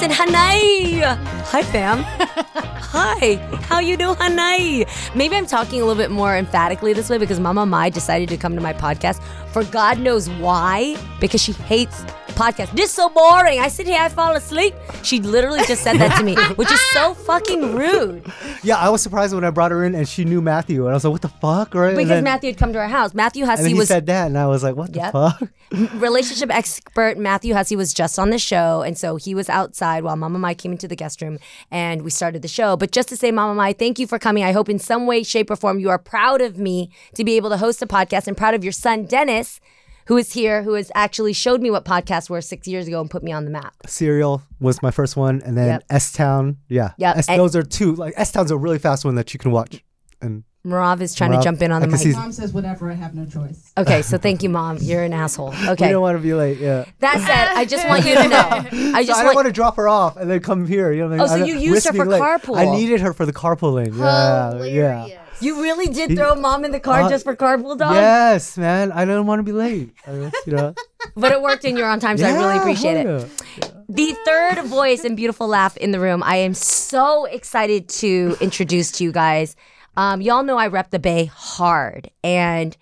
And 0.00 0.10
Hanai. 0.10 1.02
Hi, 1.46 1.62
fam. 1.62 2.02
Hi. 2.02 3.36
How 3.68 3.78
you 3.78 3.96
doing, 3.96 4.16
Hanai? 4.16 4.88
Maybe 5.14 5.36
I'm 5.36 5.46
talking 5.46 5.80
a 5.80 5.84
little 5.84 6.02
bit 6.02 6.10
more 6.10 6.36
emphatically 6.36 6.92
this 6.92 7.10
way 7.10 7.18
because 7.18 7.38
Mama 7.38 7.66
Mai 7.66 7.90
decided 7.90 8.28
to 8.30 8.36
come 8.36 8.54
to 8.54 8.60
my 8.60 8.72
podcast 8.72 9.22
for 9.52 9.64
God 9.64 9.98
knows 9.98 10.30
why. 10.30 10.96
Because 11.20 11.42
she 11.42 11.52
hates 11.52 12.04
podcasts. 12.32 12.72
This 12.72 12.90
is 12.90 12.92
so 12.92 13.08
boring. 13.08 13.60
I 13.60 13.68
sit 13.68 13.86
here, 13.86 13.98
I 14.00 14.08
fall 14.08 14.34
asleep. 14.34 14.74
She 15.02 15.20
literally 15.20 15.60
just 15.66 15.82
said 15.82 15.98
that 15.98 16.16
to 16.18 16.24
me, 16.24 16.34
which 16.56 16.70
is 16.72 16.80
so 16.92 17.14
fucking 17.26 17.74
rude. 17.74 18.24
Yeah, 18.62 18.76
I 18.76 18.88
was 18.88 19.02
surprised 19.02 19.34
when 19.34 19.44
I 19.44 19.50
brought 19.50 19.70
her 19.70 19.84
in 19.84 19.94
and 19.94 20.08
she 20.08 20.24
knew 20.24 20.40
Matthew, 20.40 20.82
and 20.84 20.90
I 20.90 20.94
was 20.94 21.04
like, 21.04 21.12
"What 21.12 21.22
the 21.22 21.28
fuck?" 21.28 21.74
Right? 21.74 21.90
Because 21.90 22.00
and 22.02 22.10
then, 22.10 22.24
Matthew 22.24 22.50
had 22.50 22.58
come 22.58 22.72
to 22.72 22.78
our 22.78 22.88
house. 22.88 23.14
Matthew 23.14 23.42
and 23.44 23.50
Hussey 23.50 23.62
then 23.64 23.72
he 23.72 23.78
was 23.78 23.88
said 23.88 24.06
that, 24.06 24.26
and 24.26 24.38
I 24.38 24.46
was 24.46 24.62
like, 24.62 24.76
"What 24.76 24.94
Yep. 24.94 25.12
the 25.12 25.30
fuck?" 25.30 25.48
relationship 25.94 26.50
expert 26.54 27.16
Matthew 27.18 27.54
Hussey 27.54 27.76
was 27.76 27.94
just 27.94 28.18
on 28.18 28.30
the 28.30 28.38
show, 28.38 28.82
and 28.82 28.96
so 28.98 29.16
he 29.16 29.34
was 29.34 29.48
outside 29.48 30.04
while 30.04 30.16
Mama 30.16 30.38
Mai 30.38 30.54
came 30.54 30.72
into 30.72 30.86
the 30.88 30.96
guest 30.96 31.22
room, 31.22 31.38
and 31.70 32.02
we 32.02 32.10
started 32.10 32.42
the 32.42 32.48
show. 32.48 32.76
But 32.76 32.92
just 32.92 33.08
to 33.10 33.16
say, 33.16 33.30
Mama 33.30 33.54
Mai, 33.54 33.72
thank 33.72 33.98
you 33.98 34.06
for 34.06 34.18
coming. 34.18 34.44
I 34.44 34.52
hope 34.52 34.68
in 34.68 34.78
some 34.78 35.06
way, 35.06 35.22
shape, 35.22 35.50
or 35.50 35.56
form 35.56 35.78
you 35.78 35.90
are 35.90 35.98
proud 35.98 36.40
of 36.40 36.58
me 36.58 36.90
to 37.14 37.24
be 37.24 37.36
able 37.36 37.50
to 37.50 37.56
host 37.56 37.80
a 37.82 37.86
podcast, 37.86 38.26
and 38.26 38.36
proud 38.36 38.54
of 38.54 38.62
your 38.64 38.72
son 38.72 39.04
Dennis, 39.04 39.60
who 40.06 40.16
is 40.16 40.32
here, 40.32 40.62
who 40.62 40.74
has 40.74 40.90
actually 40.94 41.32
showed 41.32 41.60
me 41.60 41.70
what 41.70 41.84
podcasts 41.84 42.28
were 42.30 42.40
six 42.40 42.66
years 42.66 42.86
ago 42.88 43.00
and 43.00 43.10
put 43.10 43.22
me 43.22 43.32
on 43.32 43.44
the 43.44 43.50
map. 43.50 43.74
Serial 43.86 44.42
was 44.60 44.82
my 44.82 44.90
first 44.90 45.16
one, 45.16 45.42
and 45.44 45.56
then 45.56 45.66
Yep. 45.68 45.84
S 45.90 46.12
Town. 46.12 46.56
Yeah, 46.68 46.92
yeah. 46.96 47.14
S- 47.16 47.28
and- 47.28 47.40
those 47.40 47.54
are 47.56 47.62
two. 47.62 47.94
Like 47.94 48.14
S 48.16 48.32
Town's 48.32 48.50
a 48.50 48.56
really 48.56 48.78
fast 48.78 49.04
one 49.04 49.14
that 49.16 49.32
you 49.32 49.38
can 49.38 49.50
watch. 49.52 49.82
And 50.20 50.44
Marav 50.64 51.00
is 51.00 51.12
trying 51.16 51.32
Marav, 51.32 51.38
to 51.38 51.42
jump 51.44 51.62
in 51.62 51.72
on 51.72 51.82
the 51.82 51.88
mic. 51.88 52.06
Mom 52.14 52.30
says 52.30 52.52
whatever. 52.52 52.88
I 52.88 52.94
have 52.94 53.14
no 53.16 53.26
choice. 53.26 53.72
Okay, 53.76 54.00
so 54.02 54.16
thank 54.16 54.44
you, 54.44 54.48
Mom. 54.48 54.78
You're 54.80 55.02
an 55.02 55.12
asshole. 55.12 55.50
we 55.62 55.68
Okay. 55.70 55.90
don't 55.90 56.00
want 56.02 56.16
to 56.16 56.22
be 56.22 56.34
late. 56.34 56.58
Yeah. 56.58 56.84
That 57.00 57.14
said, 57.18 57.48
I 57.56 57.64
just 57.64 57.88
want 57.88 58.04
you 58.06 58.14
to 58.14 58.28
know. 58.28 58.48
I 58.94 59.02
So 59.02 59.06
just 59.08 59.18
I 59.18 59.24
don't 59.24 59.24
want 59.24 59.34
want 59.34 59.46
to 59.48 59.52
drop 59.52 59.74
her 59.76 59.88
off 59.88 60.16
and 60.16 60.30
then 60.30 60.38
come 60.38 60.64
here. 60.68 60.92
You 60.92 61.08
know 61.08 61.16
what 61.16 61.30
I 61.30 61.36
mean? 61.38 61.42
Oh, 61.42 61.44
so 61.44 61.44
I 61.44 61.46
you 61.46 61.56
used 61.58 61.84
her 61.88 61.92
for 61.92 62.06
late. 62.06 62.22
carpool. 62.22 62.56
I 62.56 62.66
needed 62.66 63.00
her 63.00 63.12
for 63.12 63.26
the 63.26 63.32
carpooling. 63.32 63.98
Yeah, 63.98 65.04
yeah. 65.04 65.18
You 65.42 65.62
really 65.62 65.88
did 65.88 66.16
throw 66.16 66.34
Mom 66.34 66.64
in 66.64 66.72
the 66.72 66.80
car 66.80 67.02
Uh, 67.02 67.08
just 67.10 67.24
for 67.24 67.34
carpool 67.36 67.76
dog. 67.76 67.94
Yes, 67.94 68.56
man. 68.56 68.92
I 68.92 69.04
don't 69.04 69.26
want 69.26 69.40
to 69.40 69.42
be 69.42 69.52
late. 69.52 69.92
Just, 70.06 70.46
you 70.46 70.52
know. 70.54 70.74
But 71.16 71.32
it 71.32 71.42
worked 71.42 71.64
and 71.64 71.76
you're 71.76 71.88
on 71.88 72.00
time, 72.00 72.16
so 72.16 72.26
I 72.26 72.32
really 72.32 72.56
appreciate 72.58 72.96
it. 72.96 73.06
yeah. 73.06 73.68
The 73.88 74.16
third 74.24 74.64
voice 74.66 75.04
and 75.04 75.16
beautiful 75.16 75.46
laugh 75.48 75.76
in 75.76 75.90
the 75.90 76.00
room. 76.00 76.22
I 76.22 76.36
am 76.36 76.54
so 76.54 77.24
excited 77.26 77.88
to 78.00 78.36
introduce 78.40 78.92
to 78.92 79.04
you 79.04 79.12
guys. 79.12 79.54
Um, 79.96 80.22
y'all 80.22 80.42
know 80.44 80.56
I 80.56 80.68
rep 80.68 80.90
the 80.90 80.98
Bay 81.00 81.26
hard, 81.26 82.08
and 82.24 82.74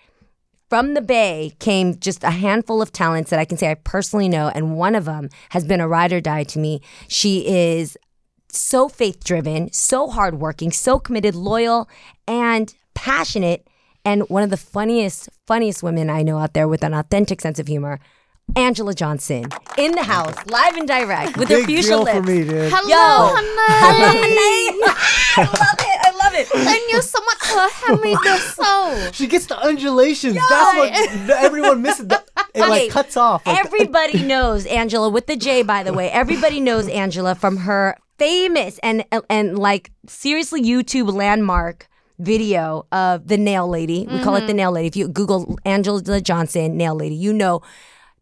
from 0.68 0.94
the 0.94 1.00
Bay 1.00 1.54
came 1.58 1.98
just 1.98 2.22
a 2.22 2.30
handful 2.30 2.80
of 2.80 2.92
talents 2.92 3.30
that 3.30 3.40
I 3.40 3.44
can 3.44 3.58
say 3.58 3.70
I 3.70 3.74
personally 3.74 4.28
know, 4.28 4.48
and 4.54 4.76
one 4.76 4.94
of 4.94 5.06
them 5.06 5.28
has 5.48 5.64
been 5.64 5.80
a 5.80 5.88
ride 5.88 6.12
or 6.12 6.20
die 6.20 6.44
to 6.44 6.58
me. 6.60 6.82
She 7.08 7.48
is 7.48 7.96
so 8.56 8.88
faith 8.88 9.22
driven, 9.24 9.72
so 9.72 10.08
hardworking, 10.08 10.72
so 10.72 10.98
committed, 10.98 11.34
loyal, 11.34 11.88
and 12.26 12.74
passionate, 12.94 13.66
and 14.04 14.22
one 14.28 14.42
of 14.42 14.50
the 14.50 14.56
funniest, 14.56 15.28
funniest 15.46 15.82
women 15.82 16.08
I 16.10 16.22
know 16.22 16.38
out 16.38 16.54
there 16.54 16.68
with 16.68 16.82
an 16.84 16.94
authentic 16.94 17.40
sense 17.40 17.58
of 17.58 17.66
humor. 17.66 17.98
Anjelah 18.54 18.96
Johnson 18.96 19.44
in 19.78 19.92
the 19.92 20.02
house, 20.02 20.34
live 20.46 20.76
and 20.76 20.88
direct, 20.88 21.36
with 21.36 21.48
her 21.50 21.58
Big 21.58 21.66
fuchsia 21.66 21.88
deal 21.90 22.02
lips. 22.02 22.16
for 22.16 22.22
me, 22.24 22.38
dude. 22.42 22.72
Hello, 22.74 22.88
Yo. 22.88 23.34
Hannah. 23.36 24.90
I 25.36 25.44
love 25.44 25.78
it. 25.78 26.00
I 26.02 26.10
love 26.24 26.34
it. 26.34 26.48
Thank 26.48 26.92
you 26.92 27.00
so 27.00 27.20
much 27.24 27.38
for 27.38 27.86
having 27.86 28.02
me 28.02 28.16
do 28.24 28.36
so. 28.38 29.10
She 29.12 29.28
gets 29.28 29.46
the 29.46 29.56
undulations. 29.58 30.34
That's 30.34 30.76
what 30.76 31.30
everyone 31.38 31.82
misses. 31.82 32.08
The- 32.08 32.22
It 32.54 32.60
Okay, 32.62 32.68
like 32.68 32.90
cuts 32.90 33.16
off. 33.16 33.46
Like, 33.46 33.58
Everybody 33.64 34.22
knows 34.24 34.66
Anjelah 34.66 35.12
with 35.12 35.26
the 35.28 35.36
J, 35.36 35.62
by 35.62 35.84
the 35.84 35.92
way. 35.92 36.10
Everybody 36.10 36.58
knows 36.58 36.88
Anjelah 36.88 37.36
from 37.38 37.58
her 37.58 37.96
famous 38.20 38.78
and 38.82 39.04
and 39.30 39.58
like 39.58 39.90
seriously 40.06 40.62
YouTube 40.62 41.12
landmark 41.12 41.88
video 42.18 42.86
of 42.92 43.26
the 43.28 43.38
nail 43.38 43.66
lady. 43.66 44.06
We 44.10 44.18
call 44.22 44.34
it 44.36 44.40
Mm-hmm. 44.40 44.46
the 44.48 44.54
nail 44.54 44.72
lady. 44.72 44.88
If 44.88 44.96
you 44.96 45.08
Google 45.08 45.58
Anjelah 45.64 46.22
Johnson 46.22 46.76
nail 46.76 46.94
lady, 46.94 47.14
you 47.14 47.32
know 47.32 47.62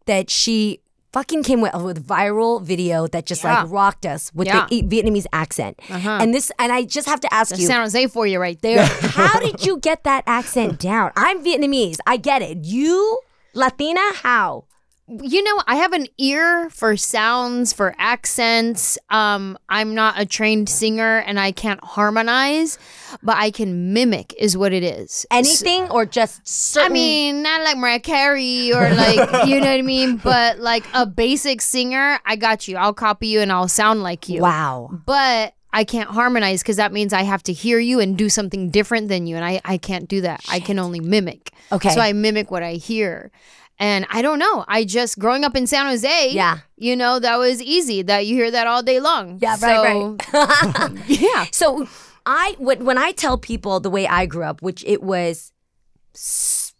that 0.05 0.29
she 0.29 0.79
fucking 1.11 1.43
came 1.43 1.59
with, 1.59 1.73
with 1.83 1.97
a 1.97 2.01
viral 2.01 2.61
video 2.61 3.07
that 3.07 3.25
just 3.25 3.43
Yeah. 3.43 3.63
like 3.63 3.71
rocked 3.71 4.05
us 4.05 4.31
with 4.33 4.47
Yeah. 4.47 4.67
the 4.69 4.83
Vietnamese 4.83 5.25
accent. 5.33 5.79
And 5.89 6.33
this 6.33 6.49
and 6.59 6.71
I 6.71 6.85
just 6.85 7.07
have 7.09 7.19
to 7.25 7.33
ask 7.33 7.57
you. 7.57 7.65
San 7.67 7.81
Jose 7.81 8.07
for 8.07 8.25
you 8.25 8.39
right 8.39 8.59
there. 8.61 8.85
How 9.19 9.39
did 9.39 9.65
you 9.65 9.79
get 9.79 10.03
that 10.05 10.23
accent 10.27 10.79
down? 10.79 11.11
I'm 11.17 11.43
Vietnamese. 11.43 11.97
I 12.07 12.15
get 12.17 12.41
it. 12.41 12.59
You 12.63 13.19
Latina? 13.53 14.05
How? 14.23 14.63
You 15.09 15.43
know, 15.43 15.63
I 15.65 15.75
have 15.77 15.93
an 15.93 16.07
ear 16.17 16.69
for 16.69 16.95
sounds, 16.95 17.73
for 17.73 17.95
accents. 17.97 18.97
Um, 19.09 19.57
I'm 19.67 19.95
not 19.95 20.19
a 20.19 20.25
trained 20.25 20.69
singer 20.69 21.19
and 21.19 21.39
I 21.39 21.51
can't 21.51 21.83
harmonize, 21.83 22.77
but 23.23 23.37
I 23.37 23.51
can 23.51 23.93
mimic, 23.93 24.33
is 24.37 24.55
what 24.55 24.71
it 24.71 24.83
is. 24.83 25.25
Anything 25.31 25.89
or 25.89 26.05
just 26.05 26.47
certain? 26.47 26.91
I 26.91 26.93
mean, 26.93 27.41
not 27.41 27.63
like 27.63 27.77
Mariah 27.77 27.99
Carey 27.99 28.71
or 28.71 28.89
like, 28.93 29.17
you 29.47 29.59
know 29.59 29.67
what 29.67 29.79
I 29.79 29.81
mean? 29.81 30.17
But 30.17 30.59
like 30.59 30.85
a 30.93 31.05
basic 31.05 31.61
singer, 31.61 32.19
I 32.25 32.35
got 32.35 32.67
you. 32.67 32.77
I'll 32.77 32.93
copy 32.93 33.27
you 33.27 33.41
and 33.41 33.51
I'll 33.51 33.67
sound 33.67 34.03
like 34.03 34.29
you. 34.29 34.41
wow. 34.41 34.89
But 35.05 35.53
I 35.71 35.83
can't 35.83 36.09
harmonize 36.09 36.61
because 36.63 36.77
that 36.77 36.91
means 36.91 37.13
I 37.13 37.23
have 37.23 37.43
to 37.43 37.53
hear 37.53 37.79
you 37.79 37.99
and 37.99 38.17
do 38.17 38.29
something 38.29 38.69
different 38.69 39.07
than 39.07 39.27
you. 39.27 39.35
And 39.35 39.45
I, 39.45 39.61
I 39.63 39.77
can't 39.77 40.07
do 40.07 40.21
that. 40.21 40.43
I 40.49 40.59
can 40.59 40.79
only 40.79 40.99
mimic. 40.99 41.51
Okay. 41.71 41.89
So 41.89 42.01
I 42.01 42.13
mimic 42.13 42.49
what 42.49 42.63
I 42.63 42.73
hear. 42.73 43.31
And 43.79 44.05
I 44.09 44.21
don't 44.21 44.39
know. 44.39 44.65
I 44.67 44.83
just, 44.83 45.17
growing 45.19 45.43
up 45.45 45.55
in 45.55 45.65
San 45.65 45.85
Jose, 45.85 46.31
Yeah. 46.31 46.59
you 46.75 46.95
know, 46.97 47.17
that 47.19 47.37
was 47.37 47.61
easy. 47.61 48.01
That 48.01 48.25
you 48.25 48.35
hear 48.35 48.51
that 48.51 48.67
all 48.67 48.83
day 48.83 48.99
long. 48.99 49.39
Yeah, 49.41 49.55
So, 49.55 49.67
right, 49.67 50.21
right. 50.33 50.91
yeah. 51.07 51.45
So 51.51 51.87
I 52.25 52.55
when 52.59 52.83
when 52.85 52.97
I 52.97 53.11
tell 53.13 53.37
people 53.37 53.79
the 53.79 53.89
way 53.89 54.05
I 54.07 54.25
grew 54.25 54.43
up, 54.43 54.61
which 54.61 54.83
it 54.85 55.01
was 55.01 55.53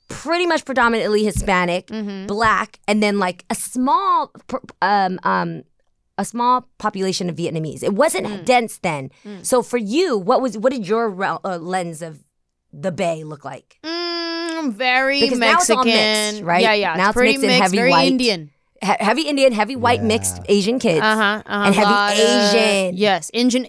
pretty 0.09 0.45
much 0.45 0.65
predominantly 0.65 1.23
Hispanic, 1.23 1.87
Mm-hmm. 1.87 2.27
black, 2.27 2.79
and 2.87 3.01
then 3.01 3.19
like 3.19 3.45
a 3.49 3.55
small 3.55 4.31
um 4.81 5.19
um 5.23 5.63
a 6.17 6.25
small 6.25 6.67
population 6.79 7.29
of 7.29 7.35
Vietnamese. 7.37 7.81
It 7.81 7.93
wasn't 7.93 8.27
Mm. 8.27 8.43
dense 8.45 8.77
then. 8.79 9.09
So 9.41 9.61
for 9.63 9.77
you, 9.77 10.17
what 10.17 10.41
was 10.41 10.57
what 10.57 10.73
did 10.73 10.85
your 10.87 11.05
uh, 11.23 11.57
lens 11.57 12.01
of 12.01 12.25
the 12.73 12.91
Bay 12.91 13.23
look 13.23 13.45
like? 13.45 13.77
Mm, 13.83 14.28
very 14.71 15.21
Because 15.21 15.39
now 15.39 15.57
it's 15.57 15.69
Mexican. 15.69 15.77
all 15.77 15.85
mixed, 15.85 16.43
right? 16.43 16.61
Yeah, 16.61 16.73
yeah. 16.73 16.95
Now 16.95 17.09
it's 17.09 17.13
pretty 17.15 17.31
mixed 17.33 17.47
mixed, 17.47 17.61
heavy 17.61 17.77
very 17.77 17.91
white. 17.91 18.07
Indian. 18.07 18.51
He- 18.81 18.87
heavy 18.99 19.21
Indian, 19.23 19.51
heavy 19.51 19.75
white, 19.75 20.01
mixed 20.03 20.39
Asian 20.47 20.79
kids. 20.79 21.01
Uh 21.01 21.15
huh. 21.15 21.43
Uh-huh. 21.45 21.65
And 21.65 21.75
heavy 21.75 21.85
Lot 21.91 22.13
of- 22.13 22.55
Asian. 22.55 22.97
yes. 22.97 23.29
Engine 23.33 23.65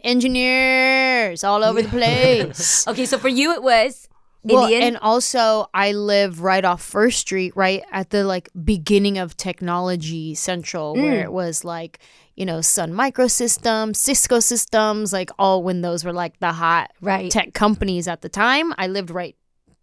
engineers 0.50 1.44
all 1.44 1.64
over 1.64 1.82
the 1.82 1.88
place. 1.88 2.84
Okay, 2.88 3.06
so 3.06 3.18
for 3.18 3.28
you 3.28 3.52
it 3.52 3.62
was 3.62 4.08
Well, 4.42 4.64
Indian. 4.64 4.82
and 4.82 4.96
also 4.98 5.66
I 5.74 5.92
live 5.92 6.42
right 6.42 6.64
off 6.64 6.82
First 6.82 7.18
Street, 7.20 7.52
right 7.56 7.82
at 7.92 8.10
the 8.10 8.24
like 8.24 8.48
beginning 8.64 9.18
of 9.18 9.36
technology 9.36 10.34
central, 10.34 10.94
Mm. 10.96 11.02
where 11.02 11.22
it 11.22 11.32
was 11.32 11.64
like 11.64 11.98
you 12.36 12.46
know 12.46 12.60
Sun 12.62 12.92
Microsystems, 12.92 13.96
Cisco 13.96 14.40
Systems, 14.40 15.12
like 15.12 15.30
all 15.38 15.62
when 15.62 15.82
those 15.82 16.04
were 16.04 16.12
like 16.12 16.38
the 16.40 16.52
hot 16.52 16.90
Right. 17.00 17.30
tech 17.30 17.52
companies 17.52 18.08
at 18.08 18.22
the 18.22 18.28
time. 18.28 18.72
I 18.78 18.86
lived 18.86 19.10
right 19.10 19.36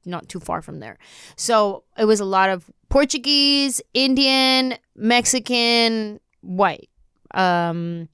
not 0.08 0.28
too 0.30 0.40
far 0.40 0.62
from 0.62 0.80
there, 0.80 0.98
so 1.36 1.84
it 1.98 2.06
was 2.06 2.20
a 2.20 2.26
lot 2.26 2.50
of 2.50 2.70
Portuguese, 2.90 3.82
Indian, 3.94 4.76
Mexican, 4.96 6.20
white. 6.42 6.90
Um, 7.34 8.10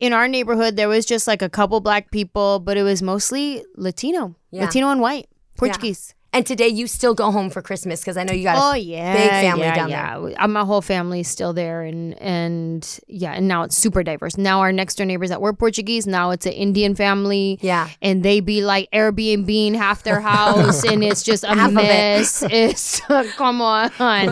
in 0.00 0.12
our 0.12 0.28
neighborhood, 0.28 0.76
there 0.76 0.88
was 0.88 1.04
just 1.06 1.26
like 1.26 1.42
a 1.42 1.48
couple 1.48 1.80
black 1.80 2.10
people, 2.10 2.60
but 2.60 2.76
it 2.76 2.82
was 2.82 3.02
mostly 3.02 3.64
Latino, 3.76 4.36
Yeah. 4.50 4.64
Latino 4.64 4.90
and 4.90 5.00
white, 5.00 5.28
Portuguese. 5.56 6.14
And 6.30 6.44
today 6.46 6.68
you 6.68 6.86
still 6.86 7.14
go 7.14 7.30
home 7.30 7.48
for 7.48 7.62
Christmas 7.62 8.00
because 8.00 8.18
I 8.18 8.22
know 8.22 8.34
you 8.34 8.44
got 8.44 8.56
a 8.56 8.60
Oh 8.60 8.74
yeah, 8.74 9.14
big 9.16 9.30
family 9.30 9.62
yeah, 9.64 9.74
down 9.74 9.88
yeah. 9.88 10.20
there. 10.20 10.34
Uh, 10.42 10.46
my 10.48 10.62
whole 10.62 10.82
family's 10.82 11.26
still 11.26 11.54
there, 11.54 11.82
and 11.82 12.20
and 12.20 13.00
yeah, 13.08 13.32
and 13.32 13.48
now 13.48 13.62
it's 13.62 13.76
super 13.76 14.02
diverse. 14.02 14.36
Now 14.36 14.60
our 14.60 14.70
next 14.70 14.96
door 14.96 15.06
neighbors 15.06 15.30
that 15.30 15.40
were 15.40 15.54
Portuguese, 15.54 16.06
now 16.06 16.30
it's 16.30 16.44
an 16.44 16.52
Indian 16.52 16.94
family. 16.94 17.58
Yeah. 17.62 17.88
and 18.02 18.22
they 18.22 18.40
be 18.40 18.62
like 18.62 18.90
Airbnb 18.92 19.74
half 19.76 20.02
their 20.02 20.20
house, 20.20 20.84
and 20.84 21.02
it's 21.02 21.22
just 21.22 21.44
a 21.44 21.48
Half 21.54 21.70
of 21.70 21.78
it. 21.78 21.82
mess. 21.82 22.44
It's 22.50 23.00
come 23.36 23.62
on, 23.62 23.90
I 23.98 24.26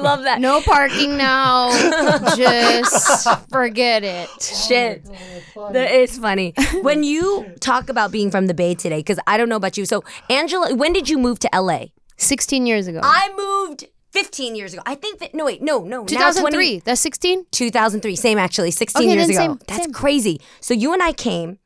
love 0.00 0.22
that. 0.24 0.40
no 0.40 0.60
parking 0.62 1.18
now. 1.18 1.70
just 2.36 3.28
forget 3.50 4.02
it. 4.02 4.28
Shit. 4.42 5.04
That 5.72 5.90
is 5.92 6.18
funny. 6.18 6.54
when 6.82 7.02
you 7.04 7.52
talk 7.60 7.88
about 7.90 8.10
being 8.10 8.30
from 8.30 8.46
the 8.46 8.54
Bay 8.54 8.74
today, 8.74 8.98
because 9.00 9.18
I 9.26 9.36
don't 9.36 9.48
know 9.48 9.56
about 9.56 9.76
you. 9.76 9.84
So, 9.84 10.02
Anjelah, 10.30 10.53
when 10.74 10.92
did 10.92 11.08
you 11.08 11.18
move 11.18 11.38
to 11.40 11.50
LA? 11.54 11.86
Sixteen 12.16 12.64
years 12.66 12.86
ago, 12.86 13.00
I 13.02 13.30
moved 13.36 13.86
15 14.12 14.54
years 14.54 14.72
ago. 14.72 14.82
I 14.86 14.94
think 14.94 15.18
that, 15.18 15.34
no, 15.34 15.44
wait, 15.46 15.60
no, 15.60 15.80
no. 15.80 16.00
now 16.00 16.04
two 16.06 16.14
thousand 16.16 16.42
20. 16.42 16.78
That's 16.80 17.00
sixteen. 17.00 17.44
2003. 17.50 18.14
Same, 18.14 18.38
actually. 18.38 18.70
16 18.70 19.02
Okay, 19.02 19.12
years 19.12 19.28
ago. 19.28 19.36
same, 19.36 19.58
That's 19.66 19.82
same. 19.84 19.92
crazy. 19.92 20.40
So, 20.60 20.72
you 20.74 20.92
and 20.92 21.02
I 21.02 21.12
came, 21.12 21.58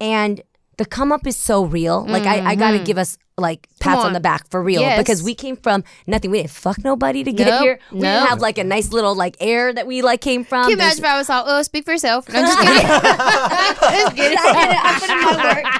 and 0.00 0.42
the 0.78 0.84
come 0.84 1.12
up 1.12 1.26
is 1.26 1.36
so 1.36 1.64
real. 1.64 2.04
Like 2.06 2.24
I, 2.24 2.40
I 2.52 2.54
gotta 2.54 2.78
give 2.78 2.98
us 2.98 3.18
like 3.38 3.66
pats 3.80 3.96
on. 3.96 3.96
Mm-hmm. 3.98 4.06
on. 4.08 4.12
the 4.12 4.20
back 4.20 4.48
for 4.50 4.62
real 4.62 4.82
Yes. 4.82 4.98
because 4.98 5.22
we 5.22 5.34
came 5.34 5.56
from 5.56 5.84
nothing. 6.06 6.30
We 6.30 6.38
didn't 6.38 6.50
fuck 6.50 6.84
nobody 6.84 7.24
to 7.24 7.32
get 7.32 7.46
Nope, 7.48 7.62
here. 7.62 7.78
We 7.90 8.00
didn't 8.00 8.26
have 8.28 8.40
like 8.40 8.58
a 8.58 8.64
nice 8.64 8.92
little 8.92 9.14
like 9.14 9.36
air 9.40 9.72
that 9.72 9.86
we 9.86 10.02
like 10.02 10.20
came 10.20 10.44
from. 10.44 10.64
Can 10.64 10.70
you 10.72 10.76
There's- 10.76 10.98
imagine 10.98 11.04
if 11.04 11.10
I 11.10 11.18
was 11.18 11.30
all, 11.30 11.44
oh, 11.46 11.62
speak 11.62 11.84
for 11.84 11.92
yourself? 11.92 12.28
No, 12.28 12.40
I'm 12.40 12.46
just 12.46 12.58
kidding. 12.62 12.86
just 12.86 14.16
kidding. 14.16 14.38
I 14.38 14.98
put 15.00 15.10
in 15.10 15.20
my 15.20 15.54
work. 15.54 15.78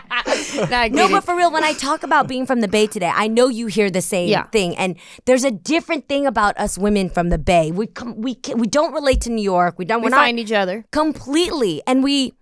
Nah, 0.71 0.87
No, 0.89 1.09
but 1.09 1.25
for 1.25 1.35
real, 1.37 1.51
when 1.51 1.65
I 1.65 1.73
talk 1.73 2.03
about 2.03 2.29
being 2.29 2.47
from 2.47 2.61
the 2.61 2.69
Bay 2.69 2.87
today, 2.87 3.11
I 3.13 3.27
know 3.29 3.49
you 3.49 3.67
hear 3.67 3.91
the 3.91 4.01
same 4.03 4.29
Yeah. 4.29 4.45
thing, 4.45 4.77
and 4.77 4.97
there's 5.25 5.45
a 5.45 5.51
different 5.51 6.09
thing 6.09 6.27
about 6.27 6.57
us 6.59 6.79
women 6.79 7.09
from 7.11 7.29
the 7.31 7.39
Bay. 7.39 7.71
We 7.71 7.87
come, 7.87 8.21
we 8.21 8.39
we 8.55 8.67
don't 8.67 8.93
relate 8.93 9.21
to 9.23 9.31
New 9.31 9.43
York. 9.43 9.79
We 9.79 9.85
don't. 9.85 10.01
we 10.01 10.07
we're 10.11 10.17
find 10.17 10.37
not 10.37 10.43
each 10.43 10.53
other. 10.53 10.85
completely, 10.93 11.83
and 11.87 12.03
we 12.05 12.35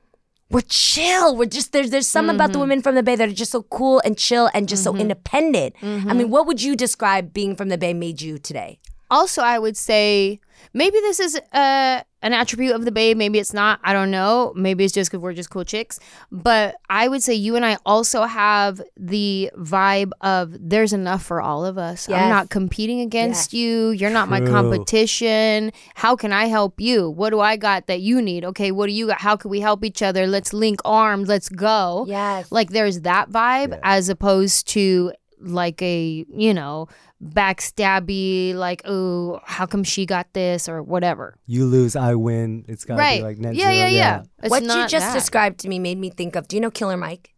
we're 0.51 0.63
chill. 0.69 1.37
We're 1.37 1.47
just 1.47 1.73
there's 1.73 1.91
there's 1.91 2.09
something 2.09 2.35
about 2.35 2.49
the 2.49 2.59
Mm-hmm. 2.59 2.61
women 2.61 2.83
from 2.83 2.95
the 2.97 3.03
Bay 3.03 3.17
that 3.17 3.29
are 3.29 3.33
just 3.33 3.53
so 3.53 3.63
cool 3.63 4.01
and 4.05 4.19
chill 4.19 4.51
and 4.53 4.69
just 4.69 4.83
so 4.85 4.97
independent. 4.97 5.75
I 5.81 5.85
Mm-hmm. 5.87 6.19
mean, 6.19 6.31
what 6.31 6.47
would 6.47 6.61
you 6.63 6.75
describe 6.77 7.33
being 7.33 7.55
from 7.57 7.69
the 7.69 7.79
Bay 7.79 7.95
made 7.95 8.21
you 8.21 8.39
today? 8.39 8.79
also 9.13 9.43
i 9.43 9.59
would 9.59 9.77
say 9.77 10.39
maybe 10.73 10.99
this 11.01 11.21
is 11.21 11.37
uh, 11.53 12.03
an 12.23 12.33
attribute 12.35 12.75
of 12.75 12.85
the 12.85 12.93
bay 12.93 13.15
maybe 13.15 13.39
it's 13.39 13.55
not 13.55 13.81
i 13.83 13.93
don't 13.95 14.11
know. 14.11 14.53
Maybe 14.55 14.85
it's 14.85 14.93
just 14.93 15.11
because 15.11 15.23
we're 15.23 15.33
just 15.33 15.51
cool 15.51 15.65
chicks. 15.65 15.99
But 16.31 16.77
i 16.91 17.09
would 17.09 17.23
say 17.23 17.35
you 17.35 17.57
and 17.57 17.65
i 17.65 17.79
also 17.87 18.25
have 18.25 18.81
the 18.97 19.51
vibe 19.57 20.11
of 20.21 20.55
there's 20.61 20.93
enough 20.93 21.23
for 21.25 21.41
all 21.41 21.65
of 21.65 21.79
us. 21.79 22.09
I'm 22.09 22.29
not 22.29 22.51
competing 22.51 23.01
against 23.01 23.53
Yes. 23.53 23.61
you. 23.61 23.91
You're 23.91 24.11
not 24.11 24.29
my 24.29 24.41
competition. 24.41 25.73
How 25.95 26.17
can 26.17 26.33
i 26.33 26.47
help 26.47 26.81
you? 26.81 27.09
What 27.11 27.31
do 27.31 27.41
i 27.41 27.57
got 27.57 27.87
that 27.87 28.01
you 28.01 28.21
need? 28.21 28.45
Okay 28.45 28.71
what 28.71 28.87
do 28.87 28.93
you 28.93 29.07
got? 29.07 29.21
How 29.21 29.37
can 29.37 29.51
we 29.51 29.61
help 29.61 29.85
each 29.85 30.03
other? 30.03 30.27
Let's 30.27 30.53
link 30.53 30.81
arms. 30.85 31.29
Let's 31.29 31.49
go. 31.49 32.05
Yes. 32.09 32.51
like 32.53 32.71
there's 32.71 33.01
that 33.03 33.31
vibe 33.31 33.71
Yeah. 33.71 33.81
as 33.83 34.09
opposed 34.09 34.69
to 34.69 35.13
like 35.41 35.81
a 35.83 36.25
you 36.35 36.53
know 36.55 36.87
backstabby 37.23 38.55
like 38.55 38.83
oh 38.85 39.41
how 39.45 39.67
come 39.67 39.83
she 39.85 40.07
got 40.07 40.33
this 40.33 40.69
or 40.69 40.83
whatever 40.83 41.35
You 41.47 41.67
lose, 41.67 41.97
I 41.97 42.15
win. 42.15 42.65
It's 42.69 42.85
gotta 42.85 43.01
right 43.01 43.19
be 43.21 43.25
like 43.25 43.39
net 43.39 43.55
yeah, 43.55 43.73
zero. 43.73 43.75
yeah 43.75 43.89
yeah 43.89 44.23
It's 44.43 44.51
what 44.51 44.63
you 44.63 44.87
just 44.87 45.07
that. 45.07 45.15
described 45.15 45.61
to 45.61 45.69
me 45.69 45.79
made 45.79 45.99
me 45.99 46.11
think 46.11 46.37
of. 46.37 46.49
Do 46.49 46.57
you 46.57 46.61
know 46.61 46.71
Killer 46.71 46.97
Mike? 46.97 47.35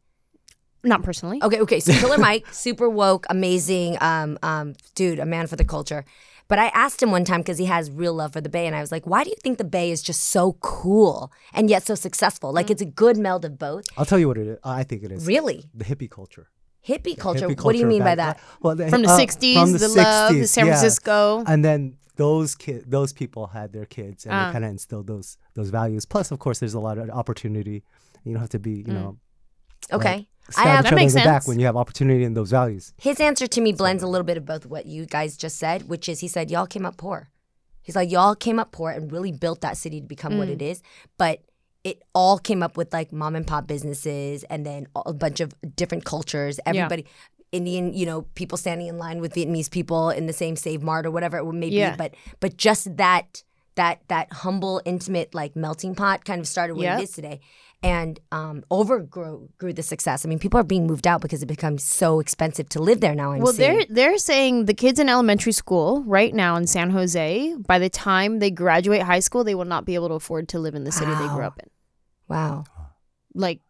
not 0.85 1.03
personally 1.05 1.39
Okay, 1.43 1.61
okay. 1.61 1.79
So 1.81 1.93
Killer 1.93 2.19
Mike, 2.29 2.45
super 2.53 2.89
woke, 2.89 3.25
amazing, 3.31 3.97
um, 4.01 4.37
um, 4.43 4.75
dude, 4.97 5.21
a 5.21 5.27
man 5.27 5.47
for 5.47 5.55
the 5.55 5.65
culture. 5.65 6.05
But 6.49 6.59
I 6.59 6.67
asked 6.75 7.01
him 7.01 7.13
one 7.13 7.25
time 7.25 7.41
because 7.41 7.57
he 7.57 7.67
has 7.67 7.89
real 7.89 8.13
love 8.15 8.33
for 8.33 8.41
the 8.41 8.49
Bay, 8.49 8.67
and 8.67 8.75
I 8.75 8.81
was 8.81 8.91
like, 8.91 9.07
"Why 9.07 9.23
do 9.25 9.31
you 9.31 9.37
think 9.45 9.59
the 9.59 9.65
Bay 9.65 9.91
is 9.93 10.03
just 10.03 10.25
so 10.25 10.55
cool 10.61 11.33
and 11.55 11.71
yet 11.71 11.87
so 11.87 11.95
successful? 11.95 12.53
Like 12.53 12.69
it's 12.69 12.83
a 12.83 12.85
good 12.85 13.17
meld 13.17 13.45
of 13.45 13.59
both." 13.61 13.85
I'll 13.97 14.05
tell 14.05 14.19
you 14.19 14.27
what 14.29 14.37
it 14.39 14.47
is. 14.49 14.59
I 14.65 14.83
think 14.83 15.05
it 15.05 15.13
is. 15.13 15.25
Really, 15.25 15.65
The 15.73 15.85
hippie 15.85 16.11
culture. 16.11 16.51
Hippie 16.87 17.17
culture. 17.17 17.49
Hippie 17.49 17.63
what 17.65 17.73
do 17.73 17.79
you 17.79 17.87
mean 17.87 18.03
by 18.03 18.15
that? 18.15 18.41
Well, 18.61 18.75
the- 18.77 18.89
from 18.89 19.03
the 19.03 19.09
uh, 19.11 19.19
60s 19.19 19.55
from 19.55 19.73
the, 19.73 19.89
love 19.89 20.33
the 20.33 20.41
60s, 20.41 20.49
san 20.49 20.67
yeah. 20.67 20.73
francisco 20.73 21.45
And 21.47 21.65
then 21.65 21.97
those 22.17 22.55
kid, 22.55 22.85
those 22.91 23.13
people 23.13 23.47
had 23.49 23.73
their 23.73 23.87
kids, 23.87 24.25
and 24.27 24.35
Ah. 24.35 24.47
they 24.49 24.53
kind 24.53 24.65
of 24.65 24.71
instilled 24.71 25.07
those 25.07 25.37
those 25.55 25.71
values. 25.71 26.05
Plus, 26.07 26.31
of 26.31 26.39
course, 26.39 26.59
there's 26.61 26.75
a 26.75 26.81
lot 26.81 26.99
of 26.99 27.09
opportunity. 27.11 27.83
You 28.25 28.33
don't 28.35 28.41
have 28.41 28.51
to 28.51 28.59
be, 28.59 28.85
you 28.87 28.93
know, 28.93 29.19
Okay, 29.93 30.29
stab 30.51 30.67
I 30.67 30.69
have 30.71 30.85
Mm. 30.85 30.91
That 30.91 30.95
makes 30.95 31.13
the 31.15 31.21
back 31.21 31.43
sense. 31.43 31.49
when 31.49 31.59
you 31.59 31.67
have 31.67 31.77
opportunity 31.77 32.25
and 32.25 32.37
those 32.37 32.51
values. 32.51 32.93
his 32.99 33.19
answer 33.21 33.47
to 33.47 33.61
me 33.61 33.73
blends 33.73 34.03
a 34.03 34.07
little 34.07 34.25
bit 34.25 34.37
of 34.37 34.45
both 34.47 34.65
what 34.67 34.87
you 34.87 35.07
guys 35.07 35.37
just 35.37 35.59
said, 35.59 35.89
which 35.89 36.09
is 36.09 36.21
he 36.21 36.29
said, 36.29 36.51
Y'all 36.51 36.67
came 36.67 36.87
up 36.87 36.97
poor. 36.97 37.31
He's 37.83 37.97
like, 37.97 38.11
Y'all 38.11 38.35
came 38.37 38.59
up 38.61 38.71
poor 38.73 38.91
and 38.91 39.11
really 39.11 39.33
built 39.33 39.61
that 39.63 39.77
city 39.77 40.01
to 40.01 40.07
become 40.07 40.39
what 40.39 40.49
Mm. 40.49 40.53
it 40.53 40.63
is. 40.63 40.83
But 41.19 41.41
it 41.85 42.03
all 42.15 42.39
came 42.39 42.63
up 42.63 42.77
with 42.77 42.93
like 42.93 43.13
mom 43.13 43.35
and 43.35 43.47
pop 43.47 43.67
businesses 43.67 44.45
and 44.45 44.65
then 44.65 44.87
a 44.95 45.13
bunch 45.13 45.41
of 45.41 45.53
different 45.75 46.05
cultures. 46.05 46.61
Everybody, 46.65 47.07
Indian, 47.51 47.93
you 47.93 48.07
know, 48.07 48.23
people 48.35 48.57
standing 48.57 48.87
in 48.87 48.99
line 48.99 49.21
with 49.21 49.35
Vietnamese 49.35 49.71
people 49.71 50.11
in 50.11 50.27
the 50.27 50.33
same 50.33 50.55
Save 50.57 50.83
Mart 50.83 51.07
or 51.07 51.11
whatever 51.11 51.39
it 51.39 51.45
may 51.53 51.69
Yeah. 51.69 51.91
be. 51.91 51.97
But 51.97 52.15
but 52.41 52.57
just 52.57 52.97
that 52.97 53.43
that 53.75 54.01
that 54.09 54.33
humble, 54.33 54.81
intimate 54.85 55.35
like 55.35 55.57
melting 55.57 55.95
pot 55.95 56.25
kind 56.25 56.41
of 56.41 56.47
started 56.47 56.75
what 56.77 56.85
Yep. 56.85 56.99
it 57.01 57.03
is 57.03 57.11
today. 57.13 57.41
And 57.85 58.21
um, 58.31 58.63
overgrew 58.71 59.49
grew 59.59 59.73
the 59.73 59.83
success. 59.83 60.25
I 60.25 60.29
mean, 60.29 60.39
people 60.39 60.61
are 60.61 60.63
being 60.65 60.87
moved 60.87 61.07
out 61.07 61.21
because 61.21 61.43
it 61.43 61.47
becomes 61.47 61.83
so 61.83 62.21
expensive 62.21 62.69
to 62.71 62.81
live 62.81 63.01
there 63.01 63.15
now. 63.17 63.33
I'm 63.33 63.41
well 63.41 63.53
seeing. 63.53 63.73
they're 63.75 63.87
they're 63.91 64.19
saying 64.19 64.67
the 64.67 64.75
kids 64.75 65.01
in 65.01 65.09
elementary 65.09 65.51
school 65.53 66.03
right 66.05 66.33
now 66.33 66.55
in 66.55 66.67
san 66.69 66.91
jose 66.91 67.57
by 67.67 67.79
the 67.81 67.91
time 67.91 68.39
they 68.39 68.51
graduate 68.53 69.03
high 69.03 69.19
school 69.19 69.43
they 69.43 69.55
will 69.57 69.65
not 69.65 69.85
be 69.85 69.95
able 69.97 70.09
to 70.09 70.15
afford 70.15 70.49
to 70.51 70.61
live 70.61 70.75
in 70.77 70.85
the 70.85 70.93
city 70.93 71.11
they 71.15 71.27
grew 71.29 71.43
up 71.45 71.59
in 71.59 71.69
Wow. 72.29 72.65
like 73.35 73.61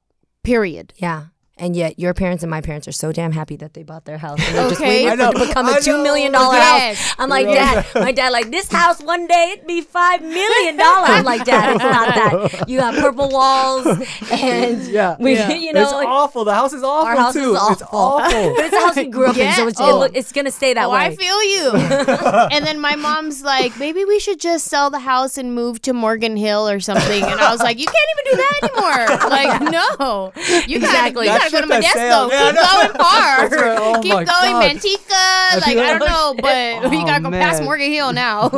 period 0.44 0.92
Yeah. 0.96 1.26
And 1.62 1.76
yet 1.76 1.96
your 1.98 2.12
parents 2.12 2.42
and 2.42 2.50
my 2.50 2.60
parents 2.60 2.88
are 2.88 2.92
so 2.92 3.12
damn 3.12 3.30
happy 3.30 3.54
that 3.56 3.72
they 3.74 3.84
bought 3.84 4.04
their 4.04 4.18
house. 4.18 4.40
And 4.44 4.56
they're 4.58 4.68
just 4.68 4.80
waiting 4.80 5.06
I 5.06 5.10
for 5.12 5.16
know, 5.16 5.30
it 5.30 5.34
to 5.38 5.46
become 5.46 5.66
I 5.66 5.76
a 5.78 5.80
two 5.80 5.92
know. 5.96 6.02
million 6.02 6.32
dollar 6.32 6.56
Yes. 6.56 6.98
house. 7.00 7.16
I'm 7.20 7.28
like, 7.30 7.46
Dad, 7.46 7.86
my 7.94 8.10
dad 8.10 8.30
like, 8.32 8.50
this 8.50 8.70
house 8.70 9.00
one 9.00 9.28
day 9.28 9.52
it'd 9.54 9.66
be 9.66 9.80
five 9.80 10.20
million 10.22 10.76
dollars. 10.76 11.10
I'm 11.10 11.24
like, 11.24 11.44
Dad, 11.44 11.76
it's 11.76 11.84
not 11.84 12.14
that. 12.50 12.68
You 12.68 12.80
have 12.80 12.96
purple 12.96 13.28
walls 13.30 13.86
and 14.32 14.82
Yeah. 14.88 15.16
we 15.20 15.34
Yeah. 15.34 15.52
you 15.52 15.72
know 15.72 15.82
it's 15.84 15.92
like, 15.92 16.08
awful. 16.08 16.44
The 16.44 16.52
house 16.54 16.72
is 16.72 16.82
awful 16.82 17.06
our 17.06 17.16
house 17.16 17.32
too. 17.34 17.52
is 17.54 17.56
awful. 17.56 17.72
It's 17.72 17.82
awful. 17.92 18.54
but 18.56 18.64
it's 18.64 18.74
a 18.76 18.80
house 18.80 18.96
we 18.96 19.06
grew 19.06 19.26
up 19.26 19.36
in, 19.36 19.52
so 19.54 19.68
it's, 19.68 19.80
Oh. 19.80 19.88
it 19.96 19.98
look, 20.00 20.16
it's 20.16 20.32
gonna 20.32 20.50
stay 20.50 20.74
that 20.74 20.86
oh, 20.86 20.90
way. 20.92 20.98
I 21.00 21.14
feel 21.14 21.42
you. 21.44 21.70
and 22.56 22.66
then 22.66 22.80
my 22.80 22.96
mom's 22.96 23.42
like, 23.44 23.78
maybe 23.78 24.04
we 24.04 24.18
should 24.18 24.40
just 24.40 24.66
sell 24.66 24.90
the 24.90 24.98
house 24.98 25.38
and 25.38 25.54
move 25.54 25.80
to 25.82 25.92
Morgan 25.92 26.36
Hill 26.36 26.68
or 26.68 26.80
something. 26.80 27.22
And 27.22 27.40
I 27.40 27.52
was 27.52 27.60
like, 27.62 27.78
you 27.78 27.86
can't 27.86 28.08
even 28.18 28.32
do 28.32 28.36
that 28.36 28.58
anymore. 28.64 29.18
Like, 29.32 29.62
no, 29.62 30.32
you 30.66 30.76
Exactly. 30.76 31.26
gotta, 31.26 31.44
you 31.44 31.50
gotta 31.50 31.50
go 31.52 31.60
to 31.60 31.74
has 31.74 31.84
Modesto. 31.84 31.92
sailed. 31.92 32.32
Yeah, 32.32 32.52
Keep 32.52 32.60
going 32.60 32.92
far. 32.98 33.48
Right. 33.48 33.78
Oh 33.82 34.00
Keep 34.02 34.12
my 34.14 34.24
going, 34.24 34.52
God. 34.52 34.76
Manteca. 34.76 35.66
Like, 35.66 35.76
I 35.76 35.98
don't 35.98 36.08
know, 36.08 36.34
but 36.82 36.90
we 36.90 36.98
Oh, 36.98 37.06
gotta 37.06 37.22
go 37.22 37.30
past. 37.30 37.62
Morgan 37.62 37.90
Hill 37.92 38.12
now. 38.12 38.48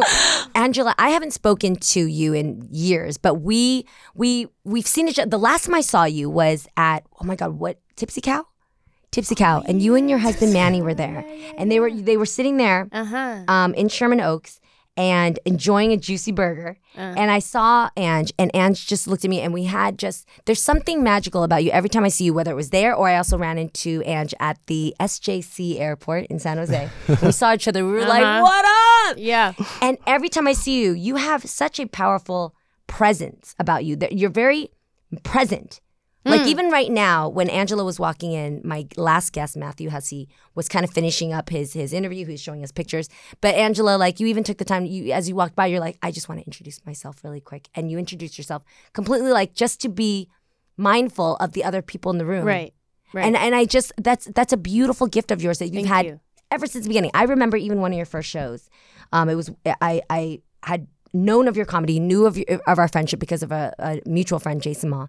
Anjelah, 0.54 0.94
I 0.98 1.10
haven't 1.10 1.32
spoken 1.32 1.76
to 1.76 2.04
you 2.06 2.32
in 2.32 2.66
years, 2.70 3.16
but 3.18 3.34
we 3.36 3.86
we 4.14 4.46
we've 4.64 4.86
seen 4.86 5.08
each 5.08 5.18
other. 5.18 5.28
The 5.30 5.38
last 5.38 5.64
time 5.66 5.74
I 5.74 5.80
saw 5.80 6.04
you 6.04 6.30
was 6.30 6.66
at 6.76 7.04
oh 7.20 7.24
my 7.24 7.36
god, 7.36 7.52
what 7.58 7.78
Tipsy 7.96 8.20
Cow? 8.20 8.46
Tipsy 9.10 9.34
Cow, 9.36 9.62
and 9.66 9.80
you 9.80 9.94
and 9.94 10.10
your 10.10 10.18
husband 10.18 10.52
Manny 10.52 10.82
were 10.82 10.94
there, 10.94 11.24
and 11.56 11.70
they 11.70 11.78
were 11.80 11.90
they 11.92 12.16
were 12.16 12.26
sitting 12.26 12.56
there 12.56 12.88
Uh 12.92 13.04
huh. 13.04 13.44
um, 13.48 13.74
in 13.74 13.88
Sherman 13.88 14.20
Oaks 14.20 14.60
and 14.96 15.38
enjoying 15.44 15.92
a 15.92 15.96
juicy 15.96 16.30
burger. 16.32 16.76
And 16.96 17.30
I 17.30 17.40
saw 17.40 17.90
Ange, 17.96 18.32
and 18.38 18.50
Ange 18.54 18.86
just 18.86 19.08
looked 19.08 19.24
at 19.24 19.28
me, 19.30 19.40
and 19.40 19.52
we 19.52 19.64
had 19.64 19.98
just 19.98 20.28
there's 20.44 20.62
something 20.62 21.02
magical 21.02 21.42
about 21.42 21.64
you 21.64 21.70
every 21.72 21.88
time 21.88 22.04
I 22.04 22.08
see 22.08 22.24
you, 22.24 22.34
whether 22.34 22.52
it 22.52 22.54
was 22.54 22.70
there 22.70 22.94
or 22.94 23.08
I 23.08 23.16
also 23.16 23.36
ran 23.36 23.58
into 23.58 24.02
Ange 24.06 24.32
at 24.38 24.58
the 24.66 24.94
SJC 25.00 25.80
airport 25.80 26.26
in 26.26 26.38
San 26.38 26.56
Jose. 26.58 26.88
we 27.22 27.32
saw 27.32 27.54
each 27.54 27.66
other. 27.66 27.84
We 27.84 27.92
were 27.92 28.04
like, 28.06 28.22
Uh-huh. 28.22 28.42
"What 28.42 29.10
up?" 29.10 29.16
Yeah. 29.18 29.52
And 29.82 29.98
every 30.06 30.28
time 30.28 30.46
I 30.46 30.52
see 30.52 30.82
you, 30.82 30.92
you 30.92 31.16
have 31.16 31.44
such 31.44 31.80
a 31.80 31.86
powerful 31.86 32.54
presence 32.86 33.54
about 33.58 33.84
you 33.84 33.96
that 33.96 34.12
you're 34.12 34.30
very 34.30 34.70
present. 35.24 35.80
Like 36.24 36.46
even 36.46 36.70
right 36.70 36.90
now, 36.90 37.28
when 37.28 37.48
Anjelah 37.48 37.84
was 37.84 38.00
walking 38.00 38.32
in, 38.32 38.62
my 38.64 38.86
last 38.96 39.32
guest, 39.32 39.56
Matthew 39.56 39.90
Hussey, 39.90 40.28
was 40.54 40.68
kind 40.68 40.84
of 40.84 40.90
finishing 40.90 41.32
up 41.32 41.50
his 41.50 41.74
his 41.74 41.92
interview. 41.92 42.24
He 42.24 42.32
was 42.32 42.40
showing 42.40 42.62
us 42.62 42.72
pictures. 42.72 43.08
But 43.40 43.54
Anjelah, 43.56 43.98
like 43.98 44.20
you 44.20 44.26
even 44.26 44.42
took 44.42 44.58
the 44.58 44.64
time, 44.64 44.86
you 44.86 45.12
as 45.12 45.28
you 45.28 45.34
walked 45.34 45.54
by, 45.54 45.66
you're 45.66 45.80
like, 45.80 45.98
I 46.02 46.10
just 46.10 46.28
want 46.28 46.40
to 46.40 46.46
introduce 46.46 46.84
myself 46.86 47.22
really 47.24 47.40
quick. 47.40 47.68
And 47.74 47.90
you 47.90 47.98
introduced 47.98 48.38
yourself 48.38 48.62
completely 48.94 49.32
like 49.32 49.54
just 49.54 49.80
to 49.82 49.88
be 49.88 50.28
mindful 50.76 51.36
of 51.36 51.52
the 51.52 51.64
other 51.64 51.82
people 51.82 52.10
in 52.10 52.18
the 52.18 52.26
room. 52.26 52.44
Right. 52.44 52.72
Right. 53.12 53.26
And 53.26 53.36
and 53.36 53.54
I 53.54 53.64
just 53.64 53.92
that's 53.98 54.26
that's 54.26 54.52
a 54.52 54.56
beautiful 54.56 55.06
gift 55.06 55.30
of 55.30 55.42
yours 55.42 55.58
that 55.58 55.66
you've 55.66 55.86
Thank 55.86 55.88
had 55.88 56.06
you. 56.06 56.20
ever 56.50 56.66
since 56.66 56.84
the 56.84 56.88
beginning. 56.88 57.12
I 57.14 57.24
remember 57.24 57.56
even 57.56 57.80
one 57.80 57.92
of 57.92 57.96
your 57.96 58.06
first 58.06 58.28
shows. 58.28 58.68
Um, 59.12 59.28
it 59.28 59.36
was 59.36 59.50
I 59.66 60.02
I 60.10 60.40
had 60.62 60.88
known 61.12 61.46
of 61.46 61.56
your 61.56 61.66
comedy, 61.66 62.00
knew 62.00 62.26
of 62.26 62.36
your, 62.36 62.60
of 62.66 62.78
our 62.78 62.88
friendship 62.88 63.20
because 63.20 63.42
of 63.42 63.52
a, 63.52 63.72
a 63.78 64.00
mutual 64.04 64.40
friend, 64.40 64.60
Jason 64.60 64.90
Ma, 64.90 65.06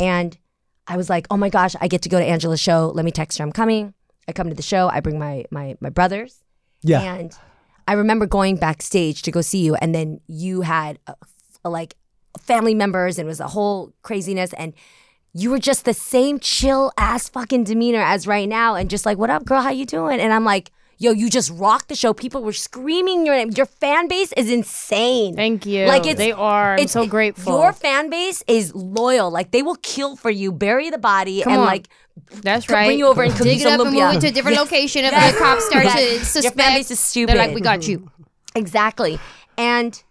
and 0.00 0.36
I 0.86 0.96
was 0.96 1.08
like, 1.08 1.26
oh 1.30 1.36
my 1.36 1.48
gosh, 1.48 1.74
I 1.80 1.88
get 1.88 2.02
to 2.02 2.08
go 2.08 2.18
to 2.18 2.24
Anjelah's 2.26 2.60
show. 2.60 2.92
Let 2.94 3.04
me 3.04 3.10
text 3.10 3.38
her 3.38 3.44
I'm 3.44 3.52
coming. 3.52 3.94
I 4.28 4.32
come 4.32 4.48
to 4.48 4.54
the 4.54 4.62
show. 4.62 4.88
I 4.88 5.00
bring 5.00 5.18
my 5.18 5.44
my 5.50 5.76
my 5.80 5.90
brothers, 5.90 6.42
Yeah. 6.82 7.00
and 7.02 7.32
I 7.86 7.92
remember 7.94 8.26
going 8.26 8.56
backstage 8.56 9.22
to 9.22 9.30
go 9.30 9.40
see 9.42 9.62
you, 9.64 9.74
and 9.76 9.94
then 9.94 10.20
you 10.26 10.62
had 10.62 10.98
uh, 11.06 11.14
a, 11.64 11.68
a, 11.68 11.70
like 11.70 11.94
family 12.40 12.74
members, 12.74 13.18
and 13.18 13.26
it 13.26 13.28
was 13.28 13.40
a 13.40 13.48
whole 13.48 13.92
craziness, 14.02 14.52
and 14.54 14.72
you 15.34 15.50
were 15.50 15.58
just 15.58 15.84
the 15.84 15.92
same 15.94 16.38
chill 16.38 16.92
ass 16.96 17.28
fucking 17.28 17.64
demeanor 17.64 18.00
as 18.00 18.26
right 18.26 18.48
now, 18.48 18.74
and 18.74 18.88
just 18.88 19.04
like, 19.04 19.18
what 19.18 19.28
up, 19.30 19.44
girl? 19.44 19.60
How 19.60 19.70
you 19.70 19.84
doing? 19.84 20.20
And 20.20 20.32
I'm 20.32 20.44
like, 20.44 20.70
yo, 20.98 21.12
you 21.12 21.28
just 21.30 21.50
rocked 21.50 21.88
the 21.88 21.94
show. 21.94 22.12
People 22.14 22.42
were 22.42 22.52
screaming 22.52 23.26
your 23.26 23.34
name. 23.36 23.50
Your 23.56 23.66
fan 23.66 24.08
base 24.08 24.32
is 24.32 24.50
insane. 24.50 25.34
Thank 25.36 25.66
you. 25.66 25.86
Like 25.86 26.06
it's 26.06 26.18
they 26.18 26.32
are. 26.32 26.72
I'm 26.74 26.78
it's- 26.78 26.92
so 26.92 27.06
grateful. 27.06 27.60
Your 27.60 27.72
fan 27.72 28.10
base 28.10 28.42
is 28.46 28.74
loyal. 28.74 29.30
Like 29.30 29.50
they 29.50 29.62
will 29.62 29.76
kill 29.82 30.16
for 30.16 30.30
you, 30.30 30.52
bury 30.52 30.90
the 30.90 30.98
body, 30.98 31.42
Come 31.42 31.52
and 31.52 31.60
on. 31.62 31.66
like 31.66 31.88
That's 32.42 32.68
right. 32.68 32.86
bring 32.86 32.98
you 32.98 33.06
over 33.06 33.22
and 33.22 33.36
dig 33.36 33.60
it 33.60 33.62
some 33.64 33.80
up 33.80 33.86
and 33.86 33.94
move 33.96 34.14
it 34.14 34.20
to 34.20 34.28
a 34.28 34.30
different 34.30 34.56
location 34.64 35.04
if 35.04 35.12
Yes. 35.12 35.32
the 35.34 35.38
cops 35.40 35.66
start 35.66 35.84
Yes. 35.84 36.32
to 36.34 36.42
Your 36.42 36.52
fan 36.52 36.74
base 36.78 36.90
is 36.90 37.00
stupid. 37.00 37.34
They're 37.36 37.46
like, 37.46 37.54
we 37.54 37.60
got 37.60 37.86
you. 37.88 38.10
Exactly. 38.54 39.18
And 39.58 40.02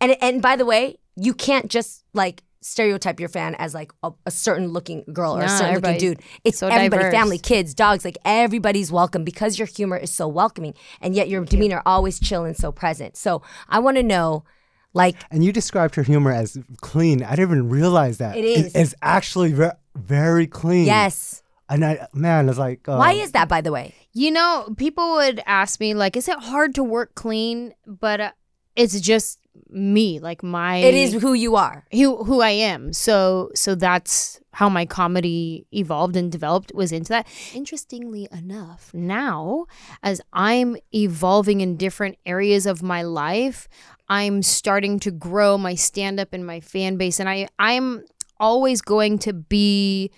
and 0.00 0.16
and 0.20 0.40
by 0.42 0.56
the 0.56 0.64
way, 0.64 0.98
you 1.16 1.34
can't 1.34 1.68
just 1.68 2.04
like 2.14 2.42
stereotype 2.60 3.20
your 3.20 3.28
fan 3.28 3.54
as 3.56 3.74
like 3.74 3.92
a, 4.02 4.10
a 4.26 4.30
certain 4.30 4.68
looking 4.68 5.04
girl 5.12 5.36
or 5.36 5.42
a 5.42 5.46
Nah, 5.46 5.58
certain 5.58 5.74
looking 5.76 5.98
dude. 5.98 6.20
It's 6.44 6.58
so 6.58 6.68
everybody, 6.68 7.02
diverse. 7.04 7.14
family, 7.14 7.38
kids, 7.38 7.74
dogs, 7.74 8.04
like 8.04 8.18
everybody's 8.24 8.90
welcome 8.90 9.24
because 9.24 9.58
your 9.58 9.66
humor 9.66 9.96
is 9.96 10.10
so 10.12 10.26
welcoming, 10.28 10.74
and 11.00 11.14
yet 11.14 11.28
your 11.28 11.44
demeanor 11.44 11.82
always 11.86 12.18
chill 12.18 12.44
and 12.44 12.56
so 12.56 12.72
present. 12.72 13.16
So 13.16 13.42
I 13.68 13.78
want 13.78 13.96
to 13.96 14.02
know, 14.02 14.44
like, 14.94 15.16
And 15.30 15.44
you 15.44 15.52
described 15.52 15.94
her 15.96 16.02
humor 16.02 16.32
as 16.32 16.58
clean. 16.80 17.22
I 17.22 17.30
didn't 17.36 17.50
even 17.50 17.68
realize 17.68 18.18
that. 18.18 18.36
It 18.36 18.44
is. 18.44 18.74
It's 18.74 18.94
actually 19.02 19.52
very, 19.52 19.72
very 19.96 20.46
clean. 20.46 20.86
yes, 20.86 21.42
And 21.68 21.84
I, 21.84 22.08
man, 22.14 22.48
it's 22.48 22.58
like. 22.58 22.88
Uh, 22.88 22.96
why 22.96 23.12
is 23.12 23.32
that, 23.32 23.48
by 23.48 23.60
the 23.60 23.70
way? 23.70 23.94
You 24.12 24.30
know, 24.32 24.74
people 24.76 25.12
would 25.16 25.40
ask 25.46 25.78
me 25.78 25.94
like, 25.94 26.16
"Is 26.16 26.26
it 26.28 26.38
hard 26.40 26.74
to 26.76 26.82
work 26.82 27.14
clean?" 27.14 27.74
But 27.86 28.20
uh, 28.20 28.30
it's 28.74 29.00
just 29.00 29.38
me, 29.68 30.18
like 30.20 30.42
my 30.42 30.76
It 30.76 30.94
is 30.94 31.14
who 31.14 31.34
you 31.34 31.56
are. 31.56 31.84
who 31.92 32.24
who 32.24 32.40
I 32.40 32.50
am. 32.50 32.92
So 32.92 33.50
so 33.54 33.74
that's 33.74 34.40
how 34.52 34.68
my 34.68 34.86
comedy 34.86 35.66
evolved 35.72 36.16
and 36.16 36.32
developed 36.32 36.72
was 36.74 36.90
into 36.92 37.10
that. 37.10 37.26
Interestingly 37.54 38.28
enough, 38.32 38.92
now 38.92 39.66
as 40.02 40.20
I'm 40.32 40.76
evolving 40.94 41.60
in 41.60 41.76
different 41.76 42.16
areas 42.26 42.66
of 42.66 42.82
my 42.82 43.02
life, 43.02 43.68
I'm 44.08 44.42
starting 44.42 44.98
to 45.00 45.10
grow 45.10 45.58
my 45.58 45.74
stand 45.74 46.18
up 46.18 46.32
and 46.32 46.46
my 46.46 46.60
fan 46.60 46.96
base 46.96 47.20
and 47.20 47.28
I 47.28 47.48
I'm 47.58 48.04
always 48.40 48.80
going 48.80 49.18
to 49.20 49.32
be 49.32 50.10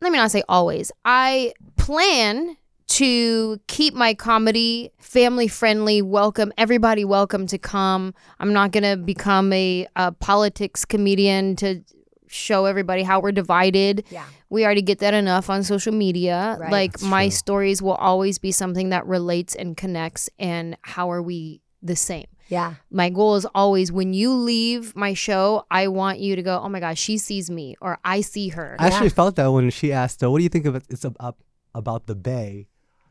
let 0.00 0.12
me 0.12 0.18
not 0.18 0.30
say 0.30 0.42
always. 0.48 0.90
I 1.04 1.52
plan 1.76 2.56
to 2.90 3.60
keep 3.68 3.94
my 3.94 4.14
comedy 4.14 4.90
family 4.98 5.46
friendly, 5.46 6.02
welcome 6.02 6.52
everybody 6.58 7.04
welcome 7.04 7.46
to 7.46 7.56
come. 7.56 8.12
I'm 8.40 8.52
not 8.52 8.72
going 8.72 8.82
to 8.82 8.96
become 8.96 9.52
a, 9.52 9.86
a 9.94 10.10
politics 10.12 10.84
comedian 10.84 11.54
to 11.56 11.84
show 12.26 12.64
everybody 12.64 13.04
how 13.04 13.20
we're 13.20 13.32
divided. 13.32 14.04
Yeah. 14.10 14.24
We 14.48 14.64
already 14.64 14.82
get 14.82 14.98
that 14.98 15.14
enough 15.14 15.48
on 15.48 15.62
social 15.62 15.92
media. 15.92 16.56
Right. 16.58 16.72
Like 16.72 16.92
That's 16.92 17.04
my 17.04 17.26
true. 17.26 17.30
stories 17.30 17.80
will 17.80 17.94
always 17.94 18.38
be 18.38 18.50
something 18.50 18.88
that 18.88 19.06
relates 19.06 19.54
and 19.54 19.76
connects 19.76 20.28
and 20.38 20.76
how 20.82 21.10
are 21.12 21.22
we 21.22 21.62
the 21.82 21.96
same? 21.96 22.26
Yeah. 22.48 22.74
my 22.90 23.10
goal 23.10 23.36
is 23.36 23.46
always 23.54 23.92
when 23.92 24.12
you 24.12 24.32
leave 24.32 24.96
my 24.96 25.14
show, 25.14 25.64
I 25.70 25.86
want 25.86 26.18
you 26.18 26.34
to 26.34 26.42
go, 26.42 26.60
oh 26.60 26.68
my 26.68 26.80
gosh, 26.80 26.98
she 26.98 27.16
sees 27.16 27.48
me 27.48 27.76
or 27.80 28.00
I 28.04 28.22
see 28.22 28.48
her. 28.48 28.74
I 28.80 28.88
actually 28.88 29.10
felt 29.10 29.36
that 29.36 29.46
when 29.52 29.70
she 29.70 29.92
asked, 29.92 30.20
uh, 30.24 30.28
"What 30.28 30.38
do 30.38 30.42
you 30.42 30.48
think 30.48 30.66
of 30.66 30.74
it? 30.74 30.82
It's 30.90 31.04
about 31.04 31.36
about 31.76 32.06
the 32.06 32.16
bay 32.16 32.66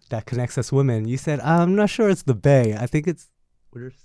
that 0.09 0.25
connects 0.25 0.57
us 0.57 0.71
women?" 0.71 1.07
You 1.07 1.17
said, 1.17 1.39
"I'm 1.41 1.75
not 1.75 1.89
sure 1.89 2.09
it's 2.09 2.23
the 2.23 2.35
bay. 2.35 2.75
I 2.79 2.85
think 2.87 3.07
it's 3.07 3.29
we're 3.73 3.89
just 3.89 4.03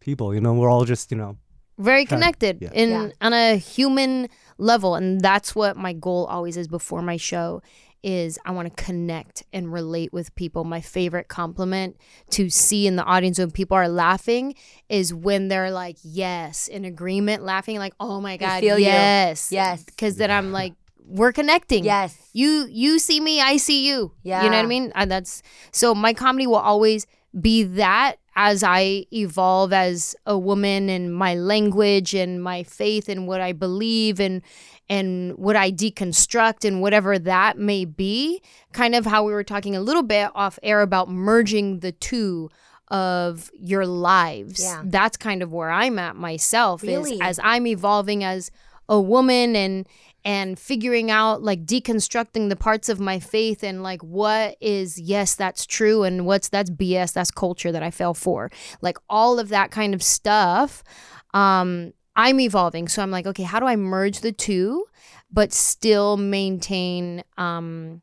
people. 0.00 0.34
You 0.34 0.40
know, 0.40 0.54
we're 0.54 0.70
all 0.70 0.84
just 0.84 1.10
you 1.10 1.16
know." 1.16 1.36
Very 1.78 2.06
Kind- 2.06 2.22
connected 2.22 2.58
yeah. 2.62 2.70
in 2.72 2.88
Yeah. 2.90 3.08
on 3.20 3.32
a 3.34 3.56
human 3.56 4.28
level. 4.56 4.94
And 4.94 5.20
that's 5.20 5.54
what 5.54 5.76
my 5.76 5.92
goal 5.92 6.24
always 6.24 6.56
is 6.56 6.68
before 6.68 7.02
my 7.02 7.18
show 7.18 7.60
is 8.02 8.38
I 8.46 8.52
want 8.52 8.74
to 8.74 8.82
connect 8.82 9.42
and 9.52 9.70
relate 9.70 10.10
with 10.10 10.34
people. 10.36 10.64
My 10.64 10.80
favorite 10.80 11.28
compliment 11.28 11.96
to 12.30 12.48
see 12.48 12.86
in 12.86 12.96
the 12.96 13.02
audience 13.04 13.38
when 13.38 13.50
people 13.50 13.76
are 13.76 13.88
laughing 13.90 14.54
is 14.88 15.12
when 15.12 15.48
they're 15.48 15.70
like, 15.70 15.96
yes, 16.02 16.66
in 16.68 16.84
agreement, 16.86 17.42
laughing, 17.42 17.76
like, 17.78 17.94
oh 18.00 18.22
my 18.22 18.38
God, 18.38 18.60
feel 18.60 18.78
you. 18.78 18.86
yes. 18.86 19.50
Yes. 19.52 19.82
Because 19.84 20.16
then 20.16 20.30
I'm 20.30 20.52
like, 20.52 20.72
we're 21.08 21.32
connecting. 21.32 21.84
Yes. 21.84 22.16
you 22.32 22.66
you 22.70 22.98
see 22.98 23.20
me 23.20 23.40
i 23.40 23.56
see 23.56 23.86
you 23.88 24.12
Yeah. 24.22 24.42
you 24.44 24.50
know 24.50 24.56
what 24.56 24.64
i 24.64 24.68
mean 24.68 24.92
and 24.94 25.10
that's 25.10 25.42
so 25.72 25.94
my 25.94 26.12
comedy 26.12 26.46
will 26.46 26.56
always 26.56 27.06
be 27.40 27.62
that 27.62 28.16
as 28.34 28.62
i 28.64 29.06
evolve 29.12 29.72
as 29.72 30.16
a 30.26 30.36
woman 30.36 30.88
and 30.90 31.14
my 31.14 31.34
language 31.34 32.14
and 32.14 32.42
my 32.42 32.62
faith 32.64 33.08
and 33.08 33.28
what 33.28 33.40
i 33.40 33.52
believe 33.52 34.18
and 34.20 34.42
and 34.88 35.36
what 35.38 35.54
i 35.56 35.70
deconstruct 35.70 36.64
and 36.66 36.80
whatever 36.82 37.18
that 37.18 37.56
may 37.58 37.84
be 37.84 38.42
kind 38.72 38.94
of 38.94 39.06
how 39.06 39.22
we 39.24 39.32
were 39.32 39.44
talking 39.44 39.76
a 39.76 39.80
little 39.80 40.02
bit 40.02 40.30
off 40.34 40.58
air 40.62 40.80
about 40.82 41.08
merging 41.08 41.80
the 41.80 41.92
two 41.92 42.50
of 42.88 43.50
your 43.54 43.86
lives 43.86 44.62
Yeah. 44.62 44.82
that's 44.84 45.16
kind 45.16 45.42
of 45.42 45.52
where 45.52 45.70
i'm 45.70 45.98
at 45.98 46.16
myself 46.16 46.82
Really? 46.82 47.14
is 47.14 47.20
as 47.20 47.40
i'm 47.42 47.66
evolving 47.66 48.22
as 48.24 48.50
a 48.88 49.00
woman 49.00 49.56
and 49.56 49.86
and 50.26 50.58
figuring 50.58 51.08
out 51.08 51.40
like 51.44 51.64
deconstructing 51.64 52.48
the 52.48 52.56
parts 52.56 52.88
of 52.88 52.98
my 52.98 53.20
faith 53.20 53.62
and 53.62 53.84
like 53.84 54.02
what 54.02 54.56
is 54.60 54.98
yes 54.98 55.36
that's 55.36 55.64
true 55.64 56.02
and 56.02 56.26
what's 56.26 56.48
that's 56.48 56.68
bs 56.68 57.12
that's 57.12 57.30
culture 57.30 57.70
that 57.70 57.82
i 57.82 57.92
fell 57.92 58.12
for. 58.12 58.50
Like 58.82 58.98
all 59.08 59.38
of 59.38 59.48
that 59.50 59.70
kind 59.70 59.94
of 59.94 60.02
stuff 60.02 60.82
um 61.32 61.92
i'm 62.16 62.40
evolving. 62.40 62.88
So 62.88 63.02
i'm 63.02 63.12
like 63.12 63.26
okay 63.26 63.44
how 63.44 63.60
do 63.60 63.66
i 63.66 63.76
merge 63.76 64.20
the 64.20 64.32
two 64.32 64.84
but 65.30 65.52
still 65.52 66.16
maintain 66.16 67.22
um 67.38 68.02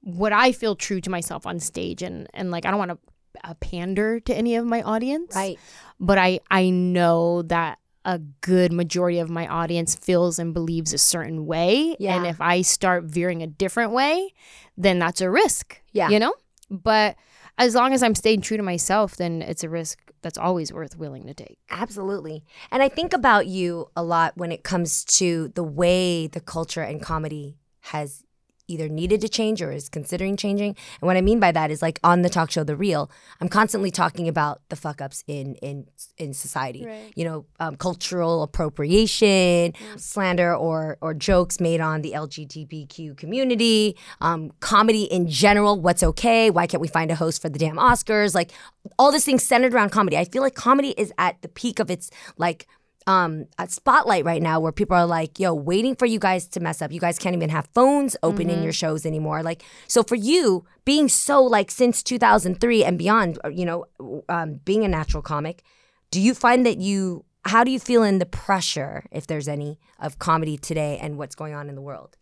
what 0.00 0.32
i 0.32 0.52
feel 0.52 0.74
true 0.74 1.02
to 1.02 1.10
myself 1.10 1.46
on 1.46 1.60
stage? 1.60 2.02
And 2.02 2.28
and 2.32 2.50
like 2.50 2.64
i 2.64 2.70
don't 2.70 2.78
want 2.78 2.92
to 2.92 2.98
uh, 3.44 3.54
pander 3.60 4.20
to 4.20 4.34
any 4.34 4.56
of 4.56 4.64
my 4.64 4.82
audience. 4.82 5.34
Right. 5.34 5.58
but 6.00 6.16
I 6.16 6.40
I 6.50 6.70
know 6.70 7.42
that 7.42 7.78
a 8.04 8.18
good 8.18 8.72
majority 8.72 9.18
of 9.20 9.30
my 9.30 9.46
audience 9.46 9.94
feels 9.94 10.38
and 10.38 10.52
believes 10.52 10.92
a 10.92 10.98
certain 10.98 11.46
way, 11.46 11.96
Yeah. 12.00 12.16
and 12.16 12.26
if 12.26 12.40
I 12.40 12.62
start 12.62 13.04
veering 13.04 13.42
a 13.42 13.46
different 13.46 13.92
way, 13.92 14.34
then 14.76 14.98
that's 14.98 15.20
a 15.20 15.30
risk. 15.30 15.80
Yeah. 15.92 16.08
you 16.08 16.18
know. 16.18 16.34
But 16.70 17.16
as 17.58 17.74
long 17.74 17.92
as 17.92 18.02
I'm 18.02 18.14
staying 18.14 18.40
true 18.40 18.56
to 18.56 18.62
myself, 18.62 19.16
then 19.16 19.42
it's 19.42 19.62
a 19.62 19.68
risk 19.68 19.98
that's 20.22 20.38
always 20.38 20.72
worth 20.72 20.96
willing 20.96 21.26
to 21.26 21.34
take. 21.34 21.58
Absolutely. 21.70 22.42
And 22.70 22.82
I 22.82 22.88
think 22.88 23.12
about 23.12 23.46
you 23.46 23.88
a 23.94 24.02
lot 24.02 24.36
when 24.36 24.50
it 24.52 24.62
comes 24.64 25.04
to 25.18 25.48
the 25.54 25.62
way 25.62 26.26
the 26.28 26.40
culture 26.40 26.80
and 26.82 27.02
comedy 27.02 27.58
has 27.80 28.24
either 28.68 28.88
needed 28.88 29.20
to 29.20 29.28
change 29.28 29.60
or 29.60 29.70
is 29.70 29.88
considering 29.88 30.36
changing. 30.36 30.76
And 31.00 31.06
what 31.06 31.16
I 31.16 31.20
mean 31.20 31.40
by 31.40 31.52
that 31.52 31.70
is 31.70 31.82
like 31.82 31.98
on 32.02 32.22
the 32.22 32.30
talk 32.30 32.50
show 32.50 32.64
The 32.64 32.76
Real, 32.76 33.10
I'm 33.40 33.48
constantly 33.48 33.90
talking 33.90 34.28
about 34.28 34.60
the 34.68 34.76
fuck 34.76 35.00
ups 35.00 35.24
in 35.26 35.56
in 35.56 35.86
in 36.18 36.34
society. 36.34 36.86
Right. 36.86 37.12
You 37.14 37.24
know, 37.24 37.46
um, 37.60 37.76
cultural 37.76 38.42
appropriation, 38.42 39.74
slander 39.96 40.54
or 40.54 40.98
or 41.00 41.14
jokes 41.14 41.60
made 41.60 41.80
on 41.80 42.02
the 42.02 42.12
LGBTQ 42.12 43.16
community, 43.16 43.96
um, 44.20 44.52
comedy 44.60 45.04
in 45.04 45.28
general, 45.28 45.80
what's 45.80 46.02
okay, 46.02 46.50
why 46.50 46.66
can't 46.66 46.80
we 46.80 46.88
find 46.88 47.10
a 47.10 47.14
host 47.16 47.42
for 47.42 47.48
the 47.48 47.58
damn 47.58 47.76
Oscars? 47.76 48.34
Like 48.34 48.52
all 48.98 49.12
this 49.12 49.24
things 49.24 49.42
centered 49.42 49.74
around 49.74 49.90
comedy. 49.90 50.16
I 50.16 50.24
feel 50.24 50.42
like 50.42 50.54
comedy 50.54 50.90
is 50.90 51.12
at 51.18 51.40
the 51.42 51.48
peak 51.48 51.78
of 51.78 51.90
its 51.90 52.10
like 52.36 52.66
um 53.06 53.46
a 53.58 53.68
spotlight 53.68 54.24
right 54.24 54.42
now 54.42 54.60
where 54.60 54.72
people 54.72 54.96
are 54.96 55.06
like 55.06 55.38
yo 55.40 55.52
waiting 55.52 55.94
for 55.94 56.06
you 56.06 56.18
guys 56.18 56.46
to 56.46 56.60
mess 56.60 56.80
up 56.82 56.92
you 56.92 57.00
guys 57.00 57.18
can't 57.18 57.34
even 57.36 57.50
have 57.50 57.68
phones 57.74 58.16
open 58.22 58.48
in 58.50 58.62
your 58.62 58.72
shows 58.72 59.04
anymore 59.06 59.42
like 59.42 59.62
so 59.88 60.02
for 60.02 60.14
you 60.14 60.64
being 60.84 61.08
so 61.08 61.42
like 61.42 61.70
since 61.70 62.02
2003 62.02 62.84
and 62.84 62.98
beyond 62.98 63.38
uh, 63.44 63.48
you 63.48 63.64
know 63.64 63.86
um, 64.28 64.54
being 64.64 64.84
a 64.84 64.88
natural 64.88 65.22
comic 65.22 65.62
do 66.10 66.20
you 66.20 66.34
find 66.34 66.64
that 66.66 66.78
you 66.78 67.24
how 67.46 67.64
do 67.64 67.70
you 67.70 67.80
feel 67.80 68.02
in 68.02 68.18
the 68.18 68.26
pressure 68.26 69.04
if 69.10 69.26
there's 69.26 69.48
any 69.48 69.78
of 69.98 70.18
comedy 70.18 70.56
today 70.56 70.98
and 71.02 71.18
what's 71.18 71.34
going 71.34 71.54
on 71.54 71.68
in 71.68 71.74
the 71.74 71.82
world 71.82 72.16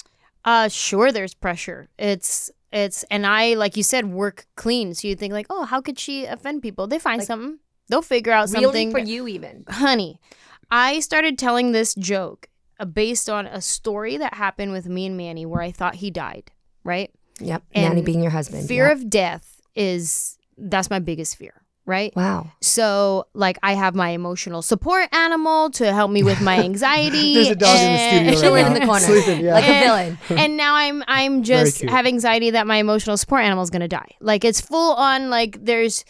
Uh 0.44 0.68
sure 0.68 1.12
there's 1.12 1.34
pressure. 1.34 1.88
It's 1.98 2.50
it's 2.72 3.04
and 3.10 3.26
I 3.26 3.54
like 3.54 3.76
you 3.76 3.82
said 3.82 4.06
work 4.06 4.46
clean. 4.56 4.94
So 4.94 5.06
you 5.08 5.14
think 5.16 5.34
like, 5.34 5.46
"Oh, 5.50 5.64
how 5.66 5.80
could 5.82 5.98
she 5.98 6.24
offend 6.24 6.62
people?" 6.62 6.86
They 6.86 6.98
find 6.98 7.20
something. 7.22 7.58
They'll 7.90 8.00
figure 8.16 8.32
out 8.32 8.48
really 8.48 8.64
something 8.64 8.90
for 8.90 9.00
you 9.00 9.28
even 9.28 9.64
honey, 9.68 10.18
I 10.70 11.00
started 11.00 11.38
telling 11.38 11.72
this 11.72 11.94
joke 11.94 12.48
uh, 12.78 12.84
based 12.84 13.28
on 13.28 13.46
a 13.46 13.60
story 13.60 14.16
that 14.16 14.34
happened 14.34 14.72
with 14.72 14.86
me 14.86 15.06
and 15.06 15.16
Manny 15.16 15.44
where 15.46 15.62
I 15.62 15.70
thought 15.72 15.96
he 15.96 16.10
died, 16.10 16.50
right? 16.84 17.10
yep 17.40 17.62
And 17.72 17.88
Manny 17.94 18.02
being 18.02 18.20
your 18.22 18.30
husband 18.32 18.68
Fear 18.68 18.88
Yep. 18.88 18.96
of 18.98 19.10
death 19.10 19.60
is 19.74 20.36
that's 20.58 20.90
my 20.90 20.98
biggest 20.98 21.36
fear, 21.36 21.62
right? 21.86 22.14
wow 22.14 22.52
So, 22.60 23.26
like, 23.34 23.58
I 23.62 23.72
have 23.74 23.94
my 23.94 24.10
emotional 24.10 24.60
support 24.62 25.08
animal 25.14 25.70
to 25.70 25.90
help 25.92 26.10
me 26.10 26.22
with 26.22 26.40
my 26.42 26.58
anxiety. 26.70 27.34
There's 27.34 27.48
a 27.48 27.56
dog 27.56 27.76
in 27.78 27.92
the 27.92 28.32
studio 28.34 28.40
Chilling 28.42 28.64
right 28.66 28.76
in 28.76 28.80
the 28.80 28.86
corner. 28.86 29.06
Sleeping, 29.06 29.44
yeah. 29.44 29.54
like 29.54 29.64
a 29.64 29.80
villain 29.80 30.18
and 30.30 30.56
now 30.58 30.74
I'm 30.74 31.02
I'm 31.08 31.42
just 31.42 31.80
have 31.82 32.06
anxiety 32.06 32.50
that 32.50 32.66
my 32.66 32.76
emotional 32.76 33.16
support 33.16 33.42
animal 33.42 33.62
is 33.64 33.70
gonna 33.70 33.88
die. 33.88 34.10
Like 34.20 34.44
it's 34.44 34.60
full 34.60 34.94
on 34.94 35.30
like 35.30 35.64
there's 35.64 36.04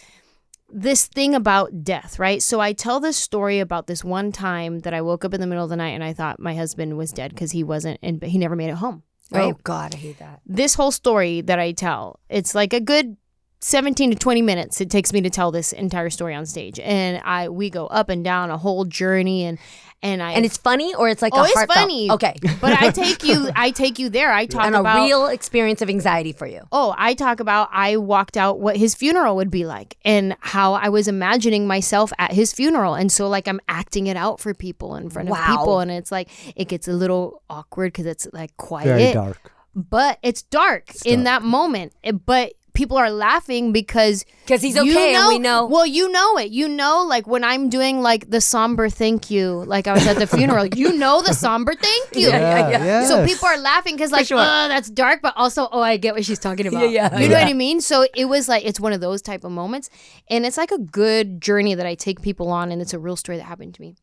this 0.72 1.06
thing 1.06 1.34
about 1.34 1.84
death, 1.84 2.18
right? 2.18 2.42
So 2.42 2.60
I 2.60 2.72
tell 2.72 3.00
this 3.00 3.16
story 3.16 3.60
about 3.60 3.86
this 3.86 4.04
one 4.04 4.32
time 4.32 4.80
that 4.80 4.94
I 4.94 5.00
woke 5.00 5.24
up 5.24 5.34
in 5.34 5.40
the 5.40 5.46
middle 5.46 5.64
of 5.64 5.70
the 5.70 5.76
night 5.76 5.90
and 5.90 6.04
I 6.04 6.12
thought 6.12 6.40
my 6.40 6.54
husband 6.54 6.96
was 6.96 7.12
dead 7.12 7.30
because 7.30 7.52
he 7.52 7.64
wasn't 7.64 7.98
and 8.02 8.22
he 8.22 8.38
never 8.38 8.56
made 8.56 8.70
it 8.70 8.76
home. 8.76 9.02
Oh, 9.32 9.38
right. 9.38 9.54
oh 9.54 9.60
god 9.62 9.94
i 9.94 9.98
hate 9.98 10.18
that 10.18 10.40
This 10.44 10.74
whole 10.74 10.90
story 10.90 11.40
that 11.42 11.60
I 11.60 11.70
tell, 11.70 12.18
it's 12.28 12.52
like 12.52 12.72
a 12.72 12.80
good 12.80 13.16
17 13.60 14.10
to 14.12 14.16
20 14.16 14.42
minutes 14.42 14.80
it 14.80 14.90
takes 14.90 15.12
me 15.12 15.20
to 15.20 15.30
tell 15.30 15.50
this 15.50 15.72
entire 15.72 16.08
story 16.10 16.34
on 16.34 16.46
stage 16.46 16.78
and 16.80 17.20
i 17.24 17.48
we 17.48 17.68
go 17.70 17.86
up 17.88 18.08
and 18.08 18.24
down 18.24 18.50
a 18.50 18.56
whole 18.56 18.84
journey 18.86 19.44
and 19.44 19.58
and 20.02 20.22
i 20.22 20.32
And 20.32 20.46
it's 20.46 20.56
funny 20.56 20.94
or 20.94 21.10
it's 21.10 21.20
like 21.20 21.34
oh 21.34 21.42
a 21.42 21.44
it's 21.44 21.52
heartfelt- 21.54 21.74
funny 21.74 22.10
Okay. 22.10 22.34
but 22.58 22.80
i 22.80 22.88
take 23.02 23.22
you 23.22 23.50
i 23.54 23.70
take 23.70 23.98
you 23.98 24.08
there 24.08 24.32
i 24.32 24.46
talk 24.46 24.64
and 24.64 24.74
a 24.74 24.80
about 24.80 25.04
real 25.04 25.26
experience 25.26 25.82
of 25.82 25.90
anxiety 25.90 26.32
for 26.32 26.46
you. 26.46 26.62
Oh, 26.72 26.94
I 26.96 27.12
talk 27.12 27.38
about 27.40 27.68
I 27.70 27.98
walked 27.98 28.38
out 28.38 28.60
what 28.60 28.78
his 28.78 28.94
funeral 28.94 29.36
would 29.36 29.50
be 29.50 29.66
like 29.66 29.98
and 30.06 30.36
how 30.40 30.72
I 30.74 30.88
was 30.88 31.06
imagining 31.06 31.66
myself 31.66 32.12
at 32.18 32.32
his 32.32 32.52
funeral. 32.54 32.94
And 32.94 33.10
so, 33.12 33.28
like, 33.28 33.46
I'm 33.48 33.60
acting 33.68 34.06
it 34.06 34.16
out 34.16 34.40
for 34.40 34.54
people 34.54 34.96
in 34.96 35.10
front 35.10 35.28
of 35.28 35.36
people. 35.36 35.80
And 35.80 35.90
it's 35.90 36.10
like, 36.12 36.28
it 36.56 36.68
gets 36.68 36.88
a 36.88 36.92
little 36.92 37.42
awkward 37.50 37.92
because 37.92 38.06
it's 38.06 38.26
like 38.32 38.56
quiet. 38.56 38.86
Very 38.86 39.12
dark. 39.12 39.52
But 39.74 40.18
it's 40.22 40.42
dark 40.42 40.92
in 41.04 41.24
that 41.24 41.42
moment. 41.42 41.92
It- 42.02 42.24
But 42.24 42.54
people 42.72 42.96
are 42.96 43.10
laughing 43.10 43.72
because 43.72 44.24
because 44.44 44.62
he's 44.62 44.74
you 44.76 44.82
okay 44.90 45.14
and 45.14 45.28
we 45.28 45.38
know- 45.38 45.66
Well, 45.66 45.86
you 45.86 46.10
know 46.10 46.38
it. 46.38 46.50
You 46.50 46.68
know, 46.68 47.04
like 47.08 47.26
when 47.26 47.44
I'm 47.44 47.68
doing 47.68 48.00
like 48.02 48.30
the 48.30 48.40
somber 48.40 48.88
thank 48.88 49.30
you, 49.30 49.64
like 49.66 49.86
I 49.86 49.92
was 49.92 50.06
at 50.06 50.16
the 50.18 50.26
funeral, 50.36 50.66
you 50.66 50.92
know 50.96 51.22
the 51.22 51.32
somber 51.34 51.74
thank 51.74 52.16
you. 52.16 52.28
Yeah, 52.30 52.68
yeah, 52.70 52.84
yeah. 52.84 53.06
So 53.06 53.26
people 53.26 53.46
are 53.48 53.58
laughing 53.58 53.96
because 53.96 54.12
like, 54.12 54.26
sure. 54.26 54.38
oh, 54.38 54.68
that's 54.68 54.88
dark, 54.90 55.20
but 55.22 55.34
also, 55.36 55.68
oh, 55.72 55.80
I 55.82 55.96
get 55.96 56.14
what 56.14 56.24
she's 56.24 56.38
talking 56.38 56.66
about. 56.66 56.90
yeah, 56.90 57.18
You 57.18 57.28
know 57.28 57.36
yeah. 57.36 57.42
what 57.44 57.50
I 57.50 57.52
mean? 57.54 57.80
So 57.80 58.06
it 58.14 58.26
was 58.26 58.48
like 58.48 58.64
it's 58.64 58.78
one 58.80 58.92
of 58.92 59.00
those 59.00 59.20
type 59.22 59.44
of 59.44 59.52
moments, 59.52 59.90
and 60.28 60.46
it's 60.46 60.56
like 60.56 60.70
a 60.70 60.78
good 60.78 61.40
journey 61.40 61.74
that 61.74 61.86
I 61.86 61.94
take 61.94 62.22
people 62.22 62.48
on, 62.50 62.70
and 62.72 62.80
it's 62.80 62.94
a 62.94 62.98
real 62.98 63.16
story 63.16 63.38
that 63.38 63.44
happened 63.44 63.74
to 63.74 63.80
me. 63.82 63.96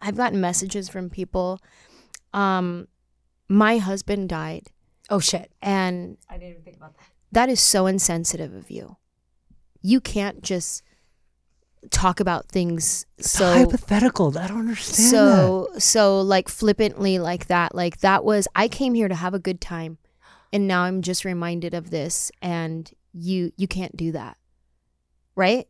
I've 0.00 0.16
gotten 0.16 0.40
messages 0.40 0.88
from 0.88 1.08
people. 1.10 1.60
Um, 2.34 2.88
my 3.48 3.78
husband 3.78 4.28
died, 4.28 4.68
Oh 5.10 5.20
shit. 5.20 5.52
and 5.60 6.16
I 6.28 6.34
didn't 6.38 6.50
even 6.50 6.62
think 6.62 6.76
about 6.78 6.96
that. 6.96 7.04
That 7.32 7.48
is 7.48 7.60
so 7.60 7.86
insensitive 7.86 8.54
of 8.54 8.70
you. 8.70 8.96
You 9.80 10.00
can't 10.00 10.42
just 10.42 10.82
talk 11.90 12.20
about 12.20 12.46
things 12.46 13.06
so 13.18 13.52
hypothetical. 13.52 14.38
I 14.38 14.46
don't 14.46 14.60
understand 14.60 15.08
so 15.10 15.68
so 15.78 16.20
like 16.20 16.48
flippantly 16.48 17.18
like 17.18 17.48
that. 17.48 17.74
Like 17.74 17.98
that 18.00 18.24
was 18.24 18.46
i 18.54 18.68
came 18.68 18.94
here 18.94 19.08
to 19.08 19.14
have 19.14 19.34
a 19.34 19.40
good 19.40 19.60
time 19.60 19.98
and 20.52 20.68
now 20.68 20.82
i'm 20.82 21.02
just 21.02 21.24
reminded 21.24 21.74
of 21.74 21.90
this 21.90 22.30
and 22.40 22.88
you 23.12 23.52
you 23.56 23.66
can't 23.66 23.96
do 23.96 24.12
that. 24.12 24.36
Right? 25.34 25.66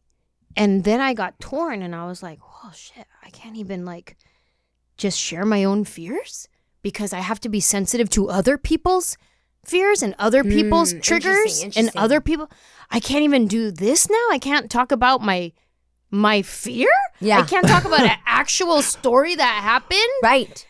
And 0.54 0.84
then 0.84 1.00
i 1.00 1.14
got 1.14 1.40
torn 1.40 1.80
and 1.80 1.94
i 1.94 2.04
was 2.06 2.22
like 2.22 2.40
oh 2.42 2.72
shit. 2.74 3.06
I 3.24 3.30
can't 3.30 3.56
even 3.56 3.86
like 3.86 4.16
just 4.98 5.18
share 5.18 5.46
my 5.46 5.64
own 5.64 5.84
fears 5.84 6.46
because 6.82 7.14
i 7.14 7.20
have 7.20 7.40
to 7.40 7.48
be 7.48 7.60
sensitive 7.60 8.10
to 8.10 8.28
other 8.28 8.58
people's 8.58 9.16
fears 9.64 10.02
and 10.02 10.14
other 10.18 10.42
people's 10.42 10.92
Mm, 10.94 11.02
triggers 11.02 11.62
interesting, 11.62 11.88
and 11.88 11.96
other 11.96 12.20
people 12.20 12.50
i 12.90 12.98
can't 13.00 13.22
even 13.22 13.46
do 13.46 13.70
this 13.70 14.08
now 14.10 14.26
i 14.30 14.38
can't 14.38 14.70
talk 14.70 14.90
about 14.92 15.20
my 15.22 15.52
my 16.10 16.42
fear 16.42 16.90
Yeah. 17.20 17.38
I 17.38 17.42
can't 17.42 17.66
talk 17.66 17.84
about 17.86 18.02
an 18.02 18.18
actual 18.26 18.82
story 18.82 19.34
that 19.34 19.62
happened. 19.62 20.00
Right. 20.22 20.66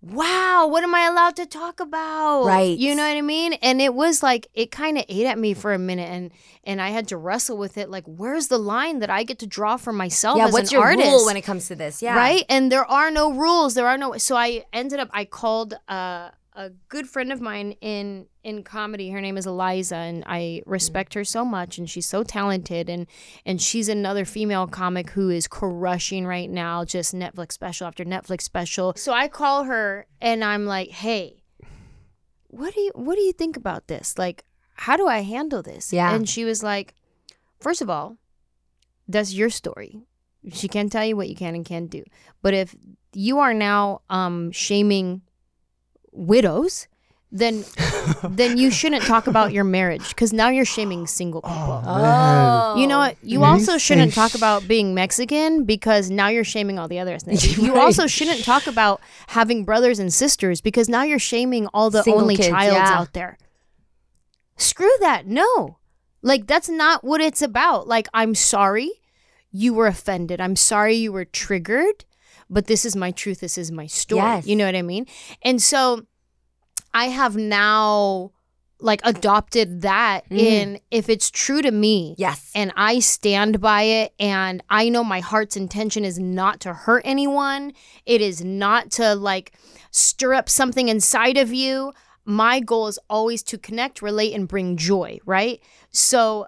Wow, 0.00 0.68
what 0.68 0.84
am 0.84 0.94
I 0.94 1.06
allowed 1.06 1.34
to 1.36 1.46
talk 1.46 1.80
about? 1.80 2.44
Right. 2.44 2.78
You 2.78 2.94
know 2.94 3.02
what 3.02 3.16
I 3.16 3.20
mean? 3.22 3.54
And 3.54 3.80
it 3.80 3.94
was 3.94 4.22
like 4.22 4.46
it 4.54 4.70
kind 4.70 4.96
of 4.98 5.04
ate 5.08 5.26
at 5.26 5.38
me 5.38 5.54
for 5.54 5.72
a 5.72 5.78
minute 5.78 6.08
and 6.08 6.30
and 6.64 6.80
I 6.80 6.90
had 6.90 7.08
to 7.08 7.16
wrestle 7.16 7.56
with 7.56 7.78
it 7.78 7.88
like 7.90 8.04
where's 8.06 8.46
the 8.48 8.58
line 8.58 8.98
that 9.00 9.10
I 9.10 9.24
get 9.24 9.38
to 9.40 9.46
draw 9.46 9.76
for 9.76 9.92
myself 9.92 10.36
yeah. 10.38 10.46
as 10.46 10.52
What's 10.52 10.70
an 10.70 10.76
your 10.76 10.84
artist? 10.84 11.08
rule 11.08 11.24
when 11.26 11.36
it 11.36 11.42
comes 11.42 11.66
to 11.68 11.74
this? 11.74 12.00
Yeah. 12.02 12.14
Right? 12.16 12.44
And 12.48 12.70
there 12.70 12.84
are 12.84 13.10
no 13.10 13.32
rules. 13.32 13.74
There 13.74 13.88
are 13.88 13.98
no 13.98 14.16
so 14.18 14.36
I 14.36 14.66
ended 14.72 15.00
up 15.00 15.08
I 15.12 15.24
called 15.24 15.74
uh, 15.88 16.30
a 16.58 16.70
good 16.88 17.08
friend 17.08 17.30
of 17.32 17.40
mine 17.40 17.72
in 17.80 18.26
in 18.42 18.64
comedy. 18.64 19.10
Her 19.10 19.20
name 19.20 19.38
is 19.38 19.46
Eliza 19.46 19.94
and 19.94 20.24
I 20.26 20.62
respect 20.66 21.14
her 21.14 21.24
so 21.24 21.44
much 21.44 21.78
and 21.78 21.88
she's 21.88 22.04
so 22.04 22.24
talented 22.24 22.90
and 22.90 23.06
and 23.46 23.62
she's 23.62 23.88
another 23.88 24.24
female 24.24 24.66
comic 24.66 25.10
who 25.10 25.30
is 25.30 25.46
crushing 25.46 26.26
right 26.26 26.50
now 26.50 26.84
just 26.84 27.14
Netflix 27.14 27.52
special 27.52 27.86
after 27.86 28.04
Netflix 28.04 28.42
special. 28.42 28.92
So 28.96 29.12
I 29.12 29.28
call 29.28 29.64
her 29.64 30.06
and 30.20 30.42
I'm 30.42 30.66
like, 30.66 30.90
"Hey, 30.90 31.44
what 32.48 32.74
do 32.74 32.80
you 32.80 32.90
what 32.96 33.14
do 33.14 33.22
you 33.22 33.32
think 33.32 33.56
about 33.56 33.86
this? 33.86 34.18
Like 34.18 34.44
how 34.74 34.96
do 34.96 35.06
I 35.06 35.20
handle 35.20 35.62
this?" 35.62 35.92
Yeah. 35.92 36.12
And 36.12 36.28
she 36.28 36.44
was 36.44 36.64
like, 36.64 36.94
first 37.60 37.80
of 37.82 37.88
all, 37.88 38.18
that's 39.06 39.32
your 39.32 39.48
story. 39.48 40.02
She 40.52 40.66
can't 40.66 40.90
tell 40.90 41.04
you 41.04 41.16
what 41.16 41.28
you 41.28 41.36
can 41.36 41.54
and 41.54 41.64
can't 41.64 41.88
do. 41.88 42.02
But 42.42 42.54
if 42.54 42.74
you 43.12 43.38
are 43.38 43.54
now 43.54 44.02
um, 44.10 44.50
shaming 44.50 45.22
widows, 46.12 46.86
then 47.30 47.64
then 48.24 48.56
you 48.56 48.70
shouldn't 48.70 49.04
talk 49.04 49.26
about 49.26 49.52
your 49.52 49.64
marriage 49.64 50.08
because 50.10 50.32
now 50.32 50.48
you're 50.48 50.64
shaming 50.64 51.06
single 51.06 51.42
people. 51.42 51.82
Oh. 51.84 52.76
You 52.76 52.86
know 52.86 52.98
what? 52.98 53.16
You 53.22 53.40
When 53.40 53.50
also 53.50 53.78
shouldn't 53.78 54.14
talk 54.14 54.34
about 54.34 54.66
being 54.66 54.94
Mexican 54.94 55.64
because 55.64 56.10
now 56.10 56.28
you're 56.28 56.44
shaming 56.44 56.78
all 56.78 56.88
the 56.88 56.98
other 56.98 57.16
ethnicities. 57.18 57.62
You 57.62 57.78
also 57.78 58.06
shouldn't 58.06 58.44
talk 58.44 58.66
about 58.66 59.00
having 59.28 59.64
brothers 59.64 59.98
and 59.98 60.12
sisters 60.12 60.60
because 60.60 60.88
now 60.88 61.02
you're 61.02 61.18
shaming 61.18 61.66
all 61.68 61.90
the 61.90 62.02
Single 62.02 62.22
only 62.22 62.36
kids, 62.36 62.48
childs 62.48 62.74
yeah. 62.74 62.98
out 62.98 63.12
there. 63.12 63.38
Screw 64.56 64.90
that. 65.00 65.26
No. 65.26 65.78
Like 66.22 66.46
that's 66.46 66.68
not 66.68 67.04
what 67.04 67.20
it's 67.20 67.42
about. 67.42 67.86
Like 67.86 68.08
I'm 68.14 68.34
sorry 68.34 68.90
you 69.50 69.74
were 69.74 69.86
offended. 69.86 70.40
I'm 70.40 70.56
sorry 70.56 70.94
you 70.94 71.12
were 71.12 71.24
triggered, 71.24 72.04
but 72.50 72.66
this 72.66 72.84
is 72.84 72.94
my 72.96 73.10
truth. 73.10 73.40
This 73.40 73.58
is 73.58 73.70
my 73.72 73.86
story. 73.86 74.22
Yes. 74.22 74.46
You 74.46 74.56
know 74.56 74.66
what 74.66 74.74
I 74.76 74.82
mean? 74.82 75.06
And 75.42 75.60
so 75.62 76.06
I 76.94 77.06
have 77.06 77.36
now 77.36 78.32
like 78.80 79.00
adopted 79.02 79.82
that 79.82 80.28
Mm. 80.30 80.38
in 80.38 80.80
if 80.92 81.08
it's 81.08 81.30
true 81.32 81.60
to 81.62 81.70
me 81.72 82.14
Yes. 82.16 82.50
and 82.54 82.72
I 82.76 83.00
stand 83.00 83.60
by 83.60 83.82
it 83.82 84.14
and 84.20 84.62
I 84.70 84.88
know 84.88 85.02
my 85.02 85.18
heart's 85.18 85.56
intention 85.56 86.04
is 86.04 86.18
not 86.18 86.60
to 86.60 86.72
hurt 86.72 87.02
anyone. 87.04 87.72
It 88.06 88.20
is 88.20 88.44
not 88.44 88.92
to 88.92 89.16
like 89.16 89.52
stir 89.90 90.34
up 90.34 90.48
something 90.48 90.88
inside 90.88 91.36
of 91.36 91.52
you. 91.52 91.92
My 92.24 92.60
goal 92.60 92.86
is 92.86 93.00
always 93.10 93.42
to 93.44 93.58
connect, 93.58 94.00
relate 94.00 94.32
and 94.32 94.46
bring 94.46 94.76
joy, 94.76 95.18
right? 95.26 95.60
So 95.90 96.46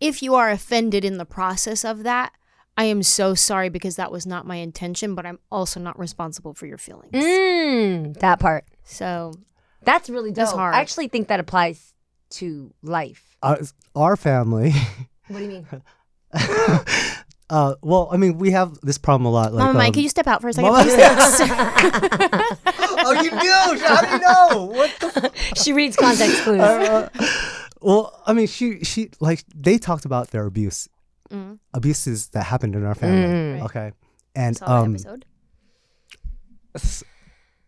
if 0.00 0.22
you 0.22 0.34
are 0.36 0.50
offended 0.50 1.04
in 1.04 1.18
the 1.18 1.24
process 1.24 1.84
of 1.84 2.04
that, 2.04 2.32
I 2.76 2.84
am 2.84 3.02
so 3.02 3.34
sorry 3.34 3.68
because 3.68 3.96
that 3.96 4.10
was 4.10 4.26
not 4.26 4.46
my 4.46 4.56
intention, 4.56 5.14
but 5.14 5.24
I'm 5.24 5.38
also 5.50 5.78
not 5.78 5.98
responsible 5.98 6.54
for 6.54 6.66
your 6.66 6.78
feelings. 6.78 7.12
Mm, 7.12 8.18
that 8.18 8.40
part. 8.40 8.64
So, 8.82 9.34
That's 9.82 10.10
really 10.10 10.30
dope. 10.30 10.36
That's 10.36 10.52
hard. 10.52 10.74
I 10.74 10.80
actually 10.80 11.08
think 11.08 11.28
that 11.28 11.38
applies 11.40 11.94
to 12.30 12.72
life. 12.82 13.36
Uh, 13.42 13.56
our 13.94 14.16
family. 14.16 14.72
What 15.28 15.38
do 15.38 15.44
you 15.44 15.50
mean? 15.50 15.66
uh, 17.48 17.74
well, 17.80 18.10
I 18.12 18.18
mean, 18.18 18.36
we 18.36 18.50
have 18.50 18.78
this 18.82 18.98
problem 18.98 19.24
a 19.24 19.30
lot. 19.30 19.54
Like, 19.54 19.64
Mama 19.64 19.78
Mike, 19.78 19.86
um, 19.86 19.92
can 19.94 20.02
you 20.02 20.10
step 20.10 20.26
out 20.26 20.42
for 20.42 20.48
a 20.48 20.52
second? 20.52 20.70
Mama- 20.70 20.84
oh, 23.06 23.22
you 23.22 23.30
knew? 23.30 23.86
How 23.86 24.02
do 24.02 24.08
you 24.08 24.18
know? 24.18 24.64
What 24.66 24.90
the? 25.00 25.32
she 25.56 25.72
reads 25.72 25.96
context 25.96 26.42
clues. 26.42 26.60
Uh, 26.60 27.08
well, 27.80 28.22
I 28.26 28.34
mean, 28.34 28.46
she 28.48 28.80
she 28.84 29.10
like 29.20 29.44
they 29.54 29.78
talked 29.78 30.04
about 30.04 30.30
their 30.30 30.44
abuse, 30.44 30.88
Mm. 31.34 31.58
abuses 31.74 32.28
that 32.28 32.44
happened 32.44 32.74
in 32.76 32.84
our 32.84 32.94
family. 32.94 33.26
Mm. 33.26 33.52
Right. 33.54 33.62
Okay, 33.64 33.92
and 34.34 34.56
Saw 34.56 34.82
um, 34.82 34.94
episode. 34.94 35.24
s- 36.74 37.04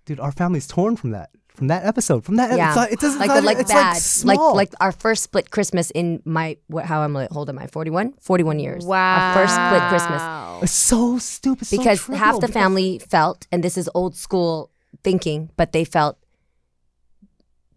dude, 0.05 0.20
our 0.20 0.33
family's 0.33 0.66
torn 0.66 0.96
from 0.96 1.11
that. 1.11 1.31
From 1.48 1.68
that 1.68 1.87
episode, 1.87 2.22
from 2.22 2.37
that, 2.37 2.55
Yeah. 2.55 2.85
it's 2.85 2.92
it 2.92 3.00
doesn't 3.00 3.18
like 3.18 3.29
not- 3.29 3.37
the 3.37 3.46
like 3.46 3.59
it's 3.59 3.72
bad, 3.72 3.94
like 3.94 4.02
small. 4.02 4.55
like 4.55 4.74
our 4.79 4.92
first 4.92 5.22
split 5.22 5.50
Christmas 5.50 5.90
in 5.92 6.20
my 6.26 6.59
what? 6.66 6.85
How 6.85 7.00
I'm 7.00 7.14
like, 7.14 7.31
hold 7.31 7.48
am 7.48 7.59
I 7.59 7.66
41? 7.66 8.12
41 8.20 8.59
years. 8.61 8.85
Wow. 8.85 9.16
Our 9.16 9.35
first 9.35 9.55
split 9.55 9.83
Christmas 9.88 10.22
it's 10.64 10.72
so 10.72 11.16
stupid 11.18 11.66
so 11.66 11.79
because 11.79 12.00
trivial, 12.00 12.18
half 12.24 12.35
the 12.40 12.40
because- 12.48 12.52
family 12.62 12.98
felt, 12.98 13.46
and 13.50 13.64
this 13.64 13.79
is 13.79 13.88
old 13.94 14.14
school 14.16 14.70
thinking, 15.02 15.48
but 15.57 15.72
they 15.72 15.85
felt 15.85 16.18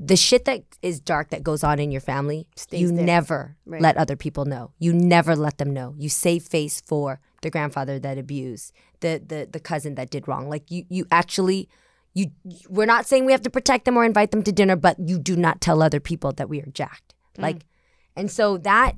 the 0.01 0.15
shit 0.15 0.45
that 0.45 0.63
is 0.81 0.99
dark 1.01 1.29
that 1.29 1.43
goes 1.43 1.63
on 1.63 1.77
in 1.79 1.91
your 1.91 2.01
family. 2.01 2.47
Stays 2.55 2.81
you 2.81 2.91
there. 2.91 3.05
never 3.05 3.57
Right. 3.65 3.81
let 3.81 3.97
other 3.97 4.15
people 4.15 4.45
know. 4.45 4.71
You 4.79 4.93
never 4.93 5.35
let 5.35 5.57
them 5.57 5.71
know. 5.73 5.93
You 5.97 6.07
save 6.09 6.43
face 6.43 6.81
for 6.81 7.19
the 7.41 7.49
grandfather 7.49 7.99
that 7.99 8.17
abused, 8.17 8.71
the 9.01 9.21
the 9.25 9.47
the 9.51 9.59
cousin 9.59 9.95
that 9.95 10.09
did 10.09 10.27
wrong. 10.27 10.49
Like 10.49 10.71
you 10.71 10.85
you 10.89 11.05
actually. 11.11 11.67
You, 12.15 12.31
we're 12.67 12.87
not 12.87 13.05
saying 13.05 13.25
we 13.25 13.31
have 13.33 13.43
to 13.43 13.51
protect 13.51 13.85
them 13.85 13.95
or 13.95 14.03
invite 14.03 14.31
them 14.31 14.41
to 14.43 14.51
dinner, 14.51 14.75
but 14.75 14.97
you 14.99 15.19
do 15.19 15.35
not 15.35 15.61
tell 15.61 15.83
other 15.83 15.99
people 15.99 16.31
that 16.33 16.49
we 16.49 16.59
are 16.59 16.65
jacked. 16.73 17.13
Like, 17.37 17.67
and 18.15 18.31
so 18.31 18.57
that 18.57 18.93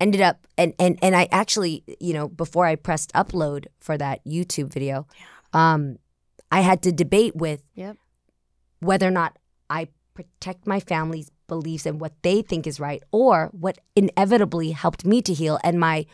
ended 0.00 0.20
up, 0.20 0.46
and 0.58 0.74
and 0.80 0.98
and 1.00 1.14
I 1.14 1.28
actually, 1.30 1.84
you 2.00 2.12
know, 2.12 2.26
before 2.28 2.66
I 2.66 2.74
pressed 2.74 3.12
upload 3.14 3.66
for 3.78 3.96
that 3.98 4.22
YouTube 4.26 4.72
video, 4.72 5.06
um, 5.52 5.98
I 6.50 6.60
had 6.62 6.82
to 6.82 6.92
debate 6.92 7.36
with 7.36 7.62
Yep. 7.76 7.96
whether 8.80 9.06
or 9.06 9.12
not 9.12 9.38
I 9.70 9.88
protect 10.16 10.66
my 10.66 10.80
family's 10.80 11.30
beliefs 11.46 11.86
and 11.86 12.00
what 12.00 12.12
they 12.22 12.42
think 12.42 12.66
is 12.66 12.80
right, 12.80 13.02
or 13.12 13.50
what 13.52 13.78
inevitably 13.94 14.72
helped 14.72 15.04
me 15.04 15.22
to 15.22 15.32
heal, 15.32 15.58
and 15.62 15.78
my 15.78 16.06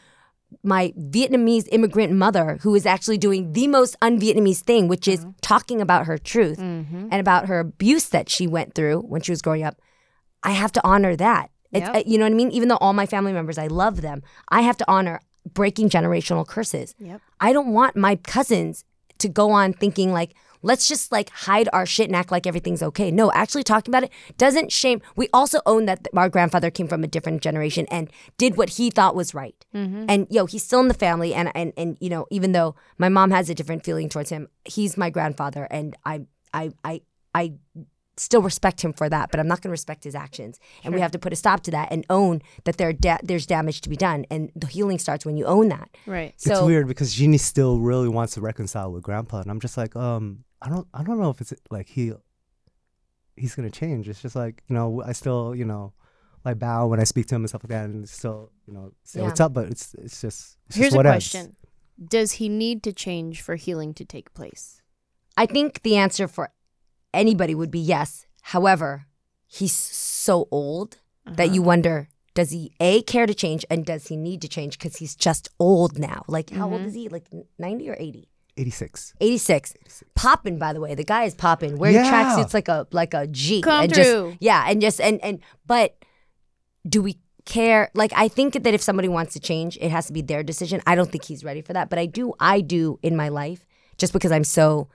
my 0.62 0.93
Vietnamese 0.99 1.67
immigrant 1.73 2.12
mother, 2.12 2.59
who 2.61 2.75
is 2.75 2.85
actually 2.85 3.17
doing 3.17 3.53
the 3.55 3.67
most 3.69 3.97
un-Vietnamese 4.03 4.61
thing, 4.61 4.87
which 4.87 5.09
is 5.09 5.25
talking 5.41 5.81
about 5.81 6.05
her 6.07 6.19
truth 6.19 6.59
Mm-hmm. 6.59 7.09
and 7.11 7.21
about 7.27 7.47
her 7.47 7.59
abuse 7.61 8.11
that 8.11 8.29
she 8.29 8.47
went 8.47 8.75
through 8.75 8.99
when 9.01 9.23
she 9.23 9.33
was 9.33 9.41
growing 9.41 9.62
up. 9.62 9.81
I 10.43 10.51
have 10.51 10.71
to 10.73 10.87
honor 10.87 11.17
that 11.17 11.51
It's, 11.73 11.87
Yep. 11.87 11.97
uh, 11.97 12.03
you 12.07 12.19
know 12.19 12.27
what 12.27 12.33
I 12.33 12.37
mean? 12.43 12.51
Even 12.51 12.69
though 12.69 12.77
all 12.85 12.93
my 12.93 13.07
family 13.07 13.33
members, 13.33 13.57
I 13.57 13.69
love 13.69 14.03
them, 14.03 14.23
I 14.51 14.61
have 14.61 14.77
to 14.77 14.85
honor 14.91 15.21
breaking 15.55 15.88
generational 15.88 16.47
curses. 16.47 16.95
Yep. 16.99 17.21
I 17.41 17.55
don't 17.55 17.73
want 17.73 17.97
my 17.97 18.17
cousins 18.17 18.85
to 19.23 19.29
go 19.31 19.53
on 19.53 19.73
thinking 19.73 20.12
like, 20.12 20.35
let's 20.62 20.88
just 20.88 21.12
like 21.12 21.31
hide 21.31 21.68
our 21.72 21.85
shit 21.87 22.09
and 22.09 22.16
act 22.16 22.31
like 22.31 22.46
everything's 22.46 22.83
okay. 22.83 23.11
No, 23.11 23.31
actually 23.33 23.62
talking 23.64 23.90
about 23.92 24.05
it 24.05 24.12
doesn't 24.38 24.72
shame. 24.72 25.03
We 25.16 25.29
also 25.33 25.61
own 25.66 25.87
that 25.87 26.09
our 26.16 26.29
grandfather 26.29 26.70
came 26.70 26.88
from 26.88 27.05
a 27.05 27.09
different 27.09 27.42
generation 27.42 27.87
and 27.90 28.11
did 28.38 28.57
what 28.57 28.70
he 28.70 28.90
thought 28.90 29.14
was 29.14 29.35
right. 29.35 29.55
And 29.75 30.27
yo, 30.31 30.46
he's 30.46 30.64
still 30.64 30.81
in 30.81 30.88
the 30.88 30.94
family, 30.94 31.35
and 31.35 31.51
and 31.55 31.72
and 31.77 31.96
you 32.01 32.09
know, 32.09 32.27
even 32.31 32.53
though 32.53 32.75
my 32.98 33.09
mom 33.09 33.31
has 33.31 33.51
a 33.51 33.55
different 33.55 33.85
feeling 33.85 34.09
towards 34.09 34.31
him, 34.31 34.48
he's 34.64 34.96
my 34.96 35.11
grandfather, 35.11 35.66
and 35.70 35.96
I 36.05 36.22
I 36.55 36.72
I 36.85 37.01
I 37.35 37.55
still 38.16 38.42
respect 38.42 38.83
him 38.83 38.92
for 38.92 39.09
that, 39.09 39.31
but 39.31 39.40
I'm 39.40 39.48
not 39.48 39.62
going 39.62 39.70
to 39.70 39.72
respect 39.72 40.05
his 40.05 40.14
actions. 40.14 40.61
And 40.85 40.94
we 40.94 41.01
have 41.01 41.12
to 41.12 41.18
put 41.18 41.33
a 41.33 41.37
stop 41.37 41.62
to 41.62 41.70
that 41.70 41.88
and 41.90 42.05
own 42.11 42.42
that 42.64 42.77
there 42.77 42.92
da- 42.92 43.18
there's 43.22 43.46
damage 43.46 43.81
to 43.83 43.88
be 43.88 43.96
done, 43.96 44.27
and 44.31 44.53
the 44.55 44.66
healing 44.66 44.98
starts 44.98 45.25
when 45.25 45.37
you 45.37 45.44
own 45.46 45.68
that. 45.68 45.88
Right. 46.07 46.35
it's 46.37 46.61
weird 46.66 46.87
because 46.87 47.14
Jeannie 47.14 47.38
still 47.38 47.79
really 47.81 48.09
wants 48.09 48.35
to 48.35 48.40
reconcile 48.40 48.92
with 48.92 49.03
Grandpa, 49.03 49.40
and 49.40 49.51
I'm 49.51 49.61
just 49.61 49.77
like, 49.77 49.96
um, 49.96 50.44
I 50.64 50.68
don't, 50.68 50.87
I 50.94 51.03
don't 51.03 51.18
know 51.20 51.31
if 51.31 51.40
it's 51.40 51.53
like 51.70 51.88
he, 51.88 52.12
he's 53.37 53.55
gonna 53.55 53.70
change. 53.70 54.09
It's 54.09 54.22
just 54.22 54.37
like 54.37 54.62
you 54.68 54.75
know, 54.75 55.03
I 55.05 55.12
still, 55.12 55.55
you 55.55 55.64
know, 55.64 55.92
like 56.44 56.59
bow 56.59 56.87
when 56.87 57.01
I 57.01 57.05
speak 57.05 57.27
to 57.27 57.35
him 57.35 57.42
and 57.42 57.48
stuff 57.48 57.64
like 57.64 57.70
that, 57.70 57.87
and 57.87 58.09
still, 58.09 58.51
you 58.66 58.75
know, 58.75 58.92
say 59.03 59.20
Yeah. 59.20 59.27
what's 59.27 59.40
up. 59.40 59.53
But 59.53 59.66
it's, 59.70 59.94
it's 59.94 60.20
just, 60.20 60.57
it's 60.68 60.77
Here's 60.77 60.92
just 60.92 61.01
a 61.01 61.05
whatevs. 61.05 61.33
question: 61.33 61.57
Does 62.09 62.33
he 62.33 62.48
need 62.48 62.83
to 62.85 62.92
change 62.92 63.40
for 63.42 63.57
healing 63.57 63.94
to 63.94 64.05
take 64.05 64.33
place? 64.35 64.83
I 65.37 65.46
think 65.46 65.83
the 65.83 65.96
answer 65.96 66.29
for 66.29 66.51
anybody 67.14 67.55
would 67.55 67.70
be 67.70 67.81
yes. 67.81 68.27
However, 68.42 69.07
he's 69.46 69.72
so 69.72 70.46
old 70.51 70.98
that 71.27 71.44
Uh-huh. 71.46 71.55
you 71.55 71.62
wonder 71.62 72.09
does 72.35 72.51
he 72.51 72.72
a 72.81 73.03
care 73.03 73.27
to 73.27 73.35
change 73.35 73.64
and 73.70 73.85
does 73.85 74.09
he 74.09 74.16
need 74.16 74.40
to 74.42 74.48
change 74.48 74.79
because 74.79 74.96
he's 74.96 75.14
just 75.14 75.48
old 75.61 75.98
now 75.98 76.25
like 76.27 76.51
how 76.51 76.64
Mm-hmm. 76.64 76.72
old 76.72 76.87
is 76.87 76.94
he 76.94 77.09
like 77.09 77.27
90 77.59 77.90
or 77.90 77.96
80 77.98 78.29
86. 78.57 79.15
86 79.21 79.75
popping 80.15 80.59
by 80.59 80.73
the 80.73 80.81
way 80.81 80.95
the 80.95 81.05
guy 81.05 81.25
is 81.25 81.35
popping 81.35 81.79
wearing 81.79 81.97
Yeah. 81.97 82.11
tracksuits 82.37 82.53
like 82.53 82.69
a 82.69 82.87
like 82.93 83.15
a 83.15 83.27
g 83.27 83.62
Come 83.62 83.85
and 83.85 83.95
through. 83.95 84.31
just 84.33 84.37
yeah 84.43 84.65
and 84.69 84.81
just 84.81 85.01
and 85.01 85.21
and 85.25 85.41
but 85.67 85.97
do 86.87 87.01
we 87.03 87.19
care 87.47 87.91
like 87.95 88.12
i 88.15 88.29
think 88.29 88.53
that 88.55 88.75
if 88.75 88.83
somebody 88.83 89.09
wants 89.09 89.33
to 89.33 89.41
change 89.41 89.79
it 89.81 89.91
has 89.91 90.07
to 90.07 90.12
be 90.12 90.21
their 90.23 90.43
decision 90.43 90.81
i 90.87 90.95
don't 90.95 91.11
think 91.11 91.25
he's 91.25 91.43
ready 91.45 91.62
for 91.62 91.73
that 91.73 91.88
but 91.91 91.99
i 91.99 92.05
do 92.07 92.35
i 92.41 92.61
do 92.61 92.99
in 93.03 93.17
my 93.17 93.29
life 93.29 93.65
just 93.97 94.12
because 94.12 94.31
i'm 94.33 94.45
so 94.45 94.88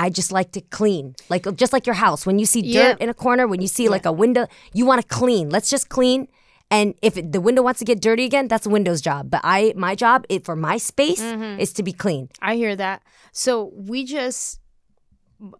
I 0.00 0.10
just 0.10 0.30
like 0.30 0.52
to 0.52 0.60
clean, 0.60 1.16
like 1.28 1.44
just 1.56 1.72
like 1.72 1.84
your 1.84 1.96
house. 1.96 2.24
When 2.24 2.38
you 2.38 2.46
see 2.46 2.60
Yeah. 2.60 2.92
dirt 2.92 3.00
in 3.00 3.08
a 3.08 3.14
corner, 3.14 3.48
when 3.48 3.60
you 3.60 3.66
see 3.66 3.88
like 3.88 4.06
a 4.06 4.12
window, 4.12 4.46
you 4.72 4.86
want 4.86 5.02
to 5.02 5.08
clean. 5.08 5.50
Let's 5.50 5.68
just 5.70 5.88
clean. 5.88 6.28
And 6.70 6.94
if 7.00 7.16
it, 7.16 7.32
the 7.32 7.40
window 7.40 7.62
wants 7.62 7.78
to 7.78 7.84
get 7.86 8.00
dirty 8.00 8.24
again, 8.24 8.46
that's 8.48 8.64
the 8.64 8.70
window's 8.70 9.00
job. 9.00 9.30
But 9.30 9.40
I, 9.42 9.72
my 9.76 9.94
job, 9.94 10.26
it, 10.28 10.44
for 10.44 10.54
my 10.54 10.76
space, 10.76 11.20
Mm-hmm. 11.20 11.60
is 11.60 11.72
to 11.74 11.82
be 11.82 11.92
clean. 11.92 12.28
I 12.42 12.56
hear 12.56 12.76
that. 12.76 13.02
So 13.32 13.72
we 13.74 14.04
just 14.04 14.60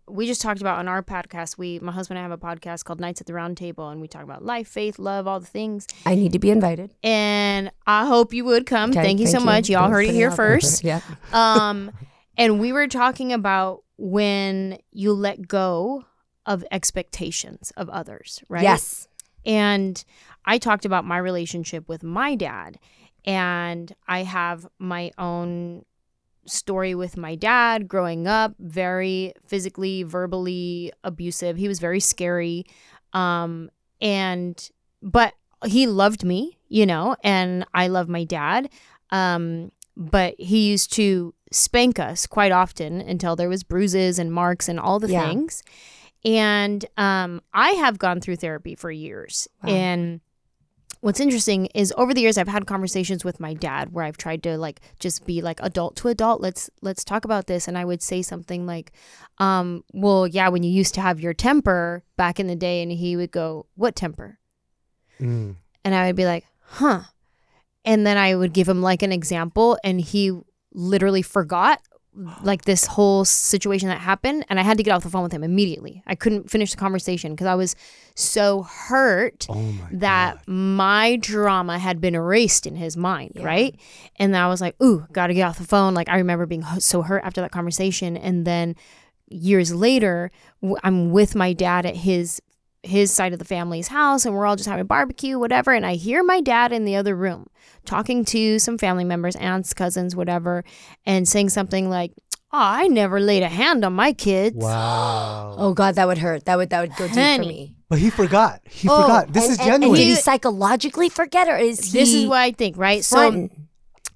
we 0.09 0.27
just 0.27 0.41
talked 0.43 0.61
about 0.61 0.79
on 0.81 0.89
our 0.89 1.03
podcast. 1.05 1.57
We 1.57 1.79
my 1.79 1.93
husband 1.93 2.19
and 2.19 2.27
I 2.27 2.29
have 2.29 2.37
a 2.39 2.45
podcast 2.45 2.85
called 2.85 2.99
Knights 3.01 3.21
at 3.21 3.27
the 3.29 3.33
Round 3.33 3.57
Table, 3.57 3.89
and 3.91 4.01
we 4.01 4.09
talk 4.09 4.23
about 4.25 4.45
life, 4.45 4.67
faith, 4.69 4.99
love, 4.99 5.27
all 5.29 5.39
the 5.41 5.47
things. 5.47 5.87
I 6.05 6.15
need 6.17 6.33
to 6.33 6.39
be 6.41 6.51
invited. 6.51 6.93
And 7.03 7.71
I 7.87 8.05
hope 8.07 8.35
you 8.35 8.45
would 8.45 8.67
come. 8.67 8.91
Okay, 8.91 9.03
thank 9.03 9.21
you 9.21 9.29
so 9.29 9.39
much. 9.41 9.69
Y'all 9.69 9.83
Thanks 9.83 9.93
heard 9.95 10.07
it 10.07 10.15
here 10.15 10.31
first. 10.33 10.83
yeah. 10.91 11.01
um, 11.33 11.93
and 12.37 12.59
we 12.61 12.73
were 12.73 12.89
talking 12.89 13.33
about 13.33 13.85
when 13.97 14.79
you 14.93 15.13
let 15.13 15.47
go 15.47 16.05
of 16.45 16.65
expectations 16.73 17.73
of 17.77 17.89
others, 17.89 18.43
right? 18.49 18.63
Yes. 18.65 19.07
And 19.47 20.05
I 20.49 20.59
talked 20.59 20.85
about 20.85 21.05
my 21.05 21.19
relationship 21.19 21.89
with 21.89 22.03
my 22.03 22.35
dad, 22.35 22.79
and 23.25 23.95
I 24.09 24.23
have 24.25 24.67
my 24.79 25.13
own 25.19 25.85
story 26.47 26.95
with 26.95 27.17
my 27.19 27.35
dad 27.35 27.87
growing 27.87 28.27
up, 28.27 28.55
very 28.59 29.35
physically, 29.47 30.03
verbally 30.03 30.91
abusive. 31.05 31.59
He 31.59 31.69
was 31.69 31.79
very 31.79 32.01
scary. 32.01 32.65
Um, 33.13 33.71
and, 34.01 34.71
but 35.03 35.35
he 35.67 35.87
loved 35.87 36.25
me, 36.25 36.59
you 36.69 36.87
know, 36.87 37.17
and 37.23 37.67
I 37.75 37.89
love 37.89 38.09
my 38.09 38.25
dad. 38.25 38.71
Um, 39.11 39.73
but 39.97 40.37
he 40.39 40.71
used 40.71 40.93
to 40.95 41.35
spank 41.53 41.99
us 41.99 42.27
quite 42.27 42.53
often 42.53 43.01
until 43.03 43.37
there 43.37 43.49
was 43.51 43.63
bruises 43.63 44.19
and 44.19 44.33
marks 44.33 44.69
and 44.69 44.81
all 44.81 44.99
the 44.99 45.11
Yeah. 45.11 45.29
things. 45.29 45.63
And 46.25 46.85
um, 46.97 47.43
I 47.53 47.71
have 47.73 47.99
gone 47.99 48.21
through 48.21 48.37
therapy 48.37 48.75
for 48.75 48.91
years. 48.91 49.49
Wow. 49.63 49.71
And 49.71 50.21
what's 51.01 51.21
interesting 51.21 51.67
is 51.67 51.93
over 51.97 52.13
the 52.13 52.21
years 52.21 52.39
I've 52.39 52.49
had 52.49 52.67
conversations 52.67 53.25
with 53.25 53.41
my 53.41 53.55
dad 53.55 53.93
where 53.93 54.05
I've 54.05 54.17
tried 54.17 54.43
to 54.45 54.59
like 54.59 54.81
just 54.99 55.27
be 55.27 55.43
like 55.43 55.61
adult 55.63 55.97
to 55.97 56.09
adult. 56.09 56.41
Let's 56.41 56.71
let's 56.83 57.05
talk 57.05 57.25
about 57.25 57.47
this. 57.47 57.69
And 57.69 57.79
I 57.79 57.85
would 57.85 58.03
say 58.03 58.23
something 58.23 58.67
like, 58.67 58.93
um, 59.39 59.85
well, 59.93 60.27
yeah, 60.27 60.49
when 60.49 60.63
you 60.63 60.71
used 60.71 60.95
to 60.95 61.01
have 61.01 61.21
your 61.21 61.35
temper 61.35 62.05
back 62.17 62.41
in 62.41 62.47
the 62.47 62.57
day, 62.57 62.83
and 62.83 62.91
he 62.91 63.17
would 63.17 63.31
go, 63.31 63.67
What 63.75 63.97
temper? 63.97 64.39
Mm. 65.21 65.57
And 65.85 65.95
I 65.95 66.07
would 66.07 66.17
be 66.17 66.27
like, 66.27 66.45
huh. 66.61 67.03
And 67.85 68.07
then 68.07 68.17
I 68.19 68.35
would 68.35 68.53
give 68.53 68.69
him 68.69 68.83
like 68.83 69.03
an 69.03 69.13
example, 69.13 69.79
and 69.83 70.01
he 70.01 70.39
literally 70.73 71.23
forgot 71.23 71.81
like 72.43 72.65
this 72.65 72.85
whole 72.87 73.25
situation 73.25 73.89
that 73.89 73.99
happened. 74.01 74.45
And 74.49 74.59
I 74.59 74.63
had 74.63 74.77
to 74.79 74.83
get 74.83 74.91
off 74.93 75.03
the 75.05 75.11
phone 75.11 75.23
with 75.23 75.33
him 75.33 75.45
immediately. 75.45 76.03
I 76.07 76.15
couldn't 76.15 76.51
finish 76.51 76.71
the 76.73 76.77
conversation 76.77 77.33
because 77.33 77.47
I 77.47 77.55
was 77.55 77.77
so 78.17 78.63
hurt 78.63 79.47
Oh 79.49 79.55
my 79.55 79.89
that 79.93 80.35
God. 80.39 80.49
my 80.49 81.17
drama 81.17 81.79
had 81.79 82.01
been 82.01 82.15
erased 82.17 82.67
in 82.67 82.75
his 82.77 82.97
mind, 82.97 83.33
Yeah. 83.37 83.45
right? 83.45 83.77
And 84.17 84.37
I 84.37 84.49
was 84.49 84.61
like, 84.61 84.75
ooh, 84.83 85.07
got 85.13 85.29
to 85.29 85.35
get 85.35 85.43
off 85.43 85.59
the 85.59 85.65
phone. 85.65 85.95
Like, 85.95 86.09
I 86.09 86.17
remember 86.19 86.47
being 86.47 86.65
so 86.81 87.03
hurt 87.03 87.23
after 87.25 87.41
that 87.41 87.53
conversation. 87.53 88.17
And 88.17 88.45
then 88.45 88.75
years 89.29 89.73
later, 89.75 90.31
I'm 90.83 91.11
with 91.13 91.35
my 91.35 91.53
dad 91.53 91.87
at 91.87 91.97
his 91.97 92.41
his 92.85 93.11
side 93.13 93.33
of 93.33 93.41
the 93.41 93.45
family's 93.45 93.89
house 93.89 94.25
and 94.25 94.33
we're 94.35 94.47
all 94.47 94.55
just 94.55 94.69
having 94.69 94.87
barbecue 94.87 95.37
whatever 95.37 95.73
and 95.73 95.85
i 95.85 95.95
hear 95.95 96.23
my 96.23 96.41
dad 96.41 96.73
in 96.73 96.85
the 96.85 96.95
other 96.95 97.15
room 97.17 97.49
talking 97.89 98.25
to 98.27 98.59
some 98.59 98.77
family 98.79 99.05
members 99.05 99.35
aunts 99.37 99.73
cousins 99.75 100.15
whatever 100.15 100.63
and 101.07 101.27
saying 101.27 101.49
something 101.49 101.89
like 101.89 102.13
oh 102.53 102.59
i 102.83 102.87
never 102.87 103.19
laid 103.19 103.43
a 103.43 103.49
hand 103.49 103.85
on 103.85 103.93
my 103.95 104.13
kids 104.13 104.55
Wow. 104.57 105.55
Oh 105.59 105.73
God, 105.75 105.95
that 105.97 106.07
would 106.07 106.19
hurt. 106.19 106.45
That 106.45 106.57
would 106.57 106.71
that 106.71 106.81
would 106.83 106.95
go 106.97 107.07
deep 107.09 107.15
for 107.41 107.49
me. 107.49 107.75
But 107.89 107.99
he 107.99 108.11
forgot. 108.11 108.61
He 108.69 108.87
Oh, 108.89 109.03
forgot. 109.03 109.33
This 109.33 109.45
And- 109.45 109.53
is 109.53 109.59
and- 109.61 109.85
and 109.85 109.95
did 109.95 110.07
he 110.07 110.15
psychologically 110.15 111.09
forget, 111.09 111.49
or 111.49 111.57
is 111.57 111.81
he? 111.91 111.99
this 111.99 112.13
is 112.13 112.27
what 112.27 112.39
i 112.39 112.53
think 112.53 112.77
right 112.77 113.03
so 113.05 113.17
fronting? 113.17 113.51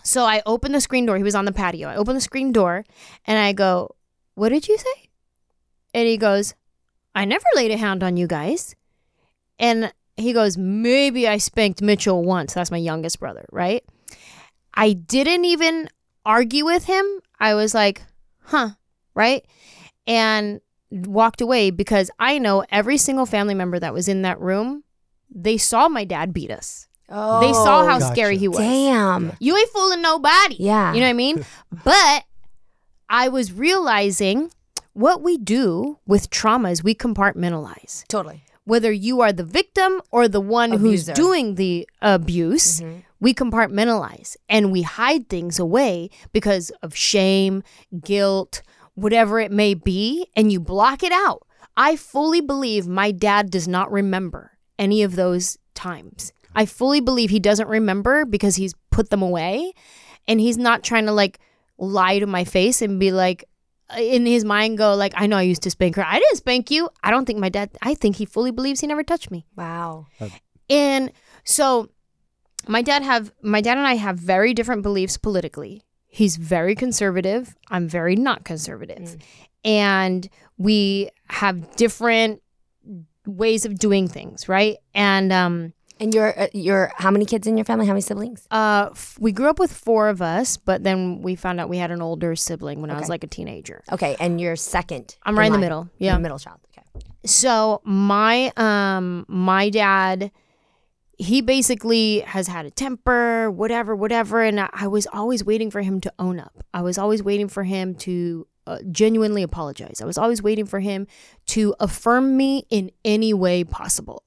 So 0.04 0.24
I 0.24 0.42
opened 0.46 0.74
the 0.74 0.80
screen 0.80 1.06
door. 1.06 1.16
He 1.16 1.22
was 1.22 1.34
on 1.34 1.44
the 1.46 1.52
patio. 1.52 1.88
I 1.88 1.96
opened 1.96 2.16
the 2.16 2.20
screen 2.30 2.52
door 2.52 2.84
and 3.24 3.38
I 3.38 3.52
go, 3.52 3.94
What 4.34 4.50
did 4.50 4.68
you 4.68 4.76
say? 4.78 4.98
And 5.94 6.06
he 6.08 6.16
goes, 6.16 6.54
I 7.14 7.24
never 7.24 7.44
laid 7.54 7.70
a 7.70 7.76
hand 7.76 8.02
on 8.02 8.16
you 8.16 8.26
guys. 8.26 8.74
And 9.58 9.92
he 10.16 10.32
goes, 10.32 10.56
Maybe 10.56 11.26
I 11.28 11.38
spanked 11.38 11.82
Mitchell 11.82 12.22
once. 12.22 12.54
That's 12.54 12.70
my 12.70 12.76
youngest 12.78 13.18
brother, 13.20 13.44
right? 13.50 13.84
I 14.74 14.92
didn't 14.94 15.44
even 15.44 15.88
argue 16.24 16.64
with 16.64 16.84
him. 16.84 17.04
I 17.40 17.54
was 17.54 17.74
like, 17.74 18.02
Huh, 18.44 18.70
right? 19.14 19.44
And 20.06 20.60
walked 20.90 21.40
away 21.40 21.70
because 21.70 22.10
I 22.18 22.38
know 22.38 22.64
every 22.70 22.98
single 22.98 23.26
family 23.26 23.54
member 23.54 23.78
that 23.78 23.94
was 23.94 24.08
in 24.08 24.22
that 24.22 24.40
room, 24.40 24.84
they 25.30 25.56
saw 25.56 25.88
my 25.88 26.04
dad 26.04 26.34
beat 26.34 26.50
us. 26.50 26.86
oh, 27.08 27.40
They 27.40 27.52
saw 27.52 27.80
oh. 27.82 27.86
how 27.86 27.98
Gotcha. 27.98 28.12
scary 28.14 28.36
he 28.36 28.48
was. 28.48 28.58
Damn. 28.58 29.32
You 29.40 29.56
ain't 29.56 29.70
fooling 29.70 30.02
nobody. 30.02 30.56
Yeah. 30.58 30.92
You 30.92 31.00
know 31.00 31.06
what 31.06 31.10
I 31.10 31.14
mean? 31.14 31.44
but 31.84 32.24
I 33.08 33.28
was 33.28 33.52
realizing 33.52 34.50
what 34.92 35.22
we 35.22 35.38
do 35.38 35.98
with 36.06 36.28
trauma 36.28 36.70
is 36.70 36.84
we 36.84 36.94
compartmentalize. 36.94 38.06
Totally. 38.08 38.42
Whether 38.64 38.92
you 38.92 39.20
are 39.20 39.32
the 39.32 39.44
victim 39.44 40.00
or 40.10 40.28
the 40.28 40.40
one 40.40 40.72
Abuser. 40.72 41.12
who's 41.12 41.16
doing 41.16 41.56
the 41.56 41.88
abuse, 42.00 42.80
Mhm. 42.80 43.02
we 43.20 43.34
compartmentalize 43.34 44.36
and 44.48 44.70
we 44.70 44.82
hide 44.82 45.28
things 45.28 45.58
away 45.58 46.10
because 46.32 46.70
of 46.82 46.94
shame, 46.94 47.62
guilt, 48.04 48.62
whatever 48.94 49.40
it 49.40 49.50
may 49.50 49.74
be, 49.74 50.26
and 50.36 50.52
you 50.52 50.60
block 50.60 51.02
it 51.02 51.12
out. 51.12 51.42
I 51.76 51.96
fully 51.96 52.40
believe 52.40 52.86
my 52.86 53.10
dad 53.10 53.50
does 53.50 53.66
not 53.66 53.90
remember 53.90 54.52
any 54.78 55.02
of 55.02 55.16
those 55.16 55.56
times. 55.74 56.32
I 56.54 56.66
fully 56.66 57.00
believe 57.00 57.30
he 57.30 57.40
doesn't 57.40 57.68
remember 57.68 58.24
because 58.26 58.56
he's 58.56 58.74
put 58.90 59.08
them 59.10 59.22
away 59.22 59.72
and 60.28 60.38
he's 60.38 60.58
not 60.58 60.82
trying 60.82 61.06
to 61.06 61.12
like 61.12 61.38
lie 61.78 62.18
to 62.18 62.26
my 62.26 62.44
face 62.44 62.82
and 62.82 63.00
be 63.00 63.10
like 63.10 63.44
in 63.98 64.26
his 64.26 64.44
mind 64.44 64.78
go 64.78 64.94
like 64.94 65.12
I 65.16 65.26
know 65.26 65.36
I 65.36 65.42
used 65.42 65.62
to 65.62 65.70
spank 65.70 65.96
her. 65.96 66.04
I 66.04 66.18
didn't 66.18 66.36
spank 66.36 66.70
you. 66.70 66.88
I 67.02 67.10
don't 67.10 67.24
think 67.24 67.38
my 67.38 67.48
dad 67.48 67.70
I 67.82 67.94
think 67.94 68.16
he 68.16 68.24
fully 68.24 68.50
believes 68.50 68.80
he 68.80 68.86
never 68.86 69.02
touched 69.02 69.30
me. 69.30 69.46
Wow. 69.56 70.06
And 70.70 71.12
so 71.44 71.90
my 72.68 72.82
dad 72.82 73.02
have 73.02 73.32
my 73.42 73.60
dad 73.60 73.78
and 73.78 73.86
I 73.86 73.94
have 73.94 74.18
very 74.18 74.54
different 74.54 74.82
beliefs 74.82 75.16
politically. 75.16 75.82
He's 76.06 76.36
very 76.36 76.74
conservative. 76.74 77.56
I'm 77.68 77.88
very 77.88 78.16
not 78.16 78.44
conservative. 78.44 79.16
And 79.64 80.28
we 80.58 81.10
have 81.28 81.76
different 81.76 82.42
ways 83.26 83.64
of 83.64 83.78
doing 83.78 84.08
things, 84.08 84.48
right? 84.48 84.78
And 84.94 85.32
um 85.32 85.72
And 86.02 86.12
you're 86.14 86.38
uh, 86.38 86.48
you're 86.52 86.92
how 86.96 87.10
many 87.12 87.24
kids 87.24 87.46
in 87.46 87.56
your 87.56 87.64
family? 87.64 87.86
How 87.86 87.92
many 87.92 88.00
siblings? 88.02 88.46
Uh, 88.50 88.88
f- 88.90 89.16
we 89.20 89.30
grew 89.30 89.48
up 89.48 89.58
with 89.60 89.72
four 89.72 90.08
of 90.08 90.20
us, 90.20 90.56
but 90.56 90.82
then 90.82 91.22
we 91.22 91.36
found 91.36 91.60
out 91.60 91.68
we 91.68 91.78
had 91.78 91.90
an 91.92 92.02
older 92.02 92.34
sibling 92.34 92.80
when 92.82 92.90
I 92.90 92.94
was 92.94 93.04
Okay. 93.04 93.10
like 93.10 93.24
a 93.24 93.28
teenager. 93.28 93.82
Okay, 93.92 94.16
and 94.18 94.40
you're 94.40 94.56
second. 94.56 95.16
I'm 95.22 95.38
right 95.38 95.46
in 95.46 95.52
the 95.52 95.58
line. 95.58 95.60
middle. 95.60 95.90
You're 95.98 96.06
Yeah. 96.10 96.14
the 96.16 96.20
middle 96.22 96.38
child. 96.40 96.58
Okay. 96.76 96.84
So 97.24 97.80
my 97.84 98.52
um 98.56 99.24
my 99.28 99.70
dad, 99.70 100.32
he 101.18 101.40
basically 101.40 102.20
has 102.20 102.48
had 102.48 102.66
a 102.66 102.70
temper, 102.72 103.48
whatever, 103.48 103.94
whatever, 103.94 104.42
and 104.42 104.58
I, 104.58 104.70
I 104.72 104.88
was 104.88 105.06
always 105.12 105.44
waiting 105.44 105.70
for 105.70 105.82
him 105.82 106.00
to 106.00 106.12
own 106.18 106.40
up. 106.40 106.64
I 106.74 106.82
was 106.82 106.98
always 106.98 107.22
waiting 107.22 107.46
for 107.48 107.62
him 107.62 107.94
to 108.06 108.46
uh, 108.66 108.78
genuinely 108.90 109.42
apologize. 109.44 110.00
I 110.00 110.04
was 110.04 110.18
always 110.18 110.42
waiting 110.42 110.66
for 110.66 110.80
him 110.80 111.06
to 111.54 111.74
affirm 111.78 112.36
me 112.36 112.66
in 112.70 112.90
any 113.04 113.32
way 113.32 113.62
possible. 113.62 114.24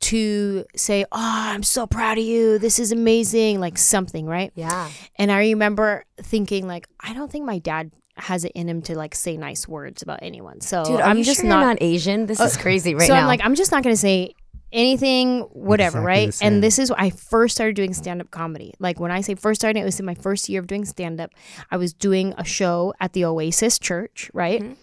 To 0.00 0.64
say, 0.74 1.04
"Oh, 1.12 1.18
I'm 1.20 1.62
so 1.62 1.86
proud 1.86 2.16
of 2.16 2.24
you. 2.24 2.58
This 2.58 2.78
is 2.78 2.90
amazing," 2.90 3.60
like 3.60 3.76
something, 3.76 4.26
right? 4.26 4.50
Yeah. 4.54 4.88
And 5.16 5.30
I 5.30 5.40
remember 5.40 6.04
thinking, 6.18 6.66
like, 6.66 6.88
I 7.00 7.12
don't 7.12 7.30
think 7.30 7.44
my 7.44 7.58
dad 7.58 7.92
has 8.16 8.44
it 8.44 8.52
in 8.54 8.68
him 8.68 8.82
to 8.82 8.96
like 8.96 9.14
say 9.14 9.36
nice 9.36 9.66
words 9.66 10.02
about 10.02 10.20
anyone. 10.22 10.60
So 10.60 10.84
Dude, 10.84 11.00
are 11.00 11.02
I'm 11.02 11.18
you 11.18 11.24
just 11.24 11.40
sure 11.40 11.48
not, 11.48 11.60
you're 11.60 11.68
not 11.68 11.78
Asian? 11.82 12.26
This 12.26 12.40
is 12.40 12.56
crazy 12.56 12.94
right 12.94 13.06
so 13.06 13.14
now. 13.14 13.20
I'm 13.20 13.26
like, 13.26 13.40
I'm 13.42 13.54
just 13.54 13.72
not 13.72 13.82
going 13.82 13.94
to 13.94 14.00
say 14.00 14.34
anything, 14.72 15.40
whatever, 15.52 15.98
Exactly 15.98 16.26
right? 16.26 16.42
And 16.42 16.62
this 16.62 16.78
is 16.78 16.90
I 16.90 17.10
first 17.10 17.56
started 17.56 17.76
doing 17.76 17.94
stand 17.94 18.20
up 18.20 18.30
comedy. 18.30 18.74
Like 18.78 19.00
when 19.00 19.10
I 19.10 19.20
say 19.20 19.34
first 19.34 19.60
started, 19.60 19.80
it 19.80 19.84
was 19.84 19.98
in 19.98 20.06
my 20.06 20.14
first 20.14 20.48
year 20.48 20.60
of 20.60 20.66
doing 20.66 20.84
stand 20.84 21.20
up. 21.20 21.30
I 21.70 21.76
was 21.76 21.92
doing 21.92 22.34
a 22.38 22.44
show 22.44 22.94
at 23.00 23.12
the 23.12 23.24
Oasis 23.24 23.78
Church, 23.78 24.30
right? 24.32 24.62
Mm-hmm. 24.62 24.74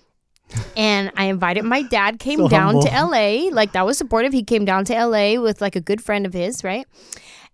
And 0.75 1.11
I 1.17 1.25
invited 1.25 1.63
my 1.63 1.81
dad 1.81 2.19
came 2.27 2.39
So 2.39 2.47
down 2.47 2.81
to. 2.81 2.87
LA. 2.89 3.49
Like 3.51 3.73
that 3.73 3.85
was 3.85 3.97
supportive. 3.97 4.33
He 4.33 4.43
came 4.43 4.65
down 4.65 4.85
to 4.85 5.05
LA 5.05 5.39
with 5.41 5.61
like 5.61 5.75
a 5.75 5.81
good 5.81 6.01
friend 6.01 6.25
of 6.25 6.33
his, 6.33 6.63
right? 6.63 6.85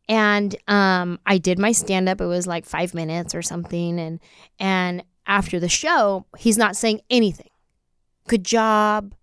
And 0.09 0.55
um 0.67 1.19
I 1.25 1.37
did 1.37 1.59
my 1.59 1.71
stand 1.71 2.09
up. 2.09 2.21
It 2.21 2.25
was 2.25 2.45
like 2.47 2.65
5 2.65 2.93
minutes 2.93 3.33
or 3.33 3.41
something 3.41 3.99
and 3.99 4.19
and 4.59 5.03
after 5.25 5.59
the 5.59 5.69
show, 5.69 6.25
he's 6.37 6.57
not 6.57 6.75
saying 6.75 6.99
anything. 7.09 7.49
Good 8.27 8.43
job. 8.43 9.13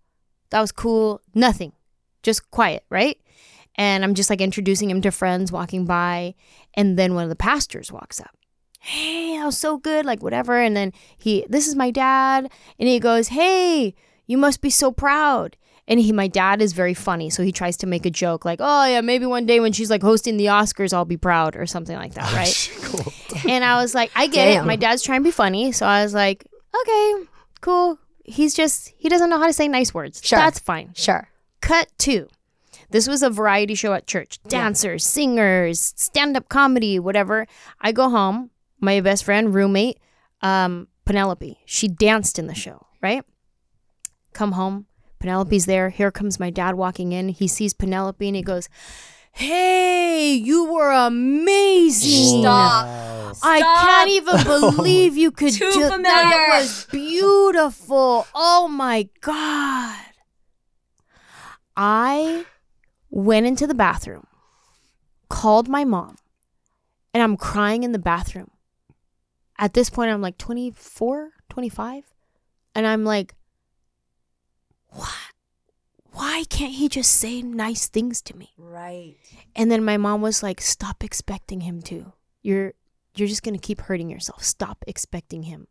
That 0.51 0.61
was 0.61 0.73
cool. 0.73 1.21
Nothing. 1.35 1.73
Just 2.23 2.51
quiet, 2.51 2.85
right? 2.91 3.19
And 3.77 4.03
I'm 4.03 4.15
just 4.15 4.31
like 4.31 4.41
introducing 4.41 4.91
him 4.91 5.01
to 5.03 5.11
friends 5.11 5.53
walking 5.53 5.85
by. 5.85 6.35
And 6.75 6.99
then 6.99 7.15
one 7.15 7.25
of 7.25 7.31
the 7.31 7.37
pastors 7.37 7.93
walks 7.93 8.21
up. 8.21 8.35
Hey, 8.81 9.37
that 9.37 9.45
was 9.45 9.59
so 9.59 9.77
good. 9.77 10.07
Like, 10.07 10.23
whatever. 10.23 10.59
And 10.59 10.75
then 10.77 10.93
he, 11.19 11.47
this 11.49 11.69
is 11.69 11.77
my 11.77 11.91
dad. 11.91 12.51
And 12.79 12.89
he 12.89 12.99
goes, 12.99 13.29
Hey, 13.29 13.95
you 14.27 14.39
must 14.39 14.61
be 14.61 14.71
so 14.71 14.91
proud. 14.91 15.57
And 15.87 16.01
he, 16.01 16.13
my 16.13 16.29
dad 16.29 16.63
is 16.63 16.73
very 16.73 16.95
funny. 16.95 17.31
So 17.31 17.43
he 17.43 17.53
tries 17.53 17.77
to 17.79 17.87
make 17.87 18.07
a 18.07 18.11
joke 18.11 18.45
like, 18.45 18.59
Oh, 18.63 18.87
yeah, 18.87 19.01
maybe 19.01 19.27
one 19.27 19.45
day 19.45 19.61
when 19.61 19.73
she's 19.73 19.91
like 19.91 20.03
hosting 20.03 20.37
the 20.39 20.47
Oscars, 20.47 20.93
I'll 20.93 21.05
be 21.05 21.17
proud 21.17 21.57
or 21.57 21.67
something 21.67 21.97
like 21.97 22.15
that, 22.15 22.33
right? 22.33 22.71
cool. 22.83 23.13
And 23.49 23.65
I 23.65 23.81
was 23.83 23.95
like, 23.95 24.11
I 24.17 24.27
get 24.27 24.49
it. 24.49 24.65
My 24.65 24.77
dad's 24.77 25.03
trying 25.03 25.21
to 25.21 25.25
be 25.25 25.31
funny. 25.31 25.73
So 25.73 25.85
I 25.87 26.03
was 26.03 26.15
like, 26.15 26.47
okay, 26.83 27.15
cool. 27.61 27.99
He's 28.25 28.55
just, 28.55 28.93
he 28.97 29.09
doesn't 29.09 29.29
know 29.29 29.39
how 29.39 29.47
to 29.47 29.53
say 29.53 29.69
nice 29.69 29.93
words. 29.93 30.21
Sure. 30.25 30.39
That's 30.39 30.59
fine. 30.59 30.93
sure. 30.95 31.29
Cut 31.61 31.89
two. 31.99 32.29
This 32.91 33.07
was 33.07 33.23
a 33.23 33.31
variety 33.31 33.75
show 33.75 33.93
at 33.93 34.07
church. 34.07 34.41
Dancers, 34.49 35.05
singers, 35.05 35.93
stand 35.97 36.37
up 36.37 36.49
comedy, 36.49 36.99
whatever. 36.99 37.47
I 37.81 37.93
go 37.93 38.09
home. 38.09 38.51
My 38.81 39.01
best 39.01 39.25
friend, 39.25 39.55
roommate, 39.55 39.99
um, 40.43 40.89
Penelope, 41.05 41.59
she 41.67 41.89
danced 41.89 42.39
in 42.39 42.47
the 42.47 42.55
show, 42.55 42.87
right? 43.03 43.23
Come 44.33 44.53
home. 44.53 44.87
Penelope's 45.19 45.67
there. 45.67 45.91
Here 45.91 46.11
comes 46.11 46.41
my 46.41 46.51
dad 46.51 46.77
walking 46.77 47.13
in. 47.13 47.29
He 47.29 47.47
sees 47.47 47.75
Penelope 47.75 48.27
and 48.27 48.37
he 48.37 48.43
goes, 48.43 48.69
Hey, 49.33 50.33
you 50.33 50.73
were 50.73 50.91
amazing. 50.93 52.43
Stop. 52.43 52.87
I 53.43 53.59
Stop. 53.61 53.87
can't 53.87 54.11
even 54.11 54.45
believe 54.77 55.17
you 55.17 55.31
could 55.31 55.53
Too 55.53 55.71
do 55.73 55.89
familiar. 55.89 56.05
that. 56.05 56.49
Was 56.63 56.87
beautiful. 56.91 58.27
Oh 58.35 58.67
my 58.69 59.09
god. 59.21 59.97
I 61.77 62.45
went 63.11 63.47
into 63.47 63.67
the 63.67 63.75
bathroom, 63.75 64.27
called 65.29 65.69
my 65.69 65.85
mom, 65.85 66.17
and 67.15 67.23
I'm 67.23 67.37
crying 67.37 67.83
in 67.85 67.93
the 67.93 67.99
bathroom. 67.99 68.51
At 69.61 69.75
this 69.75 69.91
point, 69.91 70.11
I'm 70.11 70.23
like 70.23 70.39
24, 70.39 71.33
25, 71.51 72.05
and 72.75 72.87
I'm 72.87 73.05
like, 73.05 73.35
what? 74.89 75.13
Why 76.13 76.45
can't 76.49 76.73
he 76.73 76.89
just 76.89 77.13
say 77.13 77.43
nice 77.43 77.87
things 77.87 78.23
to 78.23 78.37
me? 78.37 78.55
Right. 78.57 79.17
And 79.55 79.71
then 79.71 79.85
my 79.85 79.99
mom 79.99 80.23
was 80.23 80.43
like, 80.43 80.61
"Stop 80.61 81.05
expecting 81.05 81.61
him 81.61 81.83
to. 81.83 82.15
You're 82.43 82.73
you're 83.15 83.29
just 83.29 83.43
going 83.43 83.55
to 83.55 83.61
keep 83.61 83.83
hurting 83.83 84.11
yourself. 84.11 84.43
Stop 84.43 84.83
expecting 84.87 85.45
him 85.45 85.69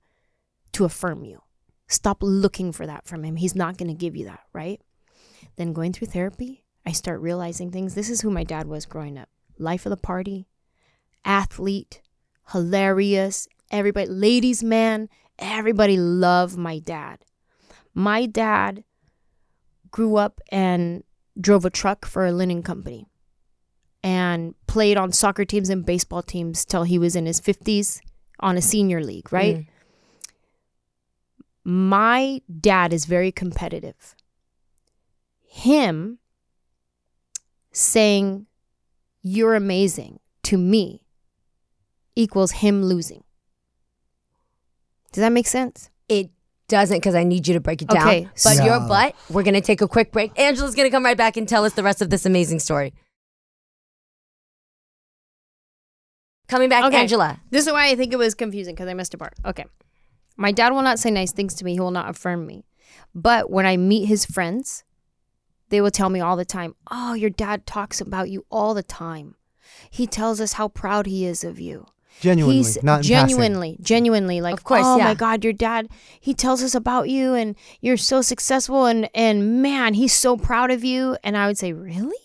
to 0.74 0.86
affirm 0.86 1.26
you. 1.26 1.42
Stop 1.88 2.20
looking 2.22 2.72
for 2.72 2.86
that 2.86 3.06
from 3.06 3.26
him. 3.26 3.36
He's 3.36 3.56
not 3.56 3.78
going 3.78 3.90
to 3.90 3.94
give 3.94 4.16
you 4.16 4.26
that, 4.26 4.44
right?" 4.54 4.80
Then 5.56 5.74
going 5.74 5.94
through 5.94 6.08
therapy, 6.08 6.64
I 6.86 6.92
start 6.92 7.22
realizing 7.22 7.72
things. 7.72 7.96
This 7.96 8.10
is 8.10 8.22
who 8.22 8.30
my 8.30 8.44
dad 8.44 8.68
was 8.68 8.86
growing 8.86 9.18
up. 9.18 9.30
Life 9.58 9.86
of 9.86 9.90
the 9.90 9.98
party, 9.98 10.48
athlete, 11.26 12.02
hilarious, 12.52 13.48
everybody 13.72 14.08
ladies 14.08 14.64
man, 14.64 15.10
everybody 15.38 15.98
loved 15.98 16.58
my 16.58 16.80
dad. 16.80 17.20
My 17.94 18.26
dad 18.26 18.84
grew 19.92 20.18
up 20.18 20.42
and 20.52 21.04
drove 21.40 21.66
a 21.66 21.70
truck 21.70 22.06
for 22.06 22.26
a 22.26 22.32
linen 22.32 22.64
company 22.64 23.08
and 24.04 24.56
played 24.68 24.98
on 24.98 25.12
soccer 25.12 25.46
teams 25.46 25.70
and 25.70 25.86
baseball 25.86 26.22
teams 26.22 26.66
till 26.66 26.84
he 26.84 26.98
was 26.98 27.16
in 27.16 27.26
his 27.26 27.42
50s 27.42 28.00
on 28.40 28.58
a 28.58 28.62
senior 28.62 29.04
league, 29.04 29.32
right? 29.32 29.58
Mm. 29.58 29.68
My 31.64 32.42
dad 32.60 32.94
is 32.94 33.06
very 33.06 33.32
competitive. 33.32 34.16
Him 35.42 36.20
saying, 37.72 38.46
You're 39.22 39.56
amazing 39.56 40.20
to 40.44 40.58
me 40.58 41.04
equals 42.16 42.52
him 42.52 42.84
losing. 42.84 43.24
Does 45.12 45.22
that 45.22 45.32
make 45.32 45.48
sense? 45.48 45.90
It 46.08 46.30
doesn't 46.68 46.98
because 46.98 47.16
I 47.16 47.24
need 47.24 47.48
you 47.48 47.54
to 47.56 47.60
break 47.60 47.82
it 47.82 47.88
down. 47.90 48.08
Okay, 48.08 48.24
But 48.26 48.40
so- 48.58 48.64
your 48.64 48.80
butt, 48.80 49.16
we're 49.30 49.44
going 49.44 49.54
to 49.56 49.62
take 49.62 49.82
a 49.82 49.88
quick 49.88 50.12
break. 50.12 50.34
Anjelah's 50.36 50.76
going 50.76 50.88
to 50.88 50.92
come 50.92 51.04
right 51.04 51.18
back 51.18 51.36
and 51.38 51.48
tell 51.48 51.66
us 51.66 51.74
the 51.74 51.84
rest 51.84 52.02
of 52.02 52.10
this 52.10 52.26
amazing 52.26 52.60
story. 52.60 52.94
Coming 56.48 56.70
back, 56.70 56.86
Okay. 56.86 57.06
Anjelah. 57.06 57.40
This 57.52 57.68
is 57.68 57.72
why 57.72 57.90
I 57.90 57.96
think 57.96 58.12
it 58.12 58.18
was 58.18 58.34
confusing 58.34 58.74
because 58.76 58.88
I 58.88 58.94
missed 58.96 59.14
a 59.14 59.18
part. 59.18 59.34
Okay. 59.46 59.66
My 60.36 60.52
dad 60.52 60.72
will 60.74 60.82
not 60.82 60.98
say 61.00 61.12
nice 61.12 61.32
things 61.32 61.54
to 61.56 61.66
me. 61.66 61.74
He 61.74 61.80
will 61.80 61.92
not 61.92 62.10
affirm 62.10 62.46
me. 62.46 62.66
But 63.14 63.52
when 63.52 63.66
I 63.66 63.78
meet 63.78 64.06
his 64.06 64.26
friends, 64.26 64.84
they 65.70 65.80
will 65.82 65.92
tell 65.92 66.10
me 66.10 66.20
all 66.22 66.36
the 66.36 66.46
time, 66.46 66.76
Oh, 66.90 67.14
your 67.14 67.30
dad 67.30 67.68
talks 67.68 68.02
about 68.02 68.30
you 68.30 68.46
all 68.50 68.74
the 68.74 68.82
time. 68.84 69.36
He 69.92 70.08
tells 70.08 70.42
us 70.42 70.54
how 70.54 70.68
proud 70.70 71.06
he 71.06 71.26
is 71.26 71.44
of 71.44 71.60
you. 71.60 71.86
Genuinely, 72.20 72.58
He's 72.58 72.82
not 72.84 73.06
in 73.06 73.10
passing. 73.10 73.28
genuinely, 73.28 73.78
genuinely 73.82 74.42
like, 74.42 74.54
Of 74.54 74.64
course, 74.64 74.84
oh 74.86 74.98
yeah. 74.98 75.06
my 75.06 75.14
God, 75.14 75.44
your 75.44 75.54
dad, 75.54 75.88
he 76.20 76.34
tells 76.34 76.62
us 76.62 76.76
about 76.76 77.10
you 77.10 77.34
and 77.34 77.56
you're 77.82 77.98
so 77.98 78.22
successful 78.22 78.86
and, 78.86 79.10
and 79.16 79.62
man, 79.62 79.94
he's 79.94 80.14
so 80.14 80.36
proud 80.36 80.70
of 80.72 80.84
you. 80.84 81.18
And 81.24 81.38
I 81.38 81.48
would 81.48 81.58
say, 81.58 81.72
Really? 81.74 82.18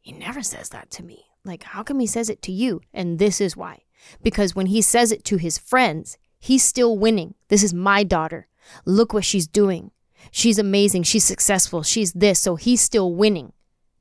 He 0.00 0.12
never 0.12 0.42
says 0.42 0.68
that 0.70 0.90
to 0.92 1.02
me. 1.02 1.24
Like, 1.44 1.62
how 1.62 1.82
come 1.82 2.00
he 2.00 2.06
says 2.06 2.28
it 2.30 2.42
to 2.42 2.52
you? 2.52 2.80
And 2.92 3.18
this 3.18 3.40
is 3.40 3.56
why. 3.56 3.82
Because 4.22 4.54
when 4.54 4.66
he 4.66 4.82
says 4.82 5.12
it 5.12 5.24
to 5.24 5.36
his 5.36 5.58
friends, 5.58 6.18
he's 6.38 6.62
still 6.62 6.96
winning. 6.98 7.34
This 7.48 7.62
is 7.62 7.74
my 7.74 8.04
daughter. 8.04 8.48
Look 8.84 9.12
what 9.12 9.24
she's 9.24 9.46
doing. 9.46 9.90
She's 10.30 10.58
amazing. 10.58 11.04
She's 11.04 11.24
successful. 11.24 11.82
She's 11.82 12.12
this. 12.12 12.40
So 12.40 12.56
he's 12.56 12.80
still 12.80 13.14
winning. 13.14 13.52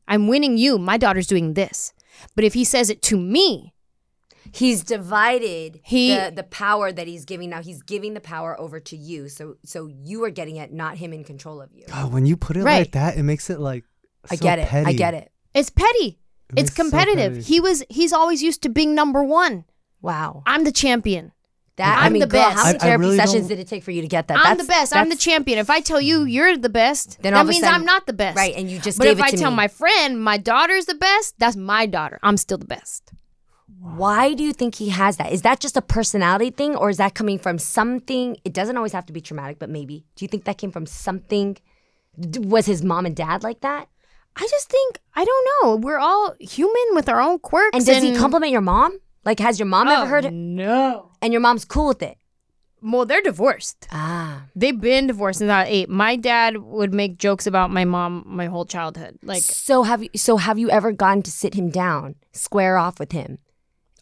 I'm 0.07 0.27
winning 0.27 0.57
you. 0.57 0.77
My 0.77 0.97
daughter's 0.97 1.27
doing 1.27 1.53
this. 1.53 1.93
But 2.35 2.43
if 2.43 2.53
he 2.53 2.63
says 2.63 2.89
it 2.89 3.01
to 3.03 3.17
me, 3.17 3.73
He's 4.53 4.83
divided 4.83 5.79
He- 5.83 6.13
the, 6.15 6.31
the 6.35 6.43
power 6.43 6.91
that 6.91 7.07
he's 7.07 7.25
giving 7.25 7.49
now. 7.49 7.61
He's 7.61 7.81
giving 7.81 8.13
the 8.13 8.19
power 8.21 8.59
over 8.59 8.79
to 8.79 8.95
you. 8.97 9.29
So 9.29 9.55
so 9.65 9.87
you 9.87 10.23
are 10.23 10.29
getting 10.29 10.57
it, 10.57 10.71
not 10.71 10.97
him 10.97 11.13
in 11.13 11.23
control 11.23 11.61
of 11.61 11.71
you. 11.73 11.85
God, 11.87 12.11
when 12.13 12.25
you 12.25 12.37
put 12.37 12.57
it 12.57 12.63
Right. 12.63 12.79
like 12.79 12.91
that, 12.93 13.17
it 13.17 13.23
makes 13.23 13.49
it 13.49 13.59
like. 13.59 13.83
I 14.29 14.35
get 14.35 14.59
it. 14.59 14.73
I 14.73 14.93
get 14.93 15.13
it. 15.13 15.31
it's 15.53 15.69
petty. 15.69 16.19
It 16.49 16.53
it's 16.53 16.55
makes 16.55 16.69
it 16.71 16.75
so 16.75 16.83
competitive. 16.83 17.33
petty. 17.33 17.43
he 17.43 17.59
was 17.59 17.83
he's 17.89 18.13
always 18.13 18.41
used 18.43 18.61
to 18.63 18.69
being 18.69 18.93
number 18.95 19.23
one. 19.23 19.65
Wow. 20.01 20.43
I'm 20.45 20.63
the 20.63 20.71
champion. 20.71 21.31
That 21.77 21.99
I 21.99 22.05
I'm 22.07 22.13
mean, 22.13 22.21
the 22.21 22.27
girl, 22.27 22.41
best. 22.41 22.57
how 22.57 22.63
many 22.65 22.79
I- 22.79 22.81
I 22.81 22.87
therapy 22.87 23.01
really 23.01 23.17
sessions 23.17 23.41
don't- 23.41 23.47
did 23.49 23.59
it 23.59 23.67
take 23.67 23.83
for 23.83 23.91
you 23.91 24.01
to 24.01 24.07
get 24.07 24.27
that? 24.29 24.37
I'm 24.37 24.43
That's- 24.43 24.65
the 24.65 24.69
best. 24.71 24.95
I'm 24.95 25.09
the 25.09 25.15
champion. 25.15 25.59
If 25.59 25.69
I 25.69 25.79
tell 25.79 26.01
you 26.01 26.21
hmm. 26.23 26.27
you're 26.27 26.57
the 26.57 26.69
best, 26.69 27.21
Then 27.21 27.33
that 27.33 27.45
means 27.45 27.59
sudden- 27.59 27.75
I'm 27.75 27.85
not 27.85 28.07
the 28.07 28.13
best. 28.13 28.35
Right, 28.35 28.55
and 28.55 28.67
you 28.69 28.79
just 28.79 28.97
But 28.97 29.03
gave 29.05 29.13
if 29.13 29.19
it 29.19 29.25
I 29.25 29.29
to 29.31 29.37
tell 29.37 29.51
me. 29.51 29.57
my 29.57 29.67
friend 29.67 30.19
my 30.19 30.37
daughter's 30.37 30.85
the 30.87 30.95
best, 30.95 31.35
that's 31.37 31.55
my 31.55 31.85
daughter. 31.85 32.17
I'm 32.23 32.37
still 32.37 32.57
the 32.57 32.65
best. 32.65 33.11
Why 33.79 34.33
do 34.33 34.43
you 34.43 34.53
think 34.53 34.75
he 34.75 34.89
has 34.89 35.17
that? 35.17 35.31
Is 35.31 35.43
that 35.43 35.59
just 35.59 35.77
a 35.77 35.81
personality 35.81 36.49
thing 36.49 36.75
or 36.75 36.89
is 36.89 36.97
that 36.97 37.13
coming 37.13 37.37
from 37.37 37.59
something? 37.59 38.37
It 38.43 38.53
doesn't 38.53 38.75
always 38.77 38.93
have 38.93 39.05
to 39.07 39.13
be 39.13 39.21
traumatic, 39.21 39.59
but 39.59 39.69
maybe. 39.69 40.05
Do 40.15 40.25
you 40.25 40.29
think 40.29 40.45
that 40.45 40.57
came 40.57 40.71
from 40.71 40.85
something? 40.85 41.57
Was 42.17 42.65
his 42.65 42.83
mom 42.83 43.05
and 43.05 43.15
dad 43.15 43.43
like 43.43 43.61
that? 43.61 43.87
I 44.35 44.47
just 44.49 44.69
think 44.69 44.99
I 45.15 45.25
don't 45.25 45.47
know. 45.63 45.75
We're 45.75 45.99
all 45.99 46.35
human 46.39 46.85
with 46.93 47.09
our 47.09 47.19
own 47.19 47.39
quirks. 47.39 47.75
And 47.75 47.85
does 47.85 48.03
he 48.03 48.15
compliment 48.15 48.51
your 48.51 48.61
mom? 48.61 48.99
Like, 49.25 49.39
has 49.39 49.59
your 49.59 49.65
mom 49.65 49.87
ever 49.87 50.05
heard 50.05 50.25
it? 50.25 50.31
No. 50.33 51.11
And 51.21 51.33
your 51.33 51.41
mom's 51.41 51.65
cool 51.65 51.87
with 51.87 52.01
it? 52.01 52.17
Well, 52.81 53.05
they're 53.05 53.21
divorced. 53.21 53.87
Ah. 53.91 54.43
They've 54.55 54.79
been 54.79 55.07
divorced 55.07 55.39
since 55.39 55.49
I 55.49 55.63
was 55.63 55.69
eight. 55.71 55.89
My 55.89 56.15
dad 56.15 56.57
would 56.57 56.93
make 56.93 57.17
jokes 57.17 57.47
about 57.47 57.71
my 57.71 57.83
mom 57.83 58.23
my 58.25 58.45
whole 58.45 58.65
childhood. 58.65 59.17
Like, 59.23 59.41
so 59.41 59.83
have 59.83 60.03
you? 60.03 60.09
So 60.15 60.37
have 60.37 60.57
you 60.59 60.69
ever 60.69 60.91
gotten 60.91 61.23
to 61.23 61.31
sit 61.31 61.55
him 61.55 61.69
down, 61.69 62.15
square 62.31 62.77
off 62.77 62.99
with 62.99 63.11
him? 63.11 63.39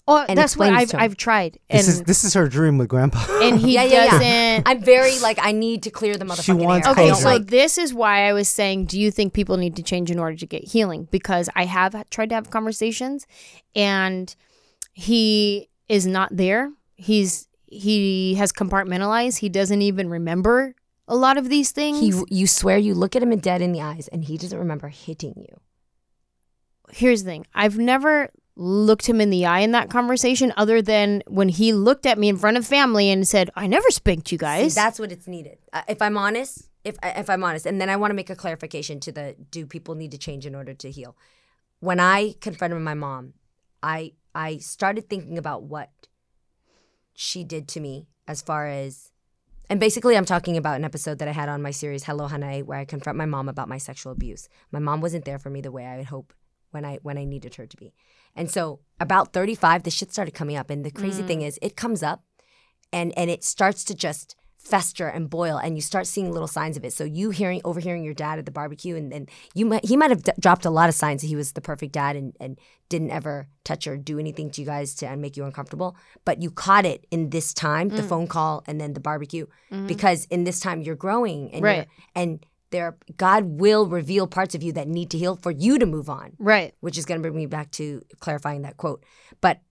Oh, 0.07 0.23
And 0.27 0.37
that's 0.37 0.55
what 0.55 0.65
explain 0.67 0.73
I've 0.81 0.89
to 0.89 0.97
him. 0.97 1.01
I've 1.03 1.17
tried, 1.17 1.59
and 1.69 1.79
This 1.79 1.87
is 1.87 2.03
this 2.03 2.23
is 2.23 2.33
her 2.35 2.47
dream 2.47 2.77
with 2.77 2.87
grandpa. 2.89 3.19
and 3.41 3.59
he 3.59 3.73
Yeah, 3.73 3.83
yeah, 3.83 4.03
yeah. 4.05 4.11
doesn't. 4.59 4.67
I'm 4.69 4.81
very 4.81 5.17
like 5.19 5.39
I 5.41 5.51
need 5.51 5.83
to 5.83 5.89
clear 5.91 6.15
the 6.17 6.25
motherfucking 6.25 6.43
She 6.43 6.51
wants 6.53 6.87
air. 6.87 6.91
I 6.91 6.93
Okay, 6.93 7.07
don't 7.07 7.17
so 7.17 7.29
like- 7.29 7.47
this 7.47 7.77
is 7.77 7.93
why 7.93 8.27
I 8.29 8.33
was 8.33 8.47
saying, 8.47 8.85
do 8.85 8.99
you 8.99 9.11
think 9.11 9.33
people 9.33 9.57
need 9.57 9.75
to 9.77 9.83
change 9.83 10.11
in 10.11 10.19
order 10.19 10.35
to 10.37 10.45
get 10.45 10.63
healing? 10.63 11.07
Because 11.11 11.49
I 11.55 11.65
have 11.65 12.09
tried 12.09 12.29
to 12.29 12.35
have 12.35 12.49
conversations, 12.51 13.25
and 13.75 14.35
he 14.93 15.69
is 15.89 16.05
not 16.07 16.29
there. 16.35 16.71
He's 16.95 17.47
he 17.67 18.35
has 18.35 18.53
compartmentalized. 18.53 19.39
He 19.39 19.49
doesn't 19.49 19.81
even 19.81 20.09
remember 20.09 20.75
a 21.07 21.15
lot 21.15 21.37
of 21.37 21.49
these 21.49 21.71
things. 21.71 21.99
he, 21.99 22.13
you 22.29 22.47
swear 22.47 22.77
you 22.77 22.93
look 22.95 23.15
at 23.15 23.21
him 23.21 23.37
dead 23.37 23.61
in 23.61 23.73
the 23.73 23.81
eyes, 23.81 24.07
and 24.07 24.23
he 24.23 24.37
doesn't 24.37 24.57
remember 24.57 24.87
hitting 24.87 25.33
you. 25.37 25.59
Here's 26.91 27.23
the 27.23 27.29
thing: 27.31 27.45
I've 27.53 27.77
never 27.77 28.29
looked 28.55 29.07
him 29.07 29.19
in 29.19 29.29
the 29.29 29.45
eye 29.45 29.59
in 29.59 29.71
that 29.71 29.89
conversation, 29.89 30.53
other 30.55 30.81
than 30.81 31.23
when 31.27 31.49
he 31.49 31.73
looked 31.73 32.05
at 32.05 32.17
me 32.17 32.29
in 32.29 32.37
front 32.37 32.57
of 32.57 32.65
family 32.65 33.09
and 33.09 33.27
said, 33.27 33.49
"I 33.55 33.67
never 33.67 33.89
spanked 33.89 34.31
you 34.31 34.37
See, 34.37 34.45
guys." 34.45 34.75
that's 34.75 34.99
what 34.99 35.11
it's 35.11 35.27
needed. 35.27 35.57
Uh, 35.73 35.81
if 35.87 36.01
I'm 36.01 36.17
honest, 36.17 36.69
if 36.83 36.97
if 37.03 37.29
I'm 37.29 37.43
honest, 37.43 37.65
and 37.65 37.81
then 37.81 37.89
I 37.89 37.97
want 37.97 38.11
to 38.11 38.15
make 38.15 38.29
a 38.29 38.35
clarification 38.35 38.99
to 39.01 39.11
the 39.11 39.35
do 39.51 39.65
people 39.65 39.95
need 39.95 40.11
to 40.11 40.17
change 40.17 40.45
in 40.45 40.55
order 40.55 40.73
to 40.73 40.91
heal? 40.91 41.17
When 41.79 41.99
I 41.99 42.35
confronted 42.41 42.79
my 42.81 42.93
mom, 42.93 43.33
I 43.83 44.13
I 44.33 44.57
started 44.57 45.09
thinking 45.09 45.37
about 45.37 45.63
what 45.63 45.89
she 47.13 47.43
did 47.43 47.67
to 47.69 47.79
me 47.79 48.07
as 48.27 48.41
far 48.41 48.67
as 48.67 49.11
and 49.69 49.79
basically 49.79 50.15
I'm 50.15 50.25
talking 50.25 50.57
about 50.57 50.75
an 50.75 50.85
episode 50.85 51.19
that 51.19 51.27
I 51.27 51.31
had 51.31 51.49
on 51.49 51.61
my 51.61 51.71
series 51.71 52.03
Hello 52.03 52.27
Hunnay 52.27 52.63
where 52.63 52.77
I 52.77 52.85
confront 52.85 53.17
my 53.17 53.25
mom 53.25 53.49
about 53.49 53.69
my 53.69 53.77
sexual 53.77 54.11
abuse. 54.11 54.47
My 54.71 54.79
mom 54.79 55.01
wasn't 55.01 55.25
there 55.25 55.39
for 55.39 55.49
me 55.49 55.61
the 55.61 55.71
way 55.71 55.85
I 55.85 55.97
would 55.97 56.07
hope 56.07 56.33
when 56.71 56.85
I 56.85 56.99
when 57.01 57.17
I 57.17 57.23
needed 57.23 57.55
her 57.55 57.65
to 57.65 57.77
be. 57.77 57.93
And 58.36 58.50
so 58.52 58.80
about 59.00 59.34
35 59.34 59.84
the 59.84 59.91
shit 59.91 60.12
started 60.12 60.34
coming 60.34 60.56
up. 60.56 60.69
And 60.69 60.86
the 60.86 60.91
crazy 60.91 61.24
thing 61.24 61.39
mm. 61.39 61.48
is 61.48 61.60
it 61.62 61.76
comes 61.76 62.04
up 62.04 62.24
and 62.91 63.13
and 63.17 63.30
it 63.30 63.43
starts 63.43 63.84
to 63.86 63.95
just 63.95 64.36
fester 64.58 65.08
and 65.08 65.30
boil. 65.30 65.58
And 65.58 65.76
you 65.76 65.82
start 65.82 66.08
seeing 66.08 66.32
little 66.32 66.48
signs 66.48 66.76
of 66.76 66.84
it. 66.84 66.91
So 66.91 67.04
you 67.04 67.30
hearing 67.30 67.62
overhearing 67.63 68.04
your 68.04 68.15
dad 68.15 68.39
at 68.39 68.45
the 68.45 68.52
barbecue 68.52 68.95
and 68.95 69.12
then 69.12 69.28
you 69.54 69.65
might 69.65 69.86
he 69.86 69.95
might 69.95 70.10
have 70.10 70.24
d- 70.24 70.32
dropped 70.39 70.65
a 70.65 70.71
lot 70.71 70.89
of 70.89 70.95
signs 70.95 71.21
that 71.21 71.28
he 71.28 71.36
was 71.36 71.52
the 71.52 71.62
perfect 71.62 71.93
dad 71.93 72.15
and 72.15 72.34
and 72.39 72.60
didn't 72.89 73.12
ever 73.12 73.48
touch 73.63 73.88
or 73.88 73.98
do 73.98 74.19
anything 74.19 74.50
to 74.52 74.62
you 74.62 74.67
guys 74.67 74.95
to 74.95 75.15
make 75.15 75.38
you 75.38 75.45
uncomfortable. 75.45 75.95
But 76.26 76.41
you 76.41 76.50
caught 76.52 76.86
it 76.86 77.06
in 77.12 77.30
this 77.30 77.54
time 77.54 77.89
the 77.89 78.02
mm. 78.02 78.10
phone 78.10 78.28
call 78.28 78.63
and 78.65 78.82
then 78.82 78.93
the 78.93 79.00
barbecue 79.00 79.45
mm-hmm. 79.71 79.88
because 79.88 80.26
in 80.26 80.43
this 80.43 80.60
time 80.60 80.82
you're 80.82 80.95
growing 80.95 81.54
and 81.54 81.63
Right. 81.63 81.76
you're, 81.76 81.86
and 82.15 82.45
there 82.71 82.97
God 83.17 83.45
will 83.60 83.86
reveal 83.88 84.28
parts 84.28 84.56
of 84.56 84.63
you 84.63 84.71
that 84.73 84.88
need 84.88 85.10
to 85.12 85.17
heal 85.17 85.36
for 85.36 85.51
you 85.51 85.78
to 85.80 85.86
move 85.86 86.10
on 86.10 86.34
right. 86.39 86.73
which 86.80 86.97
is 86.97 87.06
going 87.06 87.19
to 87.19 87.21
bring 87.21 87.36
me 87.36 87.45
back 87.45 87.71
to 87.71 88.01
clarifying 88.19 88.63
that 88.63 88.78
quote. 88.78 89.04
But 89.41 89.62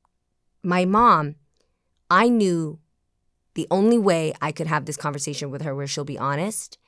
my 0.63 0.85
mom, 0.85 1.35
I 2.11 2.29
knew 2.29 2.79
the 3.55 3.67
only 3.71 3.99
way 3.99 4.33
I 4.41 4.53
could 4.53 4.67
have 4.67 4.85
this 4.85 4.97
conversation 4.97 5.51
with 5.51 5.63
her 5.63 5.75
where 5.75 5.87
she'll 5.87 6.05
be 6.05 6.19
honest 6.19 6.79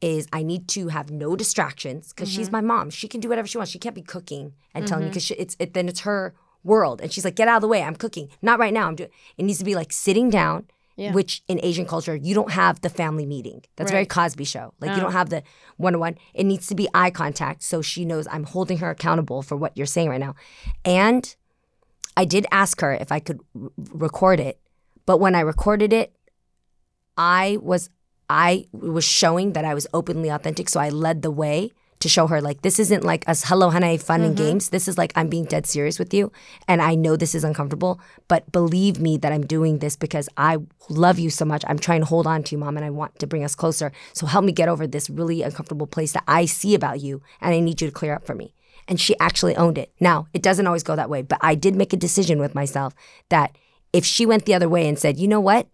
is 0.00 0.26
I 0.32 0.42
need 0.42 0.68
to 0.68 0.88
have 0.88 1.10
no 1.10 1.36
distractions 1.36 2.12
because 2.12 2.28
she's 2.28 2.48
Mm-hmm. 2.48 2.56
my 2.56 2.60
mom. 2.60 2.90
She 2.90 3.08
can 3.08 3.20
do 3.20 3.28
whatever 3.28 3.46
she 3.46 3.56
wants. 3.58 3.70
She 3.72 3.78
can't 3.78 3.94
be 3.94 4.02
cooking 4.02 4.54
and 4.74 4.86
telling 4.86 5.04
me 5.04 5.10
because 5.10 5.30
it's 5.32 5.56
it, 5.58 5.74
then 5.74 5.88
it's 5.88 6.00
her 6.00 6.34
world. 6.64 7.00
And 7.00 7.12
she's 7.12 7.24
like, 7.24 7.36
get 7.36 7.48
out 7.48 7.56
of 7.56 7.62
the 7.62 7.68
way. 7.68 7.82
I'm 7.82 7.96
cooking. 7.96 8.28
Not 8.40 8.58
right 8.58 8.72
now. 8.72 8.88
I'm 8.88 8.96
doing. 8.96 9.10
It 9.36 9.44
needs 9.44 9.58
to 9.58 9.64
be 9.64 9.74
like 9.74 9.92
sitting 9.92 10.28
down. 10.28 10.66
Yeah. 10.96 11.12
Which 11.12 11.42
in 11.48 11.58
Asian 11.62 11.86
culture 11.86 12.14
you 12.14 12.34
don't 12.34 12.50
have 12.52 12.80
the 12.82 12.90
family 12.90 13.24
meeting. 13.26 13.62
That's 13.76 13.90
very 13.90 14.04
Cosby 14.06 14.44
show. 14.44 14.74
Like 14.80 14.90
you 14.90 14.96
Oh. 14.98 15.00
don't 15.00 15.12
have 15.12 15.30
the 15.30 15.42
one 15.78 15.94
on 15.94 16.00
one. 16.00 16.16
It 16.34 16.44
needs 16.44 16.66
to 16.66 16.74
be 16.74 16.86
eye 16.92 17.10
contact 17.10 17.62
so 17.62 17.80
she 17.82 18.04
knows 18.04 18.26
I'm 18.30 18.44
holding 18.44 18.78
her 18.78 18.90
accountable 18.90 19.40
for 19.42 19.56
what 19.56 19.76
you're 19.76 19.86
saying 19.86 20.10
right 20.10 20.20
now. 20.20 20.34
And 20.84 21.34
I 22.16 22.24
did 22.26 22.46
ask 22.52 22.80
her 22.82 22.92
if 22.92 23.10
I 23.10 23.20
could 23.20 23.40
r- 23.60 23.70
record 23.76 24.38
it, 24.38 24.60
but 25.06 25.16
when 25.18 25.34
I 25.34 25.40
recorded 25.40 25.92
it, 25.94 26.12
I 27.16 27.58
was 27.62 27.88
I 28.28 28.66
was 28.72 29.04
showing 29.04 29.52
that 29.54 29.64
I 29.64 29.74
was 29.74 29.86
openly 29.92 30.28
authentic, 30.30 30.68
so 30.68 30.80
I 30.80 30.88
led 30.88 31.22
the 31.22 31.30
way 31.30 31.70
to 32.02 32.08
show 32.08 32.26
her 32.26 32.40
like 32.40 32.62
this 32.62 32.80
isn't 32.80 33.04
like 33.04 33.28
us 33.28 33.44
Hello 33.44 33.70
Hunnay 33.70 34.02
fun 34.02 34.22
and 34.22 34.36
mm-hmm. 34.36 34.44
games. 34.44 34.68
This 34.70 34.88
is 34.88 34.98
like 34.98 35.12
I'm 35.14 35.28
being 35.28 35.44
dead 35.44 35.66
serious 35.66 35.98
with 35.98 36.12
you, 36.12 36.32
and 36.68 36.82
I 36.82 36.94
know 36.96 37.16
this 37.16 37.34
is 37.34 37.44
uncomfortable, 37.44 38.00
but 38.28 38.50
believe 38.50 39.00
me 39.00 39.16
that 39.18 39.32
I'm 39.32 39.46
doing 39.46 39.78
this 39.78 39.96
because 39.96 40.28
I 40.36 40.58
love 40.88 41.18
you 41.18 41.30
so 41.30 41.44
much. 41.44 41.64
I'm 41.68 41.78
trying 41.78 42.00
to 42.00 42.06
hold 42.06 42.26
on 42.26 42.42
to 42.42 42.52
you, 42.52 42.58
mom, 42.58 42.76
and 42.76 42.84
I 42.84 42.90
want 42.90 43.18
to 43.20 43.26
bring 43.26 43.44
us 43.44 43.54
closer. 43.54 43.92
So 44.12 44.26
help 44.26 44.44
me 44.44 44.52
get 44.52 44.68
over 44.68 44.86
this 44.86 45.08
really 45.08 45.42
uncomfortable 45.42 45.86
place 45.86 46.12
that 46.12 46.24
I 46.26 46.44
see 46.44 46.74
about 46.74 47.00
you, 47.00 47.22
and 47.40 47.54
I 47.54 47.60
need 47.60 47.80
you 47.80 47.88
to 47.88 47.94
clear 47.94 48.14
up 48.14 48.26
for 48.26 48.34
me. 48.34 48.52
And 48.88 49.00
she 49.00 49.16
actually 49.20 49.56
owned 49.56 49.78
it. 49.78 49.92
Now, 50.00 50.26
it 50.34 50.42
doesn't 50.42 50.66
always 50.66 50.82
go 50.82 50.96
that 50.96 51.08
way, 51.08 51.22
but 51.22 51.38
I 51.40 51.54
did 51.54 51.76
make 51.76 51.92
a 51.92 51.96
decision 51.96 52.40
with 52.40 52.54
myself 52.54 52.94
that 53.28 53.56
if 53.92 54.04
she 54.04 54.26
went 54.26 54.44
the 54.44 54.54
other 54.54 54.68
way 54.68 54.88
and 54.88 54.98
said, 54.98 55.18
you 55.18 55.28
know 55.28 55.40
what? 55.40 55.68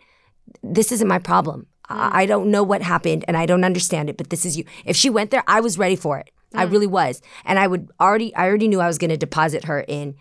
This 0.62 0.92
isn't 0.92 1.08
my 1.08 1.18
problem. 1.18 1.66
I 1.88 2.22
I 2.22 2.26
don't 2.26 2.50
know 2.50 2.62
what 2.62 2.82
happened 2.82 3.24
and 3.28 3.36
I 3.36 3.46
don't 3.46 3.64
understand 3.64 4.10
it, 4.10 4.16
but 4.16 4.30
this 4.30 4.44
is 4.44 4.56
you. 4.56 4.64
If 4.84 4.96
she 4.96 5.10
went 5.10 5.30
there, 5.30 5.44
I 5.46 5.60
was 5.60 5.78
ready 5.78 5.96
for 5.96 6.18
it. 6.18 6.30
I 6.54 6.66
mm. 6.66 6.72
really 6.72 6.86
was. 6.86 7.20
And 7.44 7.58
I 7.58 7.66
would 7.66 7.90
already, 8.00 8.34
I 8.34 8.46
already 8.46 8.68
knew 8.68 8.80
I 8.80 8.86
was 8.86 8.98
going 8.98 9.10
to 9.10 9.16
deposit 9.16 9.64
her 9.64 9.84
in 9.86 10.14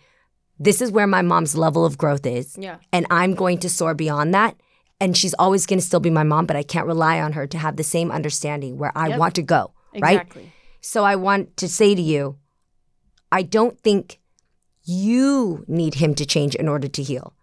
this 0.60 0.82
is 0.82 0.92
where 0.92 1.08
my 1.08 1.22
mom's 1.22 1.56
level 1.56 1.86
of 1.86 1.98
growth 1.98 2.26
is. 2.26 2.58
Yeah. 2.58 2.78
And 2.92 3.06
I'm 3.10 3.36
going 3.36 3.60
to 3.60 3.70
soar 3.70 3.94
beyond 3.94 4.34
that. 4.34 4.56
And 5.00 5.16
she's 5.16 5.36
always 5.36 5.66
going 5.66 5.80
to 5.80 5.86
still 5.86 6.00
be 6.00 6.10
my 6.10 6.24
mom, 6.24 6.48
but 6.48 6.56
I 6.56 6.64
can't 6.64 6.88
rely 6.88 7.22
on 7.22 7.34
her 7.34 7.46
to 7.48 7.58
have 7.58 7.76
the 7.76 7.84
same 7.84 8.12
understanding 8.12 8.78
where 8.78 8.92
I 8.96 9.10
Yep. 9.10 9.20
want 9.20 9.36
to 9.36 9.44
go. 9.44 9.74
Right? 10.00 10.22
Exactly. 10.22 10.52
So 10.82 11.04
I 11.04 11.16
want 11.16 11.58
to 11.58 11.68
say 11.68 11.94
to 11.94 12.02
you, 12.02 12.38
I 13.32 13.44
don't 13.44 13.80
think 13.80 14.20
you 14.84 15.66
need 15.68 15.96
him 15.96 16.16
to 16.16 16.26
change 16.26 16.56
in 16.56 16.68
order 16.68 16.88
to 16.88 17.04
heal. 17.04 17.34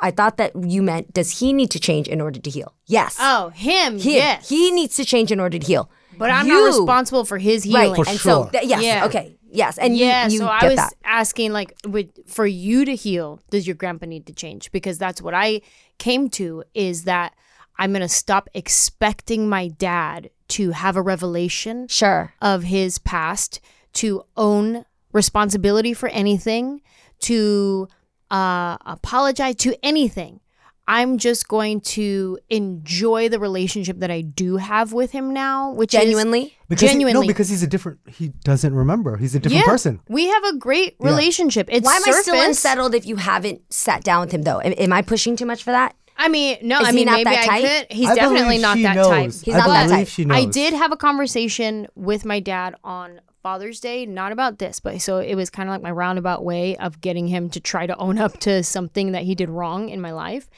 I 0.00 0.10
thought 0.10 0.36
that 0.38 0.52
you 0.56 0.82
meant, 0.82 1.12
does 1.12 1.40
he 1.40 1.52
need 1.52 1.70
to 1.72 1.80
change 1.80 2.08
in 2.08 2.20
order 2.20 2.40
to 2.40 2.50
heal? 2.50 2.74
Yes. 2.86 3.16
Oh, 3.20 3.50
him. 3.50 3.98
he, 3.98 4.16
yes. 4.16 4.48
he 4.48 4.70
needs 4.70 4.96
to 4.96 5.04
change 5.04 5.30
in 5.32 5.40
order 5.40 5.58
to 5.58 5.66
heal. 5.66 5.90
But 6.18 6.30
I'm 6.30 6.46
You- 6.46 6.52
not 6.60 6.66
responsible 6.78 7.24
for 7.24 7.38
his 7.38 7.64
healing. 7.64 7.92
Right. 7.92 7.96
For 8.04 8.08
and 8.10 8.18
so, 8.18 8.42
sure. 8.44 8.50
th- 8.50 8.64
yes. 8.64 8.82
Yeah. 8.82 9.04
Okay. 9.06 9.36
Yes. 9.50 9.76
And 9.78 9.96
you, 9.96 10.06
yeah, 10.06 10.28
you 10.28 10.38
so 10.38 10.46
get 10.46 10.62
I 10.62 10.66
was 10.68 10.76
that. 10.76 10.94
asking, 11.04 11.52
like, 11.52 11.74
with, 11.86 12.08
for 12.26 12.46
you 12.46 12.84
to 12.86 12.94
heal, 12.94 13.40
does 13.50 13.66
your 13.66 13.76
grandpa 13.76 14.06
need 14.06 14.26
to 14.26 14.32
change? 14.32 14.72
Because 14.72 14.96
that's 14.98 15.20
what 15.20 15.34
I 15.34 15.60
came 15.98 16.28
to 16.30 16.64
is 16.74 17.04
that 17.04 17.34
I'm 17.78 17.92
gonna 17.92 18.08
stop 18.08 18.48
expecting 18.54 19.48
my 19.48 19.68
dad 19.68 20.30
to 20.48 20.70
have 20.72 20.96
a 20.96 21.02
revelation 21.02 21.86
Sure. 21.88 22.32
of 22.40 22.62
his 22.64 22.98
past, 22.98 23.60
to 23.94 24.22
own 24.36 24.84
responsibility 25.12 25.94
for 25.94 26.08
anything, 26.10 26.80
to 27.20 27.88
uh, 28.32 28.78
apologize 28.86 29.54
to 29.56 29.76
anything. 29.82 30.40
I'm 30.88 31.16
just 31.18 31.46
going 31.46 31.80
to 31.82 32.40
enjoy 32.50 33.28
the 33.28 33.38
relationship 33.38 34.00
that 34.00 34.10
I 34.10 34.20
do 34.22 34.56
have 34.56 34.92
with 34.92 35.12
him 35.12 35.32
now, 35.32 35.70
which 35.72 35.94
is 35.94 36.00
Genuinely. 36.00 36.56
Because 36.68 36.80
he- 36.80 36.88
Genuinely. 36.88 37.20
no, 37.22 37.26
because 37.28 37.48
he's 37.48 37.62
a 37.62 37.68
different. 37.68 38.00
He 38.08 38.28
doesn't 38.44 38.74
remember. 38.74 39.16
He's 39.16 39.36
a 39.36 39.38
different 39.38 39.64
yeah, 39.64 39.70
person. 39.70 40.00
We 40.08 40.26
have 40.26 40.42
a 40.44 40.56
great 40.56 40.96
Yeah. 41.00 41.06
relationship. 41.10 41.68
It's 41.70 41.86
Why 41.86 41.96
am 41.96 42.02
I 42.04 42.10
still 42.22 42.40
unsettled 42.40 42.96
if 42.96 43.06
you 43.06 43.14
haven't 43.16 43.60
sat 43.72 44.02
down 44.02 44.22
with 44.22 44.32
him, 44.32 44.42
though? 44.42 44.60
Am, 44.60 44.72
am 44.76 44.92
I 44.92 45.02
pushing 45.02 45.36
too 45.36 45.46
much 45.46 45.62
for 45.62 45.70
that? 45.70 45.94
I 46.16 46.28
mean, 46.28 46.58
no, 46.62 46.80
Is 46.80 46.88
I 46.88 46.92
mean, 46.92 47.06
maybe 47.06 47.30
I 47.30 47.46
tight? 47.46 47.62
could. 47.62 47.96
He's 47.96 48.08
I 48.08 48.14
definitely 48.16 48.58
not 48.58 48.76
that 48.82 48.96
knows. 48.96 49.08
type. 49.08 49.44
He's 49.44 49.54
I 49.54 49.58
not 49.58 49.68
that 49.68 49.88
type. 49.88 50.08
she 50.08 50.24
knows. 50.24 50.36
I 50.36 50.44
did 50.46 50.74
have 50.74 50.90
a 50.92 50.96
conversation 50.96 51.86
with 51.94 52.24
my 52.24 52.40
dad 52.40 52.74
on 52.84 53.20
Father's 53.42 53.80
Day, 53.80 54.06
not 54.06 54.30
about 54.32 54.58
this, 54.58 54.78
but 54.80 55.00
so 55.02 55.18
it 55.18 55.34
was 55.34 55.50
kind 55.50 55.68
of 55.68 55.72
like 55.72 55.82
my 55.82 55.90
roundabout 55.90 56.44
way 56.44 56.76
of 56.76 57.00
getting 57.00 57.26
him 57.28 57.50
to 57.50 57.60
try 57.60 57.86
to 57.86 57.96
own 57.96 58.18
up 58.18 58.38
to 58.40 58.62
something 58.62 59.12
that 59.12 59.22
he 59.24 59.34
did 59.34 59.50
wrong 59.50 59.88
in 59.88 60.00
my 60.00 60.12
life. 60.12 60.48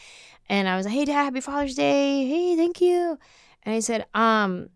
And 0.48 0.68
I 0.68 0.76
was 0.76 0.84
like, 0.84 0.94
"Hey, 0.94 1.04
Dad, 1.06 1.24
Happy 1.24 1.40
Father's 1.40 1.74
Day. 1.74 2.26
Hey, 2.26 2.56
thank 2.56 2.80
you." 2.82 3.18
And 3.62 3.74
he 3.74 3.80
said, 3.80 4.04
"Um, 4.14 4.68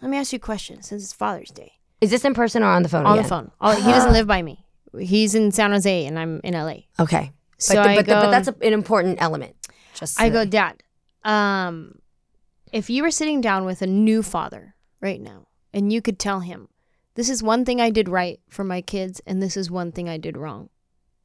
let 0.00 0.10
me 0.10 0.16
ask 0.16 0.32
you 0.32 0.36
a 0.36 0.40
question 0.40 0.82
since 0.82 1.02
it's 1.02 1.12
Father's 1.12 1.50
Day 1.50 1.72
Is 2.00 2.10
this 2.12 2.24
in 2.24 2.34
person 2.34 2.62
or 2.62 2.66
on 2.66 2.84
the 2.84 2.88
phone? 2.88 3.04
on 3.04 3.14
again? 3.14 3.22
the 3.24 3.28
phone. 3.28 3.50
Oh, 3.60 3.74
he 3.74 3.90
doesn't 3.90 4.12
live 4.18 4.28
by 4.28 4.40
me. 4.42 4.64
He's 4.98 5.34
in 5.34 5.50
San 5.50 5.72
Jose, 5.72 6.06
and 6.06 6.16
I'm 6.18 6.40
in 6.44 6.54
LA. 6.54 6.82
Okay. 7.00 7.32
But, 7.56 7.62
So 7.62 7.74
the- 7.74 7.80
I 7.82 7.96
but, 7.96 8.06
the- 8.06 8.12
but 8.12 8.30
that's 8.30 8.46
a, 8.48 8.54
an 8.62 8.72
important 8.72 9.18
element. 9.20 9.56
Just 9.94 10.20
I 10.20 10.30
go, 10.30 10.44
Dad, 10.44 10.80
um, 11.24 11.98
if 12.72 12.88
you 12.88 13.02
were 13.02 13.10
sitting 13.10 13.40
down 13.40 13.64
with 13.64 13.82
a 13.82 13.86
new 13.86 14.22
father 14.22 14.76
right 15.00 15.20
now 15.20 15.46
and 15.74 15.92
you 15.92 16.00
could 16.00 16.18
tell 16.20 16.40
him, 16.40 16.68
this 17.18 17.28
is 17.28 17.42
one 17.42 17.64
thing 17.64 17.80
I 17.80 17.90
did 17.90 18.08
right 18.08 18.38
for 18.48 18.62
my 18.62 18.80
kids 18.80 19.20
and 19.26 19.42
this 19.42 19.56
is 19.56 19.68
one 19.68 19.90
thing 19.90 20.08
I 20.08 20.18
did 20.18 20.36
wrong. 20.36 20.68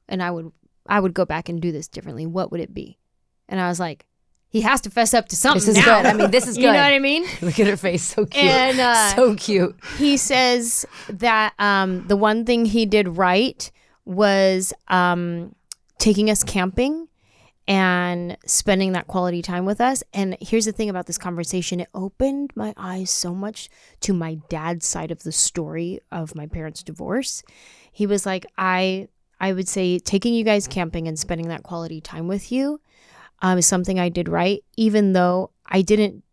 And 0.09 0.23
I 0.23 0.31
would 0.31 0.51
I 0.87 0.99
would 0.99 1.13
go 1.13 1.23
back 1.23 1.49
and 1.49 1.61
do 1.61 1.71
this 1.71 1.87
differently. 1.87 2.25
What 2.25 2.51
would 2.51 2.61
it 2.61 2.73
be? 2.73 2.97
And 3.47 3.61
I 3.61 3.67
was 3.67 3.79
like, 3.79 4.07
he 4.49 4.61
has 4.61 4.81
to 4.81 4.89
fess 4.89 5.13
up 5.13 5.29
to 5.29 5.35
something. 5.35 5.59
This 5.59 5.77
is 5.77 5.85
now. 5.85 6.01
good. 6.01 6.05
I 6.07 6.13
mean, 6.13 6.31
this 6.31 6.47
is 6.47 6.55
good. 6.55 6.63
You 6.65 6.71
know 6.73 6.79
what 6.79 6.93
I 6.93 6.97
mean? 6.97 7.27
Look 7.43 7.59
at 7.59 7.67
her 7.67 7.77
face, 7.77 8.01
so 8.01 8.25
cute, 8.25 8.43
And, 8.43 8.79
uh, 8.79 9.09
so 9.15 9.35
cute. 9.35 9.75
he 9.99 10.17
says 10.17 10.83
that 11.09 11.53
um, 11.59 12.07
the 12.07 12.17
one 12.17 12.43
thing 12.43 12.65
he 12.65 12.87
did 12.87 13.15
right 13.15 13.69
was 14.03 14.73
um, 14.87 15.53
taking 15.99 16.31
us 16.31 16.43
camping 16.43 17.07
and 17.67 18.37
spending 18.45 18.91
that 18.91 19.07
quality 19.07 19.41
time 19.41 19.65
with 19.65 19.79
us. 19.79 20.03
And 20.13 20.37
here's 20.41 20.65
the 20.65 20.71
thing 20.71 20.89
about 20.89 21.05
this 21.05 21.17
conversation 21.17 21.79
it 21.79 21.89
opened 21.93 22.51
my 22.55 22.73
eyes 22.75 23.09
so 23.09 23.33
much 23.33 23.69
to 24.01 24.13
my 24.13 24.35
dad's 24.49 24.85
side 24.85 25.11
of 25.11 25.23
the 25.23 25.31
story 25.31 25.99
of 26.11 26.35
my 26.35 26.45
parents' 26.47 26.83
divorce. 26.83 27.43
He 27.91 28.05
was 28.05 28.25
like, 28.25 28.45
I. 28.57 29.07
I 29.39 29.51
would 29.51 29.67
say 29.67 29.99
taking 29.99 30.33
you 30.33 30.45
guys 30.45 30.69
camping 30.69 31.05
and 31.05 31.19
spending 31.19 31.49
that 31.49 31.63
quality 31.63 31.99
time 31.99 32.29
with 32.29 32.49
you 32.49 32.79
um, 33.41 33.57
is 33.57 33.65
something 33.65 33.99
I 33.99 34.07
did 34.07 34.29
right, 34.29 34.63
even 34.77 35.11
though 35.11 35.49
I 35.65 35.81
didn't 35.81 36.23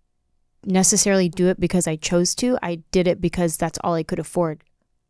necessarily 0.65 1.29
do 1.29 1.49
it 1.49 1.59
because 1.59 1.89
I 1.89 1.97
chose 1.97 2.37
to. 2.37 2.57
I 2.63 2.83
did 2.93 3.09
it 3.09 3.21
because 3.21 3.57
that's 3.57 3.81
all 3.83 3.95
I 3.95 4.05
could 4.05 4.21
afford. 4.21 4.63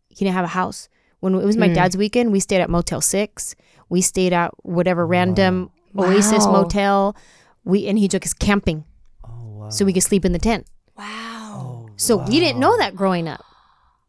He 0.09 0.25
didn't 0.25 0.33
have 0.37 0.47
a 0.47 0.49
house. 0.49 0.89
When 1.19 1.35
it 1.35 1.45
was 1.45 1.59
my 1.59 1.69
Mm. 1.69 1.75
dad's 1.75 1.97
weekend, 1.97 2.33
we 2.33 2.41
stayed 2.41 2.63
at 2.63 2.71
Motel 2.71 3.03
6. 3.03 3.55
We 3.91 4.01
stayed 4.01 4.33
at 4.33 4.53
whatever 4.65 5.07
random 5.07 5.71
Oasis 5.97 6.45
Wow. 6.47 6.53
motel. 6.53 7.17
We 7.65 7.87
and 7.87 7.99
he 7.99 8.09
took 8.09 8.25
us 8.25 8.33
camping 8.33 8.85
Oh 9.25 9.31
wow. 9.45 9.69
so 9.71 9.85
we 9.85 9.93
could 9.93 10.03
sleep 10.03 10.25
in 10.25 10.33
the 10.33 10.39
tent. 10.39 10.67
Wow. 10.97 11.87
Oh, 11.87 11.91
so 11.97 12.17
we 12.17 12.41
didn't 12.41 12.59
know 12.61 12.77
that 12.79 12.95
growing 12.97 13.29
up. 13.29 13.45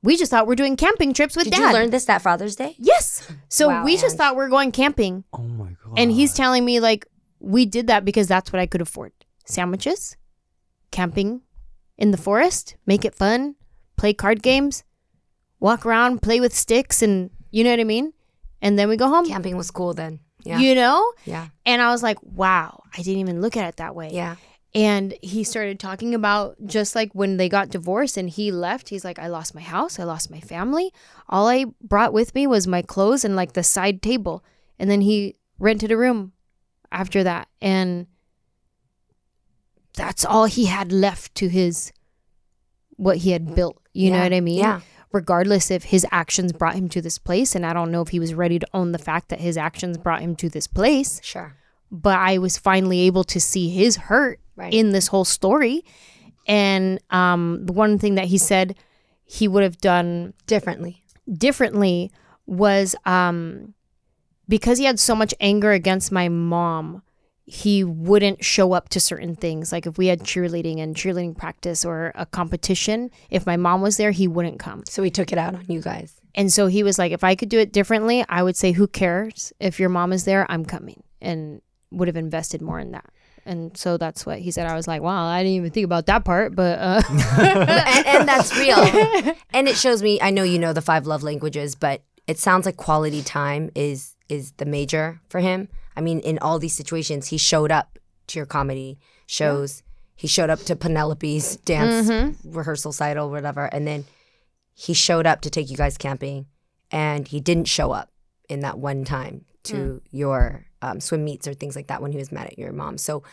We 0.04 0.18
just 0.18 0.32
thought 0.32 0.48
we're 0.48 0.56
doing 0.56 0.76
camping 0.78 1.14
trips 1.14 1.36
with 1.36 1.46
Did 1.46 1.54
dad. 1.54 1.68
you 1.68 1.74
learn 1.74 1.90
this 1.92 2.06
that 2.06 2.22
Father's 2.24 2.56
Day? 2.56 2.76
Yes. 2.80 3.30
So 3.50 3.68
Wow, 3.68 3.84
we 3.86 3.98
just 3.98 4.18
thought 4.18 4.36
we're 4.36 4.50
going 4.50 4.72
camping 4.72 5.24
Oh 5.34 5.40
my 5.44 5.76
god. 5.84 5.94
and 5.98 6.12
he's 6.12 6.34
telling 6.34 6.66
me 6.66 6.80
like 6.80 7.06
we 7.40 7.66
did 7.66 7.88
that 7.88 8.04
because 8.06 8.28
that's 8.28 8.52
what 8.54 8.60
I 8.60 8.66
could 8.66 8.82
afford. 8.82 9.12
Sandwiches, 9.46 10.16
camping 10.92 11.42
in 11.98 12.12
the 12.12 12.18
forest, 12.18 12.76
make 12.86 13.06
it 13.06 13.14
fun, 13.16 13.56
play 13.98 14.14
card 14.14 14.42
games, 14.42 14.84
walk 15.60 15.86
around, 15.86 16.22
play 16.22 16.40
with 16.40 16.56
sticks 16.56 17.02
and 17.02 17.30
you 17.52 17.64
know 17.64 17.70
what 17.72 17.80
I 17.80 17.84
mean? 17.84 18.14
And 18.62 18.78
then 18.80 18.88
we 18.90 18.96
go 18.98 19.08
home. 19.10 19.26
Camping 19.26 19.58
was 19.58 19.72
cool 19.72 19.94
then. 19.94 20.20
Yeah. 20.44 20.60
You 20.60 20.76
know? 20.76 21.12
yeah. 21.26 21.48
And 21.66 21.82
I 21.82 21.92
was 21.92 22.04
like, 22.04 22.18
wow, 22.24 22.84
I 22.94 23.02
didn't 23.02 23.20
even 23.20 23.42
look 23.42 23.58
at 23.58 23.68
it 23.68 23.78
that 23.78 23.96
way. 23.96 24.10
Yeah. 24.12 24.36
And 24.74 25.14
he 25.22 25.44
started 25.44 25.80
talking 25.80 26.16
about 26.16 26.56
just 26.66 26.96
like 26.96 27.14
when 27.14 27.36
they 27.38 27.50
got 27.50 27.70
divorced 27.70 28.16
and 28.16 28.30
he 28.30 28.52
left, 28.52 28.90
he's 28.90 29.04
like, 29.04 29.20
I 29.20 29.28
lost 29.28 29.54
my 29.54 29.62
house, 29.62 30.00
I 30.00 30.04
lost 30.04 30.32
my 30.32 30.40
family. 30.40 30.94
All 31.28 31.48
I 31.50 31.66
brought 31.82 32.14
with 32.14 32.34
me 32.34 32.48
was 32.48 32.68
my 32.68 32.82
clothes 32.82 33.26
and 33.26 33.36
like 33.36 33.54
the 33.54 33.64
side 33.64 34.02
table. 34.02 34.46
And 34.80 34.90
then 34.90 35.02
he 35.02 35.36
rented 35.60 35.92
a 35.92 35.98
room 35.98 36.32
after 36.90 37.22
that. 37.24 37.50
And 37.62 38.08
that's 39.94 40.24
all 40.24 40.46
he 40.46 40.66
had 40.66 40.92
left 40.94 41.36
to 41.36 41.50
his 41.50 41.92
what 42.96 43.18
he 43.18 43.32
had 43.32 43.54
built. 43.54 43.82
You 43.94 44.12
know 44.12 44.20
what 44.20 44.34
I 44.34 44.40
mean? 44.40 44.60
Yeah. 44.60 44.80
Regardless 45.12 45.70
if 45.72 45.84
his 45.86 46.06
actions 46.12 46.54
brought 46.54 46.76
him 46.76 46.88
to 46.90 47.02
this 47.02 47.18
place. 47.18 47.56
And 47.56 47.66
I 47.66 47.74
don't 47.74 47.92
know 47.92 48.02
if 48.02 48.10
he 48.10 48.20
was 48.20 48.34
ready 48.34 48.60
to 48.60 48.68
own 48.74 48.92
the 48.92 48.98
fact 48.98 49.30
that 49.30 49.40
his 49.42 49.58
actions 49.58 49.98
brought 49.98 50.22
him 50.22 50.36
to 50.38 50.50
this 50.50 50.68
place 50.68 51.20
Sure. 51.24 51.56
but 51.92 52.18
I 52.18 52.38
was 52.38 52.58
finally 52.58 53.02
able 53.02 53.24
to 53.26 53.40
see 53.40 53.70
his 53.70 53.96
hurt 53.98 54.40
Right. 54.56 54.74
in 54.74 54.92
this 54.92 55.08
whole 55.08 55.26
story. 55.26 55.84
And 56.48 57.00
um, 57.10 57.66
the 57.66 57.74
one 57.74 57.98
thing 58.00 58.16
that 58.16 58.26
he 58.26 58.38
said 58.38 58.76
he 59.26 59.48
would 59.48 59.64
have 59.64 59.78
done 59.80 60.34
Differently. 60.48 61.04
differently 61.32 62.12
was 62.46 62.96
um, 63.06 63.74
because 64.50 64.78
he 64.78 64.86
had 64.86 65.00
so 65.00 65.16
much 65.16 65.34
anger 65.40 65.72
against 65.72 66.12
my 66.12 66.28
mom, 66.30 67.02
he 67.52 67.84
wouldn't 67.84 68.46
show 68.46 68.72
up 68.72 68.88
to 68.88 68.98
certain 68.98 69.36
things. 69.36 69.74
Like 69.74 69.86
if 69.86 69.98
we 69.98 70.08
had 70.08 70.22
cheerleading 70.22 70.80
and 70.80 70.96
cheerleading 70.96 71.38
practice 71.38 71.84
or 71.84 72.14
a 72.16 72.26
competition, 72.26 73.12
if 73.30 73.46
my 73.46 73.58
mom 73.58 73.82
was 73.82 73.98
there, 73.98 74.12
he 74.12 74.26
wouldn't 74.26 74.58
come. 74.58 74.84
So 74.88 75.04
he 75.04 75.12
took 75.12 75.34
it 75.34 75.38
out 75.38 75.54
on 75.54 75.66
you 75.68 75.82
guys. 75.82 76.16
And 76.34 76.50
so 76.54 76.68
he 76.68 76.82
was 76.82 76.98
like, 76.98 77.12
if 77.12 77.26
I 77.26 77.36
could 77.36 77.50
do 77.50 77.60
it 77.60 77.74
differently, 77.74 78.24
I 78.30 78.42
would 78.42 78.56
say, 78.56 78.72
who 78.72 78.88
cares? 78.88 79.52
If 79.60 79.82
your 79.82 79.90
mom 79.90 80.14
is 80.14 80.24
there, 80.24 80.50
I'm 80.50 80.64
coming. 80.64 81.04
And 81.20 81.62
would 81.92 82.08
have 82.08 82.16
invested 82.16 82.62
more 82.62 82.80
in 82.80 82.92
that. 82.92 83.10
And 83.46 83.76
so 83.76 83.98
that's 83.98 84.26
what 84.26 84.40
he 84.40 84.50
said. 84.50 84.66
I 84.66 84.76
was 84.76 84.88
like, 84.88 85.02
wow, 85.02 85.26
I 85.26 85.44
didn't 85.44 85.58
even 85.58 85.72
think 85.72 85.84
about 85.84 86.06
that 86.06 86.24
part, 86.24 86.56
but 86.56 86.80
uh, 86.80 87.02
and, 87.10 88.08
and 88.08 88.28
that's 88.30 88.58
real. 88.58 88.78
And 89.54 89.68
it 89.68 89.76
shows 89.76 90.02
me. 90.02 90.22
I 90.22 90.30
know 90.30 90.44
you 90.44 90.58
know 90.58 90.72
the 90.72 90.82
five 90.82 91.06
love 91.06 91.22
languages, 91.22 91.76
but 91.76 92.02
it 92.28 92.40
sounds 92.40 92.66
like 92.66 92.78
quality 92.78 93.22
time 93.22 93.72
is 93.76 94.16
is 94.30 94.54
the 94.54 94.66
major 94.66 95.20
for 95.28 95.42
him. 95.42 95.68
I 95.96 96.02
mean, 96.02 96.20
in 96.20 96.40
all 96.40 96.60
these 96.60 96.76
situations, 96.76 97.28
he 97.28 97.38
showed 97.38 97.72
up 97.72 98.00
to 98.28 98.40
your 98.40 98.46
comedy 98.46 99.00
shows. 99.28 99.84
He 100.16 100.28
showed 100.28 100.50
up 100.50 100.60
to 100.62 100.76
Penelope's 100.76 101.56
dance 101.66 102.38
rehearsal 102.44 102.92
site 102.92 103.18
or 103.18 103.30
whatever, 103.30 103.66
and 103.66 103.88
then 103.88 104.06
he 104.74 104.94
showed 104.94 105.26
up 105.26 105.42
to 105.42 105.50
take 105.50 105.70
you 105.70 105.78
guys 105.78 105.98
camping, 105.98 106.46
and 106.92 107.28
he 107.28 107.40
didn't 107.40 107.66
show 107.66 107.92
up 107.92 108.12
in 108.50 108.62
that 108.62 108.78
one 108.78 109.04
time 109.06 109.46
to 109.64 110.02
your 110.12 110.66
um, 110.82 111.00
swim 111.00 111.24
meets 111.24 111.48
or 111.48 111.54
things 111.54 111.76
like 111.76 111.88
that 111.88 112.02
when 112.02 112.12
he 112.12 112.18
was 112.18 112.32
mad 112.32 112.48
at 112.48 112.58
your 112.58 112.72
mom. 112.72 112.98
So 112.98 113.24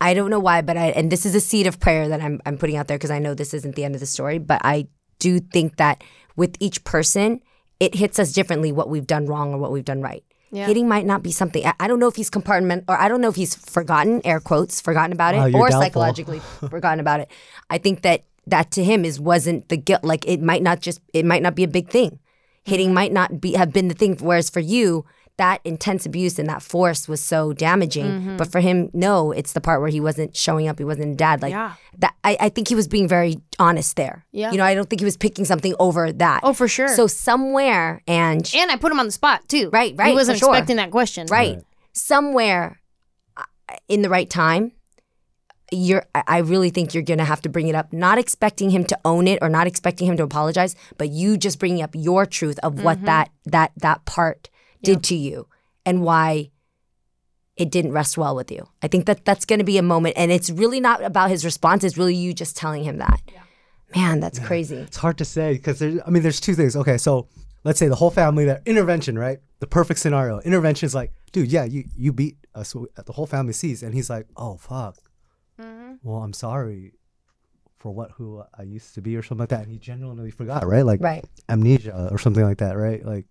I 0.00 0.14
don't 0.14 0.30
know 0.30 0.40
why, 0.40 0.62
but 0.62 0.76
I 0.76 0.86
and 0.88 1.10
this 1.10 1.26
is 1.26 1.34
a 1.34 1.40
seed 1.40 1.66
of 1.66 1.80
prayer 1.80 2.08
that 2.08 2.20
I'm 2.20 2.40
I'm 2.46 2.58
putting 2.58 2.76
out 2.76 2.88
there 2.88 2.98
because 2.98 3.10
I 3.10 3.18
know 3.18 3.34
this 3.34 3.54
isn't 3.54 3.76
the 3.76 3.84
end 3.84 3.94
of 3.94 4.00
the 4.00 4.06
story, 4.06 4.38
but 4.38 4.60
I 4.64 4.88
do 5.18 5.40
think 5.40 5.76
that 5.76 6.02
with 6.36 6.56
each 6.60 6.84
person, 6.84 7.40
it 7.80 7.94
hits 7.94 8.18
us 8.18 8.32
differently 8.32 8.72
what 8.72 8.88
we've 8.88 9.06
done 9.06 9.26
wrong 9.26 9.54
or 9.54 9.58
what 9.58 9.72
we've 9.72 9.84
done 9.84 10.02
right. 10.02 10.24
Yeah. 10.56 10.68
Hitting 10.68 10.88
might 10.88 11.04
not 11.04 11.22
be 11.22 11.32
something. 11.32 11.66
I, 11.66 11.74
I 11.78 11.86
don't 11.86 11.98
know 11.98 12.08
if 12.08 12.16
he's 12.16 12.30
compartment 12.30 12.84
or 12.88 12.98
I 12.98 13.08
don't 13.08 13.20
know 13.20 13.28
if 13.28 13.36
he's 13.36 13.54
forgotten 13.54 14.22
air 14.24 14.40
quotes 14.40 14.80
forgotten 14.80 15.12
about 15.12 15.34
it 15.34 15.38
Wow, 15.38 15.46
or 15.48 15.68
doubtful. 15.68 15.82
psychologically 15.82 16.38
forgotten 16.70 16.98
about 16.98 17.20
it. 17.20 17.30
I 17.68 17.76
think 17.76 18.00
that 18.02 18.24
that 18.46 18.70
to 18.70 18.82
him 18.82 19.04
is 19.04 19.20
wasn't 19.20 19.68
the 19.68 19.76
guilt. 19.76 20.02
Like 20.02 20.26
it 20.26 20.40
might 20.40 20.62
not 20.62 20.80
just 20.80 21.02
it 21.12 21.26
might 21.26 21.42
not 21.42 21.54
be 21.54 21.62
a 21.62 21.68
big 21.68 21.90
thing. 21.90 22.20
Hitting 22.64 22.86
mm-hmm. 22.86 22.94
might 22.94 23.12
not 23.12 23.38
be 23.38 23.52
have 23.52 23.70
been 23.70 23.88
the 23.88 23.94
thing. 23.94 24.16
Whereas 24.16 24.48
for 24.48 24.60
you, 24.60 25.04
that 25.38 25.60
intense 25.64 26.06
abuse 26.06 26.38
and 26.38 26.48
that 26.48 26.62
force 26.62 27.08
was 27.08 27.20
so 27.20 27.52
damaging. 27.52 28.06
Mm-hmm. 28.06 28.36
But 28.38 28.50
for 28.50 28.60
him, 28.60 28.88
no, 28.94 29.32
it's 29.32 29.52
the 29.52 29.60
part 29.60 29.80
where 29.80 29.90
he 29.90 30.00
wasn't 30.00 30.34
showing 30.34 30.66
up. 30.66 30.78
He 30.78 30.84
wasn't 30.84 31.12
a 31.12 31.14
dad. 31.14 31.42
Like 31.42 31.50
Yeah. 31.50 31.74
that. 31.98 32.14
I, 32.24 32.36
I 32.40 32.48
think 32.48 32.68
he 32.68 32.74
was 32.74 32.88
being 32.88 33.06
very 33.06 33.36
honest 33.58 33.96
there. 33.96 34.24
Yeah. 34.32 34.50
You 34.50 34.56
know, 34.58 34.64
I 34.64 34.74
don't 34.74 34.88
think 34.88 35.00
he 35.00 35.04
was 35.04 35.16
picking 35.16 35.44
something 35.44 35.74
over 35.78 36.10
that. 36.12 36.40
oh, 36.42 36.52
for 36.54 36.68
sure. 36.68 36.88
So 36.88 37.06
somewhere, 37.06 38.02
and 38.08 38.50
and 38.54 38.70
I 38.70 38.76
put 38.76 38.90
him 38.92 38.98
on 38.98 39.06
the 39.06 39.12
spot 39.12 39.46
too. 39.48 39.68
Right, 39.72 39.94
right, 39.96 40.08
He 40.08 40.14
wasn't 40.14 40.38
sure. 40.38 40.50
expecting 40.54 40.76
that 40.76 40.90
question. 40.90 41.26
right, 41.30 41.62
somewhere 41.92 42.80
uh, 43.36 43.42
in 43.88 44.02
the 44.02 44.08
right 44.08 44.28
time, 44.30 44.72
you're. 45.72 46.04
I 46.14 46.22
I 46.26 46.38
really 46.38 46.70
think 46.70 46.94
you're 46.94 47.02
gonna 47.02 47.24
have 47.24 47.42
to 47.42 47.48
bring 47.48 47.68
it 47.68 47.74
up. 47.74 47.92
Not 47.92 48.18
expecting 48.18 48.70
him 48.70 48.84
to 48.84 48.98
own 49.04 49.26
it 49.26 49.38
or 49.42 49.48
not 49.48 49.66
expecting 49.66 50.06
him 50.08 50.16
to 50.18 50.22
apologize, 50.22 50.76
but 50.96 51.10
you 51.10 51.36
just 51.36 51.58
bringing 51.58 51.82
up 51.82 51.90
your 51.94 52.24
truth 52.26 52.58
of 52.62 52.82
what 52.82 53.04
that 53.04 53.30
that 53.44 53.72
that 53.76 54.04
part 54.04 54.48
did 54.82 55.02
to 55.04 55.14
you 55.14 55.48
and 55.84 56.02
why 56.02 56.50
it 57.56 57.70
didn't 57.70 57.92
rest 57.92 58.18
well 58.18 58.36
with 58.36 58.50
you. 58.50 58.68
I 58.82 58.88
think 58.88 59.06
that 59.06 59.24
that's 59.24 59.44
going 59.44 59.60
to 59.60 59.64
be 59.64 59.78
a 59.78 59.82
moment, 59.82 60.14
and 60.18 60.30
it's 60.30 60.50
really 60.50 60.80
not 60.80 61.02
about 61.02 61.30
his 61.30 61.44
response. 61.44 61.84
It's 61.84 61.96
really 61.96 62.14
you 62.14 62.34
just 62.34 62.56
telling 62.56 62.84
him 62.84 62.98
that. 62.98 63.20
Man, 63.94 64.20
that's 64.20 64.38
crazy. 64.38 64.76
It's 64.76 64.96
hard 64.96 65.16
to 65.18 65.24
say 65.24 65.54
because 65.54 65.78
there's. 65.78 66.00
I 66.06 66.10
mean, 66.10 66.22
there's 66.22 66.40
two 66.40 66.54
things. 66.54 66.76
Okay, 66.76 66.98
so 66.98 67.28
let's 67.64 67.78
say 67.78 67.88
the 67.88 67.94
whole 67.94 68.10
family 68.10 68.44
there. 68.44 68.60
Intervention, 68.66 69.18
right? 69.18 69.38
The 69.60 69.66
perfect 69.66 70.00
scenario. 70.00 70.40
Intervention 70.40 70.86
is 70.86 70.94
like, 70.94 71.12
dude, 71.32 71.50
yeah, 71.50 71.64
you 71.64 71.84
you 71.96 72.12
beat 72.12 72.36
us. 72.54 72.72
The 72.72 73.12
whole 73.12 73.26
family 73.26 73.52
sees, 73.52 73.82
and 73.82 73.94
he's 73.94 74.10
like, 74.10 74.26
oh 74.36 74.56
fuck. 74.56 74.96
Mm-hmm. 75.60 75.94
Well, 76.02 76.22
I'm 76.22 76.32
sorry 76.34 76.92
for 77.78 77.92
what 77.92 78.10
who 78.12 78.42
I 78.58 78.64
used 78.64 78.94
to 78.94 79.00
be 79.00 79.16
or 79.16 79.22
something 79.22 79.42
like 79.42 79.50
that. 79.50 79.62
And 79.62 79.70
he 79.70 79.78
genuinely 79.78 80.30
forgot, 80.30 80.66
right? 80.66 80.84
Like 80.84 81.00
Right. 81.00 81.24
amnesia 81.48 82.08
or 82.10 82.18
something 82.18 82.42
like 82.44 82.58
that, 82.58 82.76
right? 82.76 83.04
Like, 83.04 83.26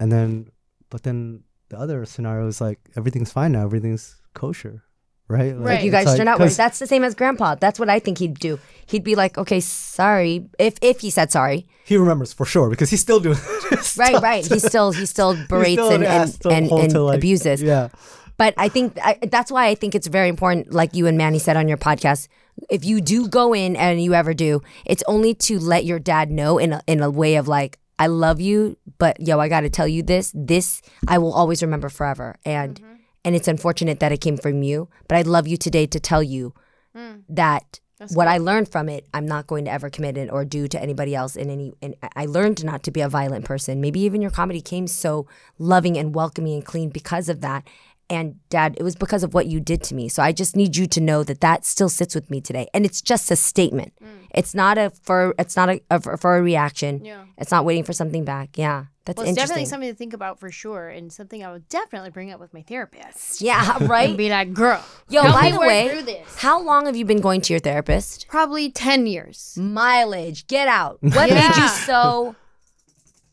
and 0.00 0.10
then, 0.10 0.48
but 0.90 1.02
then 1.04 1.44
the 1.68 1.78
other 1.78 2.04
scenario 2.04 2.48
is 2.48 2.60
like 2.60 2.80
everything's 2.96 3.30
fine 3.30 3.52
now. 3.52 3.62
Everything's 3.64 4.16
kosher, 4.34 4.82
right? 5.28 5.54
Like, 5.56 5.64
Right. 5.66 5.84
You 5.84 5.90
guys 5.92 6.06
like- 6.06 6.16
turn 6.18 6.26
out 6.26 6.40
worse. 6.40 6.56
That's 6.56 6.78
the 6.80 6.86
same 6.88 7.04
as 7.04 7.14
grandpa. 7.14 7.54
That's 7.54 7.78
what 7.78 7.88
I 7.88 8.00
think 8.00 8.18
he'd 8.18 8.38
do. 8.38 8.58
He'd 8.86 9.04
be 9.04 9.14
like, 9.14 9.38
okay, 9.38 9.60
sorry. 9.60 10.48
If 10.58 10.74
if 10.82 11.00
he 11.00 11.10
said 11.10 11.30
sorry. 11.30 11.68
He 11.84 11.96
remembers 11.96 12.32
for 12.32 12.44
sure 12.46 12.68
because 12.70 12.90
he's 12.90 13.00
still 13.00 13.20
doing 13.20 13.38
Right, 13.96 14.20
right. 14.20 14.44
He 14.46 14.58
still 14.58 14.90
he 14.92 15.06
still 15.06 15.36
berates 15.48 15.80
still 15.80 15.92
and, 15.92 16.04
and, 16.04 16.36
and, 16.46 16.70
and 16.72 16.92
like- 17.04 17.18
abuses. 17.18 17.62
Yeah. 17.62 17.88
But 18.36 18.54
I 18.56 18.68
think 18.70 18.96
I, 19.04 19.18
that's 19.30 19.52
why 19.52 19.66
I 19.66 19.74
think 19.74 19.94
it's 19.94 20.06
very 20.06 20.30
important, 20.30 20.72
like 20.72 20.94
you 20.94 21.06
and 21.06 21.18
Manny 21.18 21.38
said 21.38 21.56
on 21.58 21.68
your 21.68 21.76
podcast. 21.76 22.26
If 22.70 22.84
you 22.86 23.02
do 23.02 23.28
go 23.28 23.52
in 23.54 23.76
and 23.76 24.02
you 24.02 24.14
ever 24.14 24.32
do, 24.32 24.62
it's 24.86 25.02
only 25.06 25.34
to 25.46 25.58
let 25.58 25.84
your 25.84 25.98
dad 25.98 26.30
know 26.30 26.56
in 26.56 26.72
a, 26.72 26.80
in 26.86 27.02
a 27.02 27.10
way 27.10 27.36
of 27.36 27.48
like, 27.48 27.78
I 28.00 28.06
love 28.06 28.40
you, 28.40 28.78
but 28.98 29.20
yo, 29.20 29.38
I 29.38 29.48
got 29.48 29.60
to 29.60 29.70
tell 29.70 29.86
you 29.86 30.02
this. 30.02 30.32
This 30.34 30.80
I 31.06 31.18
will 31.18 31.34
always 31.34 31.62
remember 31.62 31.90
forever, 31.90 32.36
and 32.46 32.80
mm-hmm. 32.80 32.94
and 33.26 33.36
it's 33.36 33.46
unfortunate 33.46 34.00
that 34.00 34.10
it 34.10 34.22
came 34.22 34.38
from 34.38 34.62
you. 34.62 34.88
But 35.06 35.18
I 35.18 35.22
love 35.22 35.46
you 35.46 35.58
today 35.58 35.86
to 35.86 36.00
tell 36.00 36.22
you 36.22 36.54
mm. 36.96 37.22
that 37.28 37.78
what 38.14 38.26
I 38.26 38.38
learned 38.38 38.72
from 38.72 38.88
it, 38.88 39.06
I'm 39.12 39.26
not 39.26 39.46
going 39.46 39.66
to 39.66 39.70
ever 39.70 39.90
commit 39.90 40.16
it 40.16 40.30
or 40.32 40.46
do 40.46 40.66
to 40.68 40.80
anybody 40.80 41.14
else 41.14 41.36
in 41.36 41.50
any. 41.50 41.74
And 41.82 41.94
I 42.16 42.24
learned 42.24 42.64
not 42.64 42.82
to 42.84 42.90
be 42.90 43.02
a 43.02 43.08
violent 43.10 43.44
person. 43.44 43.80
Maybe 43.82 44.00
even 44.00 44.22
your 44.22 44.30
comedy 44.30 44.62
came 44.62 44.86
so 44.86 45.26
loving 45.58 45.98
and 45.98 46.14
welcoming 46.14 46.54
and 46.54 46.64
clean 46.64 46.88
because 46.88 47.28
of 47.28 47.42
that. 47.42 47.68
And 48.10 48.34
dad, 48.50 48.74
it 48.78 48.82
was 48.82 48.96
because 48.96 49.22
of 49.22 49.32
what 49.32 49.46
you 49.46 49.60
did 49.60 49.82
to 49.84 49.94
me. 49.94 50.08
So 50.08 50.22
I 50.22 50.32
just 50.32 50.56
need 50.56 50.76
you 50.76 50.86
to 50.88 51.00
know 51.00 51.22
that 51.24 51.40
that 51.40 51.64
still 51.64 51.88
sits 51.88 52.14
with 52.14 52.28
me 52.30 52.40
today. 52.40 52.66
And 52.74 52.84
it's 52.84 53.00
just 53.00 53.30
a 53.30 53.36
statement. 53.36 53.92
Mm. 54.02 54.26
It's 54.34 54.54
not 54.54 54.76
a 54.78 54.90
for 55.02 55.34
it's 55.38 55.56
not 55.56 55.70
a, 55.70 55.80
a 55.90 56.16
for 56.18 56.36
a 56.36 56.42
reaction. 56.42 57.04
Yeah. 57.04 57.24
It's 57.38 57.50
not 57.50 57.64
waiting 57.64 57.84
for 57.84 57.92
something 57.92 58.24
back. 58.24 58.58
Yeah. 58.58 58.86
That's 59.06 59.16
Well, 59.16 59.24
it's 59.24 59.30
interesting. 59.30 59.48
definitely 59.54 59.64
something 59.70 59.88
to 59.90 59.94
think 59.94 60.12
about 60.12 60.38
for 60.38 60.50
sure, 60.52 60.88
and 60.88 61.10
something 61.10 61.42
I 61.42 61.50
would 61.50 61.68
definitely 61.70 62.10
bring 62.10 62.30
up 62.30 62.38
with 62.38 62.52
my 62.52 62.60
therapist. 62.62 63.40
yeah, 63.40 63.76
And 63.80 63.88
right? 63.88 64.14
be 64.16 64.28
like, 64.28 64.52
girl, 64.52 64.84
Yo, 65.08 65.22
by 65.22 65.50
the 65.50 65.58
way, 65.58 66.02
this. 66.02 66.36
how 66.36 66.60
long 66.62 66.84
have 66.86 66.94
you 66.94 67.06
been 67.06 67.20
going 67.20 67.40
to 67.40 67.52
your 67.52 67.60
therapist? 67.60 68.26
Probably 68.28 68.70
10 68.70 69.06
years. 69.06 69.56
Mileage. 69.58 70.46
Get 70.48 70.68
out. 70.68 70.98
What 71.00 71.30
made 71.30 71.56
you 71.56 71.68
so 71.68 72.36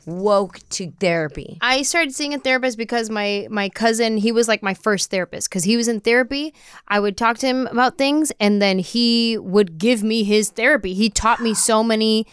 woke 0.07 0.59
to 0.69 0.91
therapy? 0.99 1.57
I 1.61 1.83
started 1.83 2.15
seeing 2.15 2.33
a 2.33 2.39
therapist 2.39 2.77
because 2.77 3.09
my 3.09 3.47
my 3.51 3.69
cousin, 3.69 4.17
he 4.17 4.31
was 4.31 4.47
like 4.47 4.63
my 4.63 4.73
first 4.73 5.11
therapist 5.11 5.49
because 5.49 5.65
he 5.65 5.77
was 5.77 5.87
in 5.87 5.99
therapy. 5.99 6.53
I 6.87 6.99
would 6.99 7.17
talk 7.17 7.37
to 7.39 7.47
him 7.47 7.67
about 7.67 7.97
things 7.97 8.31
and 8.39 8.61
then 8.61 8.79
he 8.79 9.37
would 9.37 9.77
give 9.77 10.01
me 10.01 10.23
his 10.23 10.49
therapy. 10.49 10.93
He 10.93 11.09
taught 11.09 11.41
me 11.41 11.53
so 11.53 11.83
many 11.83 12.25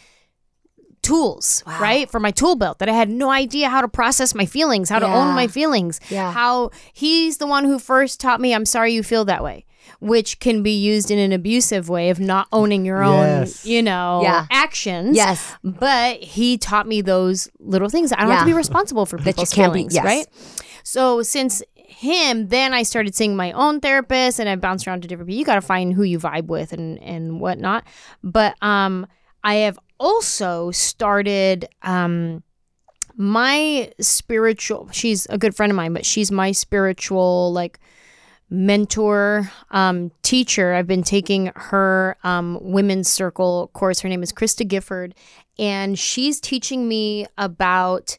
tools, 1.02 1.62
right? 1.66 2.10
For 2.10 2.18
my 2.18 2.30
tool 2.30 2.56
belt 2.56 2.78
that 2.78 2.88
I 2.88 2.92
had 2.92 3.10
no 3.10 3.30
idea 3.30 3.68
how 3.68 3.82
to 3.82 3.88
process 3.88 4.34
my 4.34 4.46
feelings, 4.46 4.88
how 4.88 5.00
to 5.00 5.06
own 5.06 5.34
my 5.34 5.48
feelings. 5.48 6.00
Yeah. 6.08 6.32
How 6.32 6.70
he's 6.92 7.36
the 7.36 7.46
one 7.46 7.64
who 7.64 7.78
first 7.78 8.20
taught 8.20 8.40
me 8.40 8.54
I'm 8.54 8.64
sorry 8.64 8.94
you 8.94 9.02
feel 9.02 9.26
that 9.26 9.44
way. 9.44 9.66
Which 10.00 10.38
can 10.40 10.62
be 10.62 10.72
used 10.72 11.10
in 11.10 11.18
an 11.18 11.32
abusive 11.32 11.88
way 11.88 12.10
of 12.10 12.20
not 12.20 12.48
owning 12.52 12.84
your 12.84 13.02
own, 13.02 13.40
Yes. 13.40 13.64
you 13.66 13.82
know, 13.82 14.20
Yeah. 14.22 14.46
actions. 14.50 15.16
Yes. 15.16 15.54
But 15.62 16.22
he 16.22 16.58
taught 16.58 16.86
me 16.86 17.00
those 17.00 17.48
little 17.58 17.88
things. 17.88 18.12
I 18.12 18.20
don't 18.20 18.30
have 18.30 18.40
to 18.40 18.46
be 18.46 18.52
responsible 18.52 19.06
for 19.06 19.18
people's 19.18 19.52
can't 19.52 19.72
be- 19.72 19.78
feelings, 19.78 19.94
yes. 19.94 20.04
right? 20.04 20.26
So 20.82 21.22
since 21.22 21.62
him, 21.74 22.48
then 22.48 22.74
I 22.74 22.82
started 22.82 23.14
seeing 23.14 23.36
my 23.36 23.52
own 23.52 23.80
therapist, 23.80 24.38
and 24.40 24.48
I 24.48 24.56
bounced 24.56 24.86
around 24.86 25.02
to 25.02 25.08
different 25.08 25.28
people. 25.28 25.38
You 25.38 25.44
got 25.44 25.54
to 25.54 25.60
find 25.62 25.92
who 25.94 26.02
you 26.02 26.18
vibe 26.18 26.46
with 26.46 26.72
and 26.72 26.98
and 27.02 27.40
whatnot. 27.40 27.84
But 28.22 28.54
um, 28.62 29.06
I 29.42 29.54
have 29.56 29.78
also 30.00 30.70
started 30.72 31.68
um 31.82 32.42
my 33.16 33.92
spiritual. 34.00 34.88
She's 34.92 35.26
a 35.26 35.38
good 35.38 35.54
friend 35.54 35.70
of 35.70 35.76
mine, 35.76 35.92
but 35.92 36.04
she's 36.04 36.30
my 36.32 36.52
spiritual 36.52 37.52
like 37.52 37.78
mentor 38.50 39.50
um, 39.70 40.10
teacher. 40.22 40.74
I've 40.74 40.86
been 40.86 41.02
taking 41.02 41.50
her 41.54 42.16
um, 42.24 42.58
women's 42.60 43.08
circle 43.08 43.70
course. 43.72 44.00
Her 44.00 44.08
name 44.08 44.22
is 44.22 44.32
krista 44.32 44.66
gifford 44.66 45.14
and 45.58 45.98
she's 45.98 46.40
teaching 46.40 46.88
me 46.88 47.26
about 47.38 48.18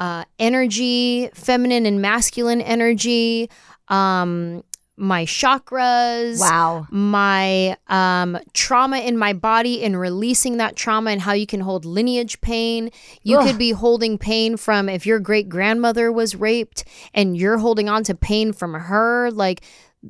uh, 0.00 0.24
energy 0.38 1.28
feminine 1.34 1.86
and 1.86 2.00
masculine 2.00 2.60
energy 2.60 3.50
um, 3.88 4.64
my 4.96 5.24
chakras 5.24 6.38
Wow. 6.38 6.86
my 6.90 7.76
um, 7.88 8.38
trauma 8.52 8.98
in 8.98 9.18
my 9.18 9.32
body 9.32 9.82
and 9.82 9.98
releasing 9.98 10.58
that 10.58 10.76
trauma 10.76 11.10
and 11.10 11.20
how 11.20 11.32
you 11.32 11.46
can 11.46 11.60
hold 11.60 11.84
lineage 11.84 12.40
pain. 12.40 12.90
You 13.22 13.38
Ugh. 13.38 13.46
could 13.46 13.58
be 13.58 13.72
holding 13.72 14.18
pain 14.18 14.56
from 14.56 14.88
if 14.88 15.04
your 15.04 15.18
great 15.18 15.48
grandmother 15.48 16.12
was 16.12 16.36
raped 16.36 16.84
and 17.12 17.36
you're 17.36 17.58
holding 17.58 17.88
on 17.88 18.04
to 18.04 18.14
pain 18.14 18.52
from 18.52 18.74
her. 18.74 19.30
Like 19.32 19.62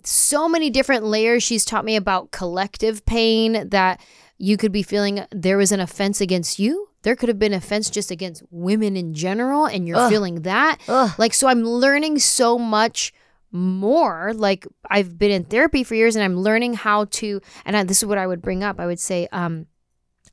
so 0.03 0.49
many 0.49 0.71
different 0.71 1.05
layers. 1.05 1.43
She's 1.43 1.65
taught 1.65 1.85
me 1.85 1.97
about 1.97 2.31
collective 2.31 3.07
pain 3.07 3.69
that 3.71 4.01
you 4.39 4.57
could 4.57 4.73
be 4.73 4.83
feeling 4.83 5.25
there 5.31 5.57
was 5.57 5.73
an 5.73 5.81
offense 5.81 6.21
against 6.21 6.59
you. 6.59 6.89
There 7.03 7.15
could 7.17 7.29
have 7.29 7.39
been 7.39 7.55
offense 7.55 7.89
just 7.91 8.11
against 8.11 8.43
women 8.51 8.97
in 8.97 9.15
general, 9.15 9.67
and 9.67 9.87
you're 9.87 9.97
Ugh. 9.99 10.11
feeling 10.11 10.43
that. 10.43 10.79
Ugh. 10.89 11.11
Like, 11.19 11.33
so 11.35 11.49
I'm 11.49 11.63
learning 11.63 12.19
so 12.19 12.59
much 12.59 13.13
more. 13.55 14.33
Like, 14.35 14.67
I've 14.91 15.19
been 15.19 15.31
in 15.31 15.45
therapy 15.45 15.85
for 15.85 15.95
years 15.95 16.17
and 16.17 16.25
I'm 16.25 16.37
learning 16.37 16.75
how 16.75 17.07
to, 17.07 17.41
and 17.65 17.77
I, 17.77 17.85
this 17.85 18.03
is 18.03 18.07
what 18.07 18.19
I 18.19 18.27
would 18.27 18.43
bring 18.43 18.63
up. 18.63 18.81
I 18.81 18.87
would 18.87 19.01
say, 19.01 19.29
um, 19.33 19.67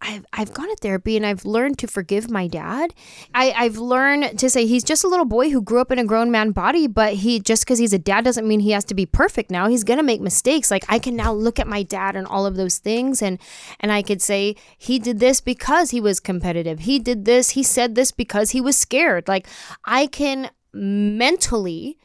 I've, 0.01 0.26
I've 0.34 0.53
gone 0.53 0.67
to 0.67 0.76
therapy 0.78 1.15
and 1.15 1.26
I've 1.26 1.45
learned 1.45 1.78
to 1.80 1.88
forgive 1.88 2.30
my 2.30 2.47
dad. 2.47 2.93
I, 3.34 3.51
I've 3.51 3.78
learned 3.78 4.39
to 4.39 4.49
say 4.49 4.65
he's 4.65 4.84
just 4.84 5.03
a 5.03 5.07
little 5.07 5.26
boy 5.26 5.51
who 5.51 5.61
grew 5.61 5.80
up 5.80 5.91
in 5.91 5.99
a 5.99 6.05
grown 6.05 6.32
man 6.32 6.51
body, 6.51 6.88
but 6.88 7.13
he 7.13 7.39
just 7.39 7.63
because 7.63 7.78
he's 7.78 7.93
a 7.93 7.99
dad 7.99 8.24
doesn't 8.24 8.47
mean 8.47 8.61
he 8.61 8.72
has 8.72 8.86
to 8.86 8.95
be 8.95 9.05
perfect 9.05 9.51
now. 9.51 9.67
He's 9.67 9.84
gonna 9.84 10.03
make 10.03 10.19
mistakes. 10.19 10.72
Like 10.72 10.86
I 10.89 10.97
can 10.97 11.15
now 11.15 11.34
look 11.34 11.59
at 11.59 11.67
my 11.67 11.84
dad 11.84 12.15
and 12.15 12.26
all 12.26 12.45
of 12.45 12.55
those 12.55 12.80
things 12.80 13.22
and 13.22 13.39
and 13.80 13.91
I 13.91 14.01
could 14.01 14.22
say 14.22 14.55
he 14.78 14.97
did 14.97 15.19
this 15.19 15.39
because 15.39 15.91
he 15.91 16.01
was 16.01 16.19
competitive. 16.19 16.80
He 16.80 16.97
did 16.97 17.26
this, 17.26 17.51
he 17.51 17.63
said 17.63 17.95
this 17.95 18.11
because 18.11 18.51
he 18.51 18.61
was 18.61 18.76
scared. 18.76 19.28
Like 19.28 19.47
I 19.86 20.07
can 20.07 20.49
mentally 20.74 21.99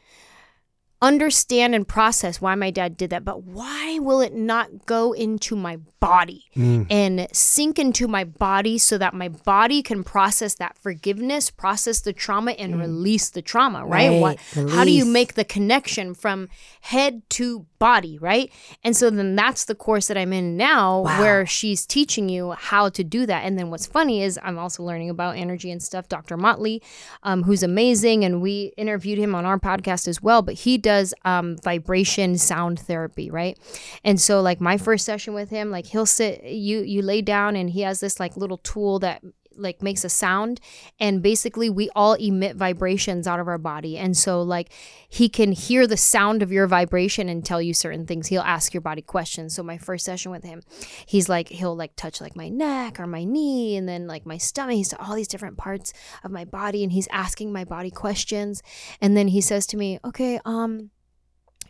understand 1.01 1.75
and 1.75 1.87
process 1.87 2.41
why 2.41 2.55
my 2.55 2.71
dad 2.71 2.97
did 2.97 3.11
that, 3.11 3.23
but 3.23 3.43
why 3.43 3.99
will 3.99 4.21
it 4.21 4.33
not 4.33 4.85
go 4.85 5.13
into 5.13 5.55
my 5.55 5.77
body 5.99 6.45
mm. 6.55 6.87
and 6.89 7.27
sink 7.31 7.77
into 7.77 8.07
my 8.07 8.23
body 8.23 8.77
so 8.77 8.97
that 8.97 9.13
my 9.13 9.29
body 9.29 9.83
can 9.83 10.03
process 10.03 10.55
that 10.55 10.77
forgiveness, 10.77 11.51
process 11.51 12.01
the 12.01 12.13
trauma, 12.13 12.51
and 12.51 12.75
mm. 12.75 12.79
release 12.79 13.29
the 13.29 13.41
trauma, 13.41 13.85
right? 13.85 14.09
Right. 14.09 14.21
What, 14.21 14.39
how 14.71 14.83
do 14.83 14.91
you 14.91 15.05
make 15.05 15.35
the 15.35 15.45
connection 15.45 16.13
from 16.13 16.49
head 16.81 17.21
to 17.31 17.65
body, 17.79 18.17
right? 18.19 18.51
And 18.83 18.95
so 18.95 19.09
then 19.09 19.35
that's 19.35 19.65
the 19.65 19.75
course 19.75 20.07
that 20.07 20.17
I'm 20.17 20.33
in 20.33 20.57
now 20.57 21.01
Wow. 21.01 21.19
where 21.21 21.45
she's 21.45 21.85
teaching 21.85 22.29
you 22.29 22.51
how 22.51 22.89
to 22.89 23.03
do 23.03 23.25
that. 23.25 23.43
And 23.45 23.57
then 23.57 23.69
what's 23.69 23.85
funny 23.85 24.21
is 24.23 24.39
I'm 24.43 24.57
also 24.57 24.83
learning 24.83 25.09
about 25.09 25.37
energy 25.37 25.71
and 25.71 25.81
stuff. 25.81 26.07
Dr. 26.09 26.37
Motley, 26.37 26.81
um, 27.23 27.43
who's 27.43 27.63
amazing, 27.63 28.23
and 28.25 28.41
we 28.41 28.73
interviewed 28.77 29.19
him 29.19 29.35
on 29.35 29.45
our 29.45 29.59
podcast 29.59 30.07
as 30.07 30.21
well, 30.21 30.41
but 30.41 30.55
he 30.55 30.77
does 30.77 31.13
um, 31.25 31.57
vibration 31.63 32.37
sound 32.37 32.79
therapy, 32.79 33.29
right? 33.29 33.57
And 34.03 34.19
so 34.19 34.41
like 34.41 34.59
my 34.61 34.77
first 34.77 35.05
session 35.05 35.33
with 35.33 35.49
him, 35.49 35.71
like 35.71 35.87
he'll 35.87 36.05
sit, 36.05 36.43
you 36.43 36.79
you 36.81 37.01
lay 37.01 37.21
down, 37.21 37.55
and 37.55 37.69
he 37.69 37.81
has 37.81 37.99
this 37.99 38.19
like 38.19 38.37
little 38.37 38.57
tool 38.57 38.99
that 38.99 39.21
like 39.57 39.81
makes 39.81 40.03
a 40.03 40.09
sound 40.09 40.59
and 40.99 41.21
basically 41.21 41.69
we 41.69 41.89
all 41.95 42.13
emit 42.13 42.55
vibrations 42.55 43.27
out 43.27 43.39
of 43.39 43.47
our 43.47 43.57
body. 43.57 43.97
And 43.97 44.15
so 44.15 44.41
like 44.41 44.71
he 45.09 45.29
can 45.29 45.51
hear 45.51 45.87
the 45.87 45.97
sound 45.97 46.41
of 46.41 46.51
your 46.51 46.67
vibration 46.67 47.29
and 47.29 47.43
tell 47.43 47.61
you 47.61 47.73
certain 47.73 48.05
things. 48.05 48.27
He'll 48.27 48.41
ask 48.41 48.73
your 48.73 48.81
body 48.81 49.01
questions. 49.01 49.55
So 49.55 49.63
my 49.63 49.77
first 49.77 50.05
session 50.05 50.31
with 50.31 50.43
him 50.43 50.61
he's 51.05 51.29
like 51.29 51.49
he'll 51.49 51.75
like 51.75 51.95
touch 51.95 52.21
like 52.21 52.35
my 52.35 52.49
neck 52.49 52.99
or 52.99 53.07
my 53.07 53.23
knee 53.23 53.75
and 53.75 53.87
then 53.87 54.07
like 54.07 54.25
my 54.25 54.37
stomach. 54.37 54.75
He's 54.75 54.93
all 54.93 55.15
these 55.15 55.27
different 55.27 55.57
parts 55.57 55.93
of 56.23 56.31
my 56.31 56.45
body 56.45 56.83
and 56.83 56.91
he's 56.91 57.07
asking 57.11 57.51
my 57.51 57.63
body 57.63 57.91
questions. 57.91 58.61
And 59.01 59.17
then 59.17 59.29
he 59.29 59.41
says 59.41 59.65
to 59.67 59.77
me 59.77 59.99
okay 60.05 60.39
um 60.45 60.91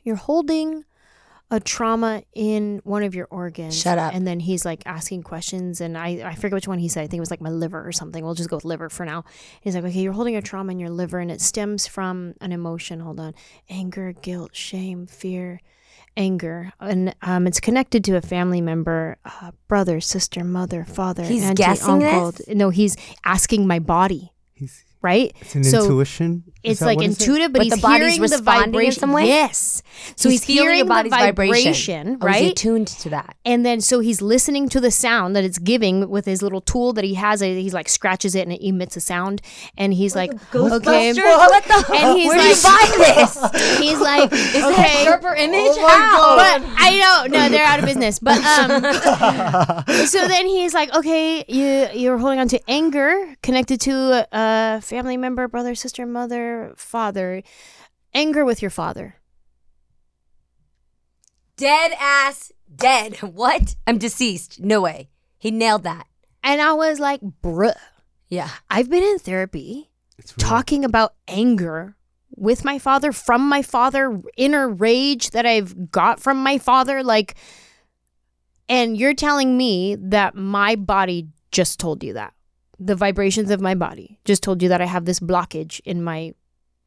you're 0.03 0.15
holding 0.15 0.85
a 1.49 1.59
trauma 1.59 2.23
in 2.33 2.81
one 2.83 3.03
of 3.03 3.15
your 3.15 3.27
organs. 3.31 3.79
Shut 3.79 3.97
up. 3.97 4.13
And 4.13 4.27
then 4.27 4.39
he's 4.39 4.65
like 4.65 4.83
asking 4.85 5.23
questions, 5.23 5.79
and 5.79 5.97
I, 5.97 6.21
I 6.25 6.35
forget 6.35 6.53
which 6.53 6.67
one 6.67 6.79
he 6.79 6.89
said. 6.89 7.01
I 7.01 7.07
think 7.07 7.19
it 7.19 7.21
was 7.21 7.31
like 7.31 7.41
my 7.41 7.49
liver 7.49 7.85
or 7.85 7.91
something. 7.91 8.23
We'll 8.23 8.33
just 8.33 8.49
go 8.49 8.57
with 8.57 8.65
liver 8.65 8.89
for 8.89 9.05
now. 9.05 9.23
He's 9.61 9.75
like, 9.75 9.85
okay, 9.85 10.01
you're 10.01 10.13
holding 10.13 10.35
a 10.35 10.41
trauma 10.41 10.71
in 10.73 10.79
your 10.79 10.89
liver, 10.89 11.19
and 11.19 11.31
it 11.31 11.39
stems 11.39 11.87
from 11.87 12.33
an 12.41 12.51
emotion. 12.51 12.99
Hold 12.99 13.19
on, 13.19 13.33
anger, 13.69 14.11
guilt, 14.11 14.55
shame, 14.55 15.07
fear, 15.07 15.61
anger, 16.17 16.73
and 16.81 17.15
um, 17.21 17.47
it's 17.47 17.61
connected 17.61 18.03
to 18.05 18.17
a 18.17 18.21
family 18.21 18.59
member, 18.59 19.17
uh, 19.23 19.51
brother, 19.69 20.01
sister, 20.01 20.43
mother, 20.43 20.83
father. 20.83 21.23
He's 21.23 21.43
auntie, 21.43 21.63
guessing 21.63 22.03
uncle. 22.03 22.31
this? 22.31 22.47
No, 22.49 22.71
he's 22.71 22.97
asking 23.23 23.67
my 23.67 23.79
body. 23.79 24.33
He's, 24.53 24.83
Right? 25.01 25.31
it's 25.41 25.55
an 25.55 25.63
So 25.63 25.81
intuition. 25.83 26.43
Is 26.63 26.73
It's 26.73 26.81
like 26.81 26.97
what 26.97 27.05
is 27.05 27.17
it? 27.17 27.21
intuitive, 27.21 27.53
but, 27.53 27.59
But 27.59 27.63
he's 27.65 27.75
the 27.75 27.81
body's 27.81 27.97
hearing 28.15 28.15
the 28.17 28.21
responding 28.23 28.63
in 28.65 28.71
vibration. 28.73 28.99
some 28.99 29.13
way? 29.13 29.27
Yes. 29.27 29.83
So 30.15 30.27
he's, 30.29 30.43
feeling 30.43 30.63
hearing 30.63 30.77
your 30.79 30.87
body's 30.87 31.11
the 31.11 31.17
vibration, 31.17 31.63
vibration, 31.63 32.17
Oh, 32.21 32.27
is 32.27 32.35
he 32.35 32.41
right? 32.43 32.51
attuned 32.51 32.87
to 32.87 33.09
that. 33.11 33.35
And 33.45 33.65
then 33.65 33.79
so 33.79 33.99
he's 33.99 34.21
listening 34.21 34.67
to 34.69 34.79
the 34.81 34.91
sound 34.91 35.35
that 35.35 35.43
it's 35.43 35.59
giving 35.59 36.09
with 36.09 36.25
his 36.25 36.41
little 36.41 36.59
tool 36.61 36.93
that 36.93 37.03
he 37.05 37.13
has. 37.13 37.41
He's 37.41 37.73
like 37.75 37.87
scratches 37.87 38.33
it 38.35 38.41
and 38.41 38.51
it 38.51 38.61
emits 38.67 38.97
a 38.97 38.99
sound. 39.01 39.41
And 39.77 39.93
he's 39.93 40.15
like, 40.15 40.31
okay. 40.53 40.59
What 40.59 40.83
the? 40.83 41.85
And 41.95 42.17
he's 42.17 42.27
Where 42.27 42.37
like, 42.37 42.55
do 42.55 42.57
you 42.57 42.63
buy 42.63 42.93
this? 42.97 43.77
he's 43.79 43.99
like, 43.99 44.33
Is 44.33 44.55
it 44.55 44.63
okay. 44.73 45.01
a 45.01 45.05
Sharper 45.05 45.35
image? 45.35 45.61
Oh 45.61 45.87
How? 45.87 46.35
But 46.35 46.63
I 46.77 46.97
don't. 46.97 47.31
No, 47.31 47.49
they're 47.49 47.65
out 47.65 47.79
of 47.79 47.85
business. 47.85 48.19
But 48.19 48.39
um, 48.43 48.81
so 50.07 50.27
then 50.27 50.47
he's 50.47 50.73
like, 50.73 50.93
okay, 50.95 51.45
you 51.47 51.87
you're 51.99 52.17
holding 52.17 52.39
on 52.39 52.47
to 52.49 52.59
anger 52.69 53.35
connected 53.43 53.79
to 53.81 54.27
a 54.31 54.81
family 54.97 55.15
member, 55.17 55.47
brother, 55.47 55.75
sister, 55.75 56.07
mother, 56.07 56.73
father. 56.75 57.43
Anger 58.15 58.43
with 58.43 58.63
your 58.63 58.71
father. 58.71 59.17
Dead 61.55 61.91
ass 61.99 62.51
dead. 62.75 63.17
What? 63.21 63.75
I'm 63.85 63.99
deceased. 63.99 64.59
No 64.59 64.81
way. 64.81 65.09
He 65.37 65.51
nailed 65.51 65.83
that. 65.83 66.07
And 66.43 66.59
I 66.61 66.73
was 66.73 66.99
like, 66.99 67.21
bruh, 67.21 67.75
Yeah. 68.27 68.49
I've 68.71 68.89
been 68.89 69.03
in 69.03 69.19
therapy 69.19 69.91
talking 70.39 70.83
about 70.83 71.13
anger 71.27 71.95
with 72.35 72.65
my 72.65 72.79
father, 72.79 73.11
from 73.11 73.47
my 73.47 73.61
father, 73.61 74.19
inner 74.35 74.67
rage 74.67 75.29
that 75.29 75.45
I've 75.45 75.91
got 75.91 76.19
from 76.19 76.41
my 76.41 76.57
father. 76.57 77.03
Like, 77.03 77.35
and 78.67 78.97
you're 78.97 79.13
telling 79.13 79.57
me 79.57 79.95
that 79.95 80.33
my 80.33 80.75
body 80.75 81.27
just 81.51 81.79
told 81.79 82.03
you 82.03 82.13
that. 82.13 82.33
The 82.80 82.95
vibrations 82.95 83.49
of 83.51 83.59
my 83.61 83.73
body 83.75 84.19
just 84.25 84.43
told 84.43 84.61
you 84.61 84.69
that 84.69 84.82
I 84.82 84.86
have 84.86 85.05
this 85.05 85.19
blockage 85.19 85.80
in 85.86 86.03
my 86.03 86.34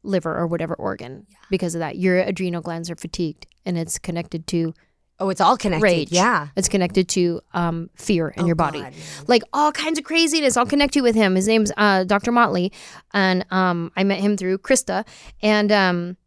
liver 0.03 0.35
or 0.35 0.47
whatever 0.47 0.73
organ 0.75 1.27
because 1.49 1.75
of 1.75 1.79
that. 1.79 1.97
Your 1.97 2.19
adrenal 2.19 2.61
glands 2.61 2.89
are 2.89 2.95
fatigued 2.95 3.45
and 3.65 3.77
it's 3.77 3.99
connected 3.99 4.47
to 4.47 4.73
Oh, 5.19 5.29
it's 5.29 5.39
all 5.41 5.55
connected. 5.55 5.83
rage. 5.83 6.11
Yeah. 6.11 6.47
It's 6.55 6.67
connected 6.67 7.07
to 7.09 7.41
um, 7.53 7.91
fear 7.93 8.29
in 8.29 8.41
Oh, 8.43 8.45
your 8.47 8.55
body. 8.55 8.81
God. 8.81 8.93
Like 9.27 9.43
all 9.53 9.71
kinds 9.71 9.99
of 9.99 10.03
craziness. 10.05 10.57
I'll 10.57 10.65
connect 10.65 10.95
you 10.95 11.03
with 11.03 11.13
him. 11.13 11.35
His 11.35 11.47
name's 11.47 11.71
uh, 11.77 12.05
Dr. 12.05 12.31
Motley. 12.31 12.71
And 13.13 13.45
um, 13.51 13.91
I 13.95 14.03
met 14.03 14.19
him 14.19 14.35
through 14.35 14.57
Krista. 14.57 15.05
And 15.43 15.71
um, 15.71 16.17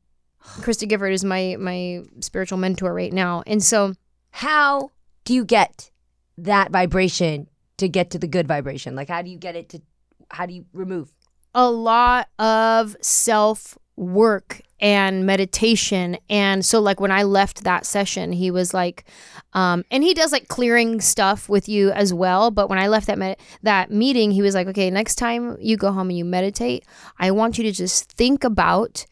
Krista 0.61 0.87
Gifford 0.89 1.13
is 1.13 1.25
my 1.25 1.57
my 1.59 2.03
spiritual 2.21 2.59
mentor 2.59 2.95
right 2.95 3.13
now. 3.13 3.43
And 3.49 3.61
so 3.65 3.95
How 4.31 4.93
do 5.25 5.35
you 5.35 5.45
get 5.45 5.91
that 6.39 6.71
vibration 6.71 7.49
to 7.79 7.89
get 7.89 8.11
to 8.11 8.19
the 8.19 8.27
good 8.29 8.47
vibration? 8.47 8.95
Like, 8.95 9.09
how 9.09 9.23
do 9.23 9.31
you 9.31 9.39
get 9.39 9.57
it 9.57 9.69
to? 9.71 9.83
How 10.31 10.47
do 10.47 10.55
you 10.55 10.65
remove? 10.73 11.13
a 11.55 11.71
lot 11.71 12.29
of 12.39 12.97
self 13.01 13.79
work 13.97 14.61
and 14.81 15.25
meditation 15.25 16.19
and 16.29 16.67
so 16.67 16.81
like 16.81 16.99
when 16.99 17.13
i 17.13 17.23
left 17.23 17.63
that 17.63 17.87
session 17.87 18.33
he 18.33 18.51
was 18.51 18.75
like 18.75 19.05
um 19.53 19.85
and 19.93 20.03
he 20.03 20.13
does 20.13 20.33
like 20.33 20.49
clearing 20.49 21.01
stuff 21.01 21.49
with 21.49 21.69
you 21.69 21.93
as 21.93 22.13
well 22.13 22.51
but 22.51 22.69
when 22.69 22.79
i 22.79 22.89
left 22.89 23.07
that 23.07 23.17
med- 23.17 23.37
that 23.63 23.93
meeting 23.93 24.33
he 24.33 24.43
was 24.43 24.53
like 24.53 24.67
okay 24.67 24.91
next 24.91 25.15
time 25.15 25.57
you 25.61 25.77
go 25.77 25.93
home 25.93 26.09
and 26.09 26.19
you 26.19 26.25
meditate 26.25 26.85
i 27.21 27.31
want 27.31 27.57
you 27.57 27.63
to 27.63 27.71
just 27.71 28.11
think 28.13 28.43
about 28.43 29.07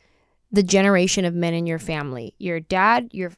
the 0.50 0.64
generation 0.64 1.24
of 1.24 1.32
men 1.32 1.54
in 1.54 1.64
your 1.64 1.78
family 1.78 2.34
your 2.38 2.58
dad 2.58 3.08
your 3.12 3.30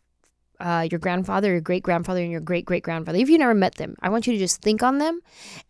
uh, 0.61 0.87
your 0.91 0.99
grandfather, 0.99 1.51
your 1.51 1.61
great 1.61 1.83
grandfather, 1.83 2.21
and 2.21 2.31
your 2.31 2.41
great 2.41 2.65
great 2.65 2.83
grandfather. 2.83 3.19
If 3.19 3.29
you 3.29 3.39
never 3.39 3.55
met 3.55 3.77
them, 3.77 3.97
I 4.01 4.09
want 4.09 4.27
you 4.27 4.33
to 4.33 4.39
just 4.39 4.63
think 4.63 4.83
on 4.83 4.99
them, 4.99 5.21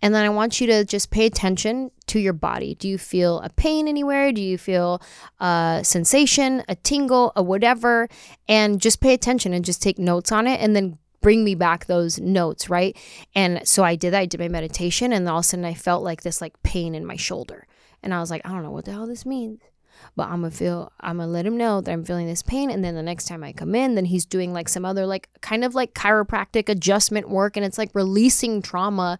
and 0.00 0.14
then 0.14 0.24
I 0.24 0.28
want 0.28 0.60
you 0.60 0.66
to 0.68 0.84
just 0.84 1.10
pay 1.10 1.26
attention 1.26 1.90
to 2.06 2.18
your 2.18 2.32
body. 2.32 2.74
Do 2.74 2.88
you 2.88 2.98
feel 2.98 3.40
a 3.40 3.50
pain 3.50 3.88
anywhere? 3.88 4.32
Do 4.32 4.42
you 4.42 4.58
feel 4.58 5.00
a 5.40 5.80
sensation, 5.82 6.62
a 6.68 6.74
tingle, 6.74 7.32
a 7.36 7.42
whatever? 7.42 8.08
And 8.48 8.80
just 8.80 9.00
pay 9.00 9.14
attention 9.14 9.52
and 9.52 9.64
just 9.64 9.82
take 9.82 9.98
notes 9.98 10.32
on 10.32 10.46
it, 10.46 10.60
and 10.60 10.76
then 10.76 10.98
bring 11.20 11.42
me 11.42 11.54
back 11.54 11.86
those 11.86 12.20
notes, 12.20 12.68
right? 12.68 12.96
And 13.34 13.66
so 13.66 13.82
I 13.82 13.96
did 13.96 14.12
that. 14.12 14.20
I 14.20 14.26
did 14.26 14.40
my 14.40 14.48
meditation, 14.48 15.12
and 15.12 15.28
all 15.28 15.38
of 15.38 15.44
a 15.44 15.48
sudden 15.48 15.64
I 15.64 15.74
felt 15.74 16.02
like 16.02 16.22
this 16.22 16.40
like 16.40 16.62
pain 16.62 16.94
in 16.94 17.06
my 17.06 17.16
shoulder, 17.16 17.66
and 18.02 18.12
I 18.12 18.20
was 18.20 18.30
like, 18.30 18.42
I 18.44 18.50
don't 18.50 18.62
know 18.62 18.70
what 18.70 18.84
the 18.84 18.92
hell 18.92 19.06
this 19.06 19.24
means 19.24 19.60
but 20.16 20.28
I'm 20.28 20.40
gonna 20.42 20.50
feel 20.50 20.92
I'm 21.00 21.18
gonna 21.18 21.30
let 21.30 21.46
him 21.46 21.56
know 21.56 21.80
that 21.80 21.90
I'm 21.90 22.04
feeling 22.04 22.26
this 22.26 22.42
pain 22.42 22.70
and 22.70 22.84
then 22.84 22.94
the 22.94 23.02
next 23.02 23.26
time 23.26 23.42
I 23.42 23.52
come 23.52 23.74
in 23.74 23.94
then 23.94 24.04
he's 24.04 24.26
doing 24.26 24.52
like 24.52 24.68
some 24.68 24.84
other 24.84 25.06
like 25.06 25.28
kind 25.40 25.64
of 25.64 25.74
like 25.74 25.94
chiropractic 25.94 26.68
adjustment 26.68 27.28
work 27.28 27.56
and 27.56 27.64
it's 27.64 27.78
like 27.78 27.90
releasing 27.94 28.62
trauma 28.62 29.18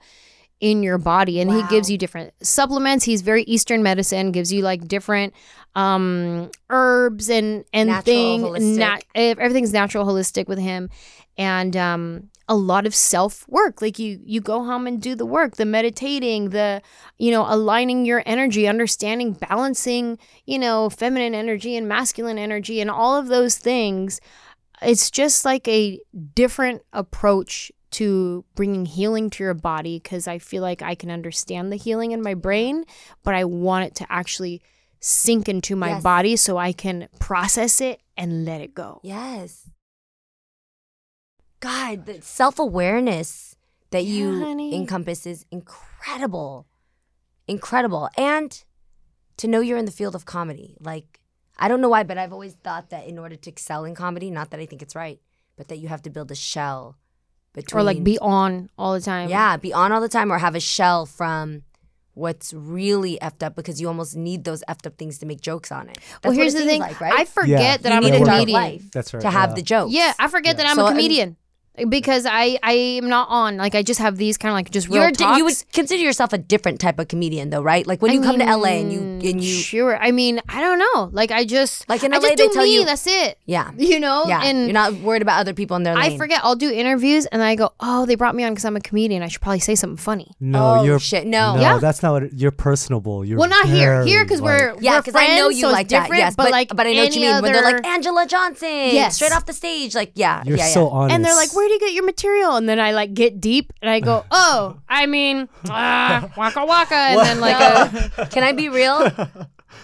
in 0.65 0.83
your 0.83 0.97
body 0.97 1.41
and 1.41 1.51
he 1.51 1.62
gives 1.69 1.91
you 1.91 1.99
different 1.99 2.33
supplements. 2.43 3.05
He's 3.05 3.21
very 3.21 3.43
eastern 3.43 3.83
medicine 3.83 4.33
gives 4.33 4.51
you 4.51 4.62
like 4.62 4.89
different 4.89 5.35
um 5.75 6.51
herbs 6.71 7.29
and 7.29 7.67
and 7.75 7.91
Natural, 7.91 8.03
thing 8.05 8.43
holistic. 8.43 8.79
nat- 8.79 9.05
everything's 9.15 9.75
natural 9.75 10.07
holistic 10.07 10.49
with 10.49 10.59
him. 10.59 10.89
And 11.37 11.77
um 11.77 12.31
a 12.49 12.57
lot 12.57 12.87
of 12.87 12.95
self 12.95 13.47
work 13.47 13.83
like 13.83 13.99
you 13.99 14.21
you 14.25 14.41
go 14.41 14.65
home 14.65 14.87
and 14.87 15.03
do 15.03 15.15
the 15.15 15.27
work 15.27 15.57
the 15.57 15.65
meditating 15.67 16.51
the 16.51 16.81
you 17.19 17.31
know 17.31 17.45
aligning 17.49 18.05
your 18.07 18.23
energy 18.27 18.67
understanding 18.69 19.33
balancing 19.33 20.19
you 20.45 20.59
know 20.59 20.89
feminine 20.91 21.35
energy 21.35 21.77
and 21.77 21.89
masculine 21.89 22.39
energy 22.39 22.81
and 22.81 22.91
all 22.91 23.17
of 23.19 23.29
those 23.29 23.59
things. 23.59 24.19
It's 24.81 25.11
just 25.11 25.45
like 25.45 25.69
a 25.69 26.01
different 26.35 26.83
approach 26.93 27.71
to 27.95 28.45
bringing 28.55 28.86
healing 28.86 29.30
to 29.30 29.42
your 29.45 29.55
body 29.55 29.99
because 30.01 30.26
i 30.28 30.38
feel 30.38 30.62
like 30.62 30.82
i 30.82 30.95
can 30.95 31.11
understand 31.11 31.70
the 31.72 31.76
healing 31.76 32.12
in 32.12 32.20
my 32.22 32.34
brain 32.34 32.84
but 33.22 33.34
i 33.34 33.45
want 33.45 33.84
it 33.86 33.95
to 33.95 34.07
actually 34.11 34.61
sink 35.01 35.49
into 35.49 35.74
my 35.76 35.90
Yes. 35.90 36.03
body 36.03 36.34
so 36.36 36.57
i 36.57 36.72
can 36.72 37.09
process 37.20 37.80
it 37.80 38.01
and 38.16 38.45
let 38.45 38.61
it 38.61 38.74
go 38.74 39.01
Yes. 39.03 39.68
God, 41.61 42.05
the 42.07 42.20
self 42.20 42.59
awareness 42.59 43.57
that 43.90 44.05
Yeah, 44.05 44.14
you 44.16 44.40
honey. 44.40 44.74
encompass 44.74 45.24
is 45.26 45.47
incredible. 45.51 46.66
Incredible. 47.49 48.09
And 48.18 48.62
to 49.38 49.49
know 49.49 49.61
you're 49.61 49.78
in 49.78 49.86
the 49.86 49.90
field 49.90 50.14
of 50.14 50.26
comedy. 50.26 50.76
Like, 50.80 51.20
I 51.59 51.68
don't 51.68 51.80
know 51.80 51.88
why, 51.88 52.03
but 52.03 52.18
I've 52.18 52.32
always 52.32 52.53
thought 52.55 52.90
that 52.90 53.07
in 53.07 53.18
order 53.18 53.36
to 53.36 53.51
excel 53.51 53.84
in 53.86 53.95
comedy, 53.95 54.30
not 54.30 54.51
that 54.51 54.61
I 54.61 54.66
think 54.66 54.82
it's 54.82 54.95
right, 54.95 55.20
but 55.57 55.68
that 55.68 55.78
you 55.78 55.88
have 55.88 56.03
to 56.03 56.11
build 56.11 56.30
a 56.30 56.34
shell 56.34 56.97
between. 57.55 57.81
or 57.81 57.83
like 57.83 58.05
be 58.05 58.19
on 58.19 58.69
all 58.77 58.93
the 58.93 59.01
time 59.01 59.29
Yeah, 59.31 59.57
be 59.57 59.73
on 59.73 59.91
all 59.93 60.01
the 60.03 60.09
time 60.09 60.31
or 60.33 60.39
have 60.39 60.55
a 60.55 60.61
shell 60.61 61.07
from 61.07 61.63
what's 62.15 62.53
really 62.55 63.19
effed 63.21 63.43
up 63.43 63.57
because 63.57 63.81
you 63.81 63.89
almost 63.89 64.15
need 64.17 64.45
those 64.45 64.63
effed 64.69 64.87
up 64.87 64.97
things 64.97 65.19
to 65.19 65.27
make 65.27 65.41
jokes 65.41 65.73
on 65.73 65.89
it. 65.89 65.97
That's 65.97 66.07
well 66.23 66.31
what 66.33 66.37
here's 66.37 66.55
it 66.55 66.59
the 66.59 66.63
seems 66.63 66.71
thing 66.73 66.81
like, 66.81 67.01
right? 67.01 67.13
i 67.13 67.25
forget 67.25 67.49
Yeah. 67.61 67.77
that 67.79 67.89
you 67.91 67.97
i'm 67.97 68.03
need 68.05 68.15
a 68.15 68.23
a 68.23 68.25
comedian 68.25 68.53
life 68.61 68.91
That's 68.93 69.13
right. 69.15 69.21
to 69.23 69.31
have 69.31 69.51
yeah. 69.51 69.55
the 69.57 69.63
jokes. 69.63 69.93
Yeah, 69.93 70.13
I 70.19 70.29
forget 70.29 70.57
that 70.59 70.67
I'm 70.67 70.77
So, 70.77 70.83
a 70.83 70.87
and- 70.89 70.95
comedian 70.97 71.37
because 71.89 72.25
I 72.27 72.59
I 72.62 72.72
am 72.72 73.09
not 73.09 73.29
on. 73.31 73.57
Like 73.57 73.75
I 73.75 73.83
just 73.83 74.01
have 74.01 74.16
these 74.16 74.37
kind 74.39 74.51
of 74.51 74.55
like 74.55 74.70
just 74.70 74.89
real 74.89 75.03
You're 75.03 75.11
di- 75.11 75.25
talks. 75.25 75.39
you 75.39 75.45
would 75.45 75.55
consider 75.72 76.03
yourself 76.03 76.33
a 76.33 76.39
different 76.39 76.81
type 76.81 76.99
of 76.99 77.09
comedian, 77.09 77.51
though, 77.51 77.62
right? 77.62 77.87
Like 77.87 78.01
when 78.01 78.12
I 78.12 78.14
you 78.14 78.20
come 78.22 78.39
to 78.39 78.45
LA 78.45 78.68
and 78.81 78.93
you 78.93 79.01
and 79.01 79.43
you, 79.43 79.55
sure. 79.55 79.97
I 79.99 80.12
mean, 80.12 80.41
I 80.49 80.61
don't 80.61 80.79
know. 80.79 81.11
Like 81.12 81.31
I 81.33 81.45
just 81.45 81.89
Like 81.89 82.05
in 82.05 82.12
I 82.12 82.16
LA, 82.18 82.22
just 82.29 82.37
they 82.37 82.47
do 82.47 82.53
tell 82.53 82.62
me. 82.64 82.75
you- 82.75 82.85
that's 82.85 83.07
it. 83.07 83.39
yeah, 83.47 83.70
You 83.77 83.99
know. 84.01 84.25
yeah. 84.29 84.43
And 84.45 84.64
You're 84.66 84.72
not 84.72 84.93
worried 84.95 85.22
about 85.22 85.41
other 85.41 85.55
people 85.55 85.77
in 85.77 85.83
their 85.83 85.95
lane. 85.97 86.12
I 86.12 86.16
forget. 86.16 86.41
I'll 86.45 86.57
do 86.57 86.70
interviews 86.70 87.27
and 87.27 87.41
then 87.41 87.49
I 87.49 87.55
go, 87.57 87.72
oh, 87.81 88.07
they 88.07 88.14
brought 88.14 88.35
me 88.35 88.45
on 88.45 88.53
because 88.53 88.64
I'm 88.64 88.77
a 88.77 88.81
comedian. 88.81 89.22
I 89.22 89.29
should 89.29 89.41
probably 89.43 89.61
say 89.61 89.75
something 89.75 89.97
funny. 89.97 90.31
No, 90.41 90.64
Oh, 90.81 90.85
you're 90.85 90.99
shit, 90.99 91.27
no. 91.27 91.55
No, 91.57 91.61
Yeah. 91.61 91.79
that's 91.79 92.03
not 92.03 92.12
what 92.12 92.22
it, 92.25 92.33
you're 92.35 92.51
personable. 92.51 93.25
You're 93.25 93.39
well, 93.39 93.49
not 93.49 93.66
here. 93.66 93.95
very, 93.97 94.09
Here 94.09 94.25
because 94.25 94.41
we're 94.43 94.75
Yeah, 94.81 94.95
we're 94.97 95.03
because 95.03 95.14
I 95.16 95.37
know 95.37 95.49
you 95.49 95.62
so 95.62 95.70
like 95.70 95.89
that. 95.89 96.03
different, 96.05 96.20
Yes, 96.20 96.35
but, 96.37 96.51
like 96.51 96.68
but 96.75 96.87
I 96.87 96.93
know 96.93 97.03
what 97.05 97.14
you 97.16 97.22
any 97.22 97.33
mean 97.33 97.43
when 97.43 97.53
they're 97.53 97.62
like 97.62 97.83
Anjelah 97.83 98.29
Johnson, 98.29 98.68
Yes. 98.68 99.16
straight 99.16 99.33
off 99.33 99.47
the 99.47 99.53
stage. 99.53 99.95
Like, 99.95 100.12
yeah, 100.14 100.43
you're 100.47 100.57
yeah, 100.59 100.66
so 100.68 100.85
yeah. 100.87 100.91
honest. 100.93 101.14
and 101.14 101.25
they're 101.25 101.35
like, 101.35 101.55
"Where 101.55 101.64
do 101.67 101.75
you 101.75 101.81
get 101.81 101.93
your 101.93 102.05
material?" 102.05 102.57
And 102.57 102.69
then 102.69 102.81
I 102.81 102.93
like 102.93 103.15
get 103.15 103.41
deep 103.41 103.73
and 103.81 103.91
I 103.91 104.01
go, 104.01 104.25
"Oh, 104.31 104.79
I 104.89 105.07
mean, 105.07 105.49
ah, 105.69 106.31
waka 106.37 106.65
waka," 106.65 106.95
and 106.95 107.21
then 107.21 107.41
like 107.41 107.61
a, 107.61 108.27
Can 108.31 108.43
I 108.45 108.53
be 108.53 108.69
real? 108.69 109.11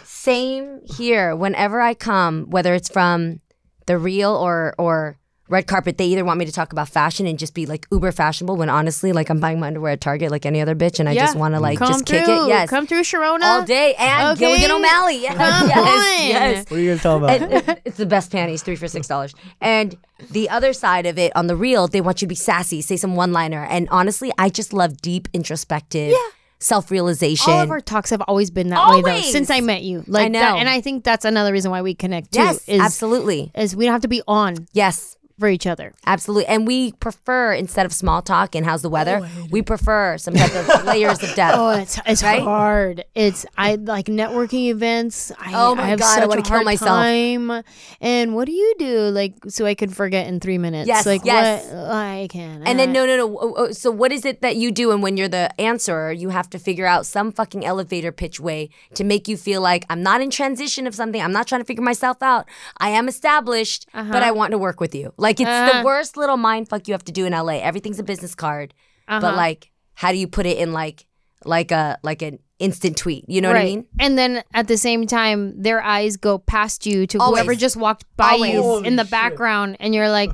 Same 0.05 0.81
here. 0.85 1.35
Whenever 1.35 1.81
I 1.81 1.95
come, 1.95 2.47
whether 2.51 2.75
it's 2.75 2.89
from 2.89 3.41
the 3.87 3.99
real 3.99 4.35
or 4.35 4.75
or 4.79 5.19
red 5.51 5.67
carpet, 5.67 5.99
they 5.99 6.07
either 6.07 6.25
want 6.25 6.39
me 6.39 6.47
to 6.47 6.53
talk 6.53 6.73
about 6.73 6.89
fashion 6.89 7.27
and 7.27 7.39
just 7.39 7.53
be 7.55 7.67
like 7.67 7.87
uber 7.93 8.13
fashionable. 8.13 8.57
When 8.57 8.69
honestly, 8.71 9.13
like 9.13 9.29
I'm 9.29 9.41
buying 9.41 9.61
my 9.61 9.67
underwear 9.67 9.93
at 9.93 10.01
Target 10.01 10.31
like 10.31 10.47
any 10.47 10.61
other 10.61 10.75
bitch, 10.75 11.01
and 11.01 11.09
I 11.09 11.15
just 11.15 11.37
want 11.37 11.55
to 11.55 11.61
like 11.61 11.79
come 11.79 11.89
just 11.93 12.07
through, 12.07 12.19
kick 12.21 12.29
it. 12.29 12.49
Yes, 12.49 12.71
come 12.71 12.87
through, 12.87 13.03
Sharona. 13.03 13.43
all 13.43 13.65
day 13.65 13.95
and 13.99 14.29
Okay. 14.39 14.47
Gilligan 14.47 14.71
O'Malley. 14.71 15.21
Yes, 15.23 15.37
Come 15.37 15.69
yes, 15.69 15.79
on. 15.79 16.29
yes. 16.29 16.71
What 16.71 16.77
are 16.79 16.81
you 16.81 16.91
gonna 16.91 17.01
tell 17.01 17.17
about? 17.19 17.31
And 17.43 17.81
it's 17.85 17.97
the 17.97 18.07
best 18.07 18.31
panties, 18.33 18.63
three 18.63 18.77
for 18.77 18.89
six 18.89 19.07
dollars. 19.09 19.35
And 19.61 19.97
the 20.31 20.49
other 20.51 20.73
side 20.73 21.07
of 21.07 21.19
it, 21.19 21.35
on 21.35 21.47
the 21.49 21.57
real, 21.57 21.89
they 21.89 22.01
want 22.01 22.23
you 22.23 22.27
to 22.27 22.29
be 22.29 22.35
sassy, 22.35 22.81
say 22.81 22.97
some 22.97 23.17
one 23.17 23.33
liner. 23.33 23.65
And 23.65 23.89
honestly, 23.91 24.31
I 24.39 24.49
just 24.51 24.73
love 24.73 25.01
deep, 25.03 25.29
introspective, 25.33 26.15
self 26.59 26.91
realization. 26.91 27.53
All 27.53 27.61
of 27.61 27.71
our 27.71 27.81
talks 27.81 28.11
have 28.11 28.21
always 28.23 28.51
been 28.51 28.69
that 28.69 28.89
way 28.91 29.03
though 29.03 29.21
since 29.21 29.51
I 29.51 29.61
met 29.61 29.83
you. 29.83 30.05
Like 30.07 30.27
I 30.27 30.29
know. 30.29 30.41
that, 30.41 30.57
and 30.59 30.69
I 30.69 30.81
think 30.81 31.05
that's 31.05 31.25
another 31.25 31.53
reason 31.53 31.71
why 31.71 31.83
we 31.83 31.95
connect 31.95 32.33
too. 32.33 32.41
yes, 32.41 32.69
is 32.69 32.81
absolutely. 32.81 33.51
is 33.55 33.75
we 33.75 33.85
don't 33.87 33.93
have 33.93 34.03
to 34.03 34.09
be 34.09 34.23
on 34.29 34.69
Yes. 34.73 35.17
For 35.41 35.49
each 35.49 35.67
other. 35.67 35.95
Absolutely. 36.07 36.47
And 36.47 36.67
we 36.67 36.93
prefer, 36.93 37.53
instead 37.55 37.87
of 37.87 37.93
small 37.93 38.23
talk 38.23 38.55
and 38.55 38.65
how's 38.65 38.83
the 38.83 38.89
weather, 38.91 39.29
we 39.51 39.63
prefer 39.63 40.19
some 40.19 40.35
type 40.35 40.55
of 40.55 40.85
layers 40.85 41.23
of 41.23 41.35
depth. 41.35 41.57
Oh, 41.59 41.71
it's 41.71 41.99
it's 42.07 42.23
Right? 42.23 42.43
hard. 42.43 43.05
It's 43.15 43.47
I 43.59 43.75
like 43.77 44.07
networking 44.07 44.69
events. 44.69 45.33
I, 45.39 45.53
Oh 45.55 45.75
my 45.75 45.85
I 45.85 45.87
have 45.87 45.99
God, 45.99 46.19
I 46.19 46.21
such 46.21 46.29
wanna 46.29 46.41
a 46.41 46.45
kill 46.45 46.53
hard 46.57 46.65
myself. 46.67 46.91
time. 46.91 47.63
And 48.01 48.35
what 48.35 48.45
do 48.47 48.53
you 48.53 48.75
do 48.79 48.99
like 49.09 49.35
so 49.49 49.67
I 49.67 49.75
could 49.75 49.95
forget 49.97 50.27
in 50.29 50.39
three 50.41 50.59
minutes? 50.59 50.87
Yes, 50.87 51.07
like 51.07 51.25
yes. 51.25 51.67
what 51.67 51.91
I 51.91 52.29
can. 52.31 52.63
And 52.65 52.79
then 52.79 52.93
no, 52.93 53.07
no, 53.07 53.17
no. 53.17 53.39
Oh, 53.41 53.55
oh, 53.57 53.73
So 53.73 53.91
what 53.91 54.13
is 54.13 54.25
it 54.25 54.43
that 54.43 54.57
you 54.57 54.71
do? 54.71 54.93
And 54.93 55.03
when 55.03 55.17
you're 55.17 55.29
the 55.29 55.59
answerer, 55.61 56.13
you 56.13 56.29
have 56.29 56.51
to 56.51 56.59
figure 56.59 56.87
out 56.87 57.07
some 57.07 57.33
fucking 57.33 57.65
elevator 57.65 58.13
pitch 58.13 58.39
way 58.41 58.69
to 58.95 59.05
make 59.05 59.27
you 59.27 59.37
feel 59.37 59.61
like 59.63 59.87
I'm 59.89 60.03
not 60.03 60.21
in 60.21 60.31
transition 60.31 60.87
of 60.87 60.95
something. 60.95 61.21
I'm 61.23 61.33
not 61.33 61.47
trying 61.47 61.63
to 61.63 61.65
figure 61.65 61.85
myself 61.85 62.23
out. 62.23 62.47
I 62.79 62.91
am 62.91 63.09
established, 63.09 63.87
but 63.95 64.01
uh-huh. 64.01 64.19
I 64.25 64.31
want 64.33 64.51
to 64.51 64.59
work 64.59 64.81
with 64.81 64.95
you. 64.95 65.13
Like 65.17 65.30
it's 65.39 65.47
the 65.47 65.51
Uh-huh. 65.51 65.83
worst 65.85 66.17
little 66.17 66.37
mind 66.37 66.69
fuck 66.69 66.89
you 66.89 66.95
have 66.95 67.05
to 67.05 67.13
do 67.13 67.27
in 67.27 67.33
LA. 67.33 67.61
Everything's 67.61 67.99
a 68.01 68.03
business 68.03 68.35
card, 68.35 68.75
but 69.07 69.23
Uh-huh. 69.23 69.37
like, 69.37 69.71
how 69.95 70.11
do 70.11 70.19
you 70.19 70.27
put 70.27 70.47
it 70.47 70.57
in 70.59 70.73
like, 70.73 71.07
like 71.45 71.71
a 71.71 71.99
like 72.03 72.23
an 72.23 72.39
instant 72.59 72.97
tweet? 72.97 73.25
You 73.29 73.41
know 73.41 73.49
what 73.49 73.57
I 73.59 73.65
mean? 73.65 73.87
And 73.99 74.19
then 74.19 74.43
at 74.55 74.67
the 74.67 74.77
same 74.77 75.07
time, 75.07 75.61
their 75.63 75.83
eyes 75.83 76.17
go 76.17 76.39
past 76.39 76.87
you 76.87 77.07
to 77.07 77.19
Always. 77.19 77.41
whoever 77.43 77.55
just 77.55 77.77
walked 77.77 78.05
by 78.17 78.31
Always. 78.33 78.53
you 78.55 78.63
Holy 78.63 78.87
in 78.89 78.97
the 78.97 79.05
shit. 79.05 79.11
background, 79.11 79.77
and 79.81 79.95
you're 79.95 80.11
like, 80.11 80.31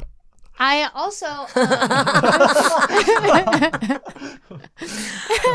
I 0.58 0.88
also. 0.94 1.26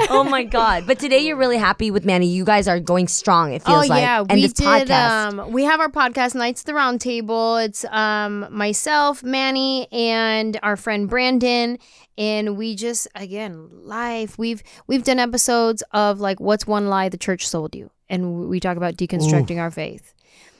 oh 0.09 0.25
my 0.29 0.43
god! 0.43 0.85
But 0.85 0.99
today 0.99 1.19
you're 1.19 1.37
really 1.37 1.57
happy 1.57 1.91
with 1.91 2.05
Manny. 2.05 2.27
You 2.27 2.45
guys 2.45 2.67
are 2.67 2.79
going 2.79 3.07
strong. 3.07 3.53
It 3.53 3.63
Oh 3.65 3.71
feels 3.71 3.89
like. 3.89 3.99
Oh 3.99 4.01
yeah, 4.01 4.19
and 4.19 4.31
we 4.31 4.41
this 4.43 4.53
did. 4.53 4.65
podcast. 4.65 5.39
Um, 5.39 5.51
we 5.51 5.63
have 5.63 5.79
our 5.79 5.89
podcast 5.89 6.35
Knights 6.35 6.61
at 6.61 6.65
the 6.67 6.73
Round 6.73 7.01
Table. 7.01 7.57
It's 7.57 7.85
um 7.85 8.47
myself, 8.51 9.23
Manny, 9.23 9.87
and 9.91 10.59
our 10.63 10.75
friend 10.75 11.09
Brandon, 11.09 11.77
and 12.17 12.57
we 12.57 12.75
just 12.75 13.07
again 13.15 13.69
live. 13.71 14.37
We've 14.37 14.63
we've 14.87 15.03
done 15.03 15.19
episodes 15.19 15.83
of 15.91 16.19
like 16.19 16.39
what's 16.39 16.67
one 16.67 16.87
lie 16.87 17.09
the 17.09 17.17
church 17.17 17.47
sold 17.47 17.75
you, 17.75 17.89
and 18.09 18.49
we 18.49 18.59
talk 18.59 18.77
about 18.77 18.95
deconstructing 18.95 19.59
our 19.59 19.71
faith. 19.71 20.13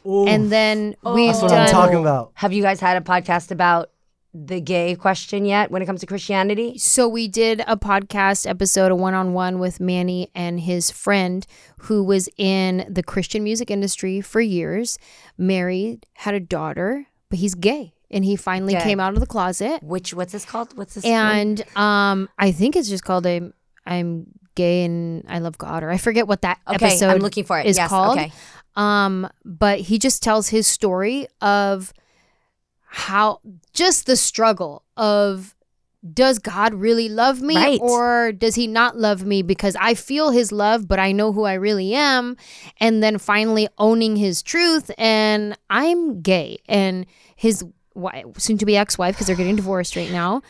Ooh, 0.04 0.26
And 0.28 0.52
then 0.52 0.96
we've 1.04 1.28
that's 1.32 1.44
what 1.44 1.50
done 1.50 1.62
I'm 1.62 1.70
talking 1.70 2.00
about. 2.00 2.32
Have 2.34 2.54
you 2.54 2.64
guys 2.64 2.80
had 2.80 2.98
a 2.98 3.02
podcast 3.02 3.52
about 3.52 3.92
the 4.34 4.62
gay 4.62 4.96
question 4.96 5.46
yet 5.46 5.72
when 5.72 5.82
it 5.82 5.86
comes 5.86 6.00
to 6.02 6.06
Christianity? 6.06 6.78
So 6.78 7.08
we 7.08 7.28
did 7.28 7.62
a 7.68 7.78
podcast 7.78 8.48
episode, 8.50 8.92
a 8.92 8.96
one-on-one 8.96 9.60
with 9.60 9.80
Manny 9.80 10.30
and 10.34 10.60
his 10.60 10.90
friend 10.90 11.46
who 11.80 12.04
was 12.04 12.30
in 12.38 12.86
the 12.90 13.04
Christian 13.04 13.44
music 13.44 13.70
industry 13.70 14.22
for 14.22 14.42
years, 14.42 14.98
married, 15.38 16.06
had 16.14 16.34
a 16.34 16.40
daughter, 16.40 17.08
but 17.30 17.40
he's 17.40 17.56
gay 17.56 17.94
and 18.10 18.26
he 18.26 18.36
finally 18.36 18.74
Gay. 18.74 18.82
came 18.82 19.00
out 19.00 19.14
of 19.14 19.20
the 19.20 19.26
closet. 19.26 19.82
Which 19.84 20.14
what's 20.14 20.34
this 20.34 20.46
called? 20.46 20.78
What's 20.78 20.96
this? 20.96 21.06
And 21.06 21.64
um 21.76 22.30
I 22.38 22.52
think 22.52 22.76
it's 22.76 22.90
just 22.90 23.04
called 23.04 23.26
I'm 23.26 23.54
I'm 23.86 24.28
gay 24.56 24.84
and 24.84 25.26
I 25.28 25.40
love 25.40 25.58
God 25.58 25.84
or 25.84 25.90
I 25.90 25.98
forget 25.98 26.28
what 26.28 26.42
that 26.42 26.60
okay, 26.68 26.86
episode 26.86 27.10
I'm 27.10 27.20
looking 27.20 27.46
for 27.46 27.60
it. 27.60 27.66
is 27.66 27.78
yes, 27.78 27.90
called. 27.90 28.18
Okay. 28.18 28.32
Um, 28.76 29.30
but 29.44 29.80
he 29.80 30.00
just 30.00 30.24
tells 30.24 30.50
his 30.50 30.68
story 30.68 31.28
of 31.42 31.94
how 32.94 33.40
just 33.74 34.06
the 34.06 34.16
struggle 34.18 34.84
of 34.98 35.56
does 36.14 36.40
God 36.40 36.74
really 36.74 37.08
love 37.10 37.42
me 37.42 37.56
Right. 37.56 37.80
or 37.82 38.32
does 38.32 38.56
he 38.56 38.66
not 38.68 38.98
love 38.98 39.24
me 39.24 39.44
because 39.44 39.76
I 39.80 39.94
feel 39.94 40.32
his 40.32 40.52
love 40.52 40.88
but 40.88 41.00
I 41.00 41.12
know 41.12 41.32
who 41.32 41.44
I 41.44 41.54
really 41.54 41.94
am 41.94 42.36
and 42.80 43.02
then 43.04 43.18
finally 43.18 43.68
owning 43.78 44.16
his 44.16 44.42
truth 44.42 44.90
and 44.98 45.56
I'm 45.70 46.22
gay 46.22 46.58
and 46.68 47.06
his 47.36 47.64
wi- 47.96 48.26
soon 48.38 48.58
to 48.58 48.66
be 48.66 48.76
ex-wife 48.76 49.16
because 49.16 49.28
they're 49.28 49.36
getting 49.36 49.56
divorced 49.56 49.96
right 49.96 50.12
now 50.12 50.42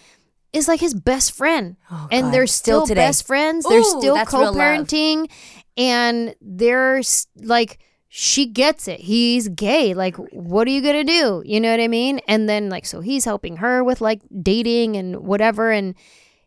is 0.53 0.67
like 0.67 0.79
his 0.79 0.93
best 0.93 1.33
friend 1.33 1.75
Oh, 1.91 2.07
and 2.11 2.33
they're 2.33 2.47
still, 2.47 2.85
today. 2.87 3.01
best 3.01 3.27
friends. 3.27 3.65
They're 3.67 3.83
still 3.83 4.15
that's 4.15 4.33
real 4.33 4.43
love. 4.43 4.55
co-parenting, 4.55 5.29
and 5.77 6.35
they're 6.41 7.01
like, 7.37 7.79
she 8.13 8.45
gets 8.45 8.89
it. 8.89 8.99
He's 8.99 9.47
gay. 9.47 9.93
Like, 9.93 10.17
what 10.17 10.67
are 10.67 10.71
you 10.71 10.81
gonna 10.81 11.05
do? 11.05 11.41
You 11.45 11.61
know 11.61 11.71
what 11.71 11.79
I 11.79 11.87
mean? 11.87 12.19
And 12.27 12.49
then 12.49 12.67
like, 12.69 12.85
so 12.85 12.99
he's 12.99 13.23
helping 13.23 13.57
her 13.57 13.85
with 13.85 14.01
like 14.01 14.19
dating 14.41 14.97
and 14.97 15.21
whatever, 15.21 15.71
and 15.71 15.95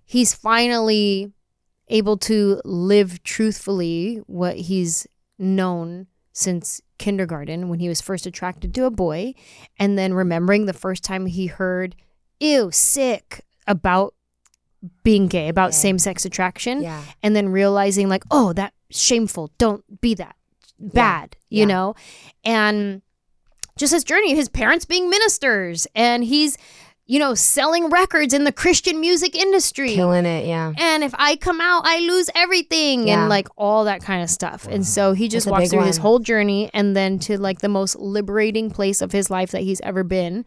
he's 0.04 0.34
finally 0.34 1.32
able 1.88 2.18
to 2.18 2.60
live 2.66 3.22
truthfully 3.22 4.16
what 4.26 4.56
he's 4.56 5.06
known 5.38 6.06
since 6.34 6.82
kindergarten 6.98 7.70
when 7.70 7.78
he 7.80 7.88
was 7.88 8.02
first 8.02 8.26
attracted 8.26 8.74
to 8.74 8.84
a 8.84 8.90
boy 8.90 9.32
and 9.78 9.96
then 9.96 10.12
remembering 10.12 10.66
the 10.66 10.72
first 10.74 11.02
time 11.02 11.24
he 11.26 11.46
heard 11.46 11.96
ew 12.40 12.70
sick 12.70 13.40
about 13.66 14.14
being 15.02 15.28
gay 15.28 15.48
about 15.48 15.68
Yeah. 15.72 15.78
same-sex 15.78 16.24
attraction 16.24 16.82
Yeah. 16.82 17.02
and 17.22 17.34
then 17.36 17.48
realizing 17.48 18.08
like 18.08 18.24
oh 18.30 18.52
that 18.54 18.74
shameful 18.90 19.50
don't 19.58 20.00
be 20.00 20.14
that 20.14 20.36
bad 20.78 21.36
you 21.48 21.60
Yeah. 21.60 21.64
know 21.66 21.94
and 22.44 23.02
just 23.76 23.92
his 23.92 24.04
journey 24.04 24.34
his 24.34 24.48
parents 24.48 24.84
being 24.84 25.08
ministers 25.10 25.86
and 25.94 26.24
he's 26.24 26.56
you 27.06 27.18
know 27.18 27.34
selling 27.34 27.90
records 27.90 28.32
in 28.34 28.44
the 28.44 28.52
christian 28.52 28.98
music 29.00 29.34
industry 29.36 29.94
Killing 29.94 30.24
it. 30.26 30.46
Yeah. 30.46 30.72
and 30.78 31.04
if 31.04 31.14
I 31.18 31.36
come 31.36 31.60
out, 31.60 31.82
I 31.84 31.98
lose 32.00 32.30
everything 32.34 33.06
Yeah. 33.08 33.20
and 33.20 33.28
like 33.28 33.48
all 33.56 33.84
that 33.84 34.02
kind 34.02 34.22
of 34.22 34.30
stuff. 34.30 34.66
And 34.70 34.86
so 34.86 35.12
he 35.12 35.28
just 35.28 35.44
That's 35.46 35.52
walks 35.52 35.70
through 35.70 35.84
his 35.84 35.98
whole 35.98 36.18
journey 36.18 36.70
and 36.72 36.96
then 36.96 37.18
to 37.20 37.38
like 37.38 37.60
the 37.60 37.68
most 37.68 37.96
liberating 37.96 38.70
place 38.70 39.00
of 39.02 39.12
his 39.12 39.30
life 39.30 39.50
that 39.52 39.62
he's 39.62 39.80
ever 39.82 40.02
been, 40.02 40.44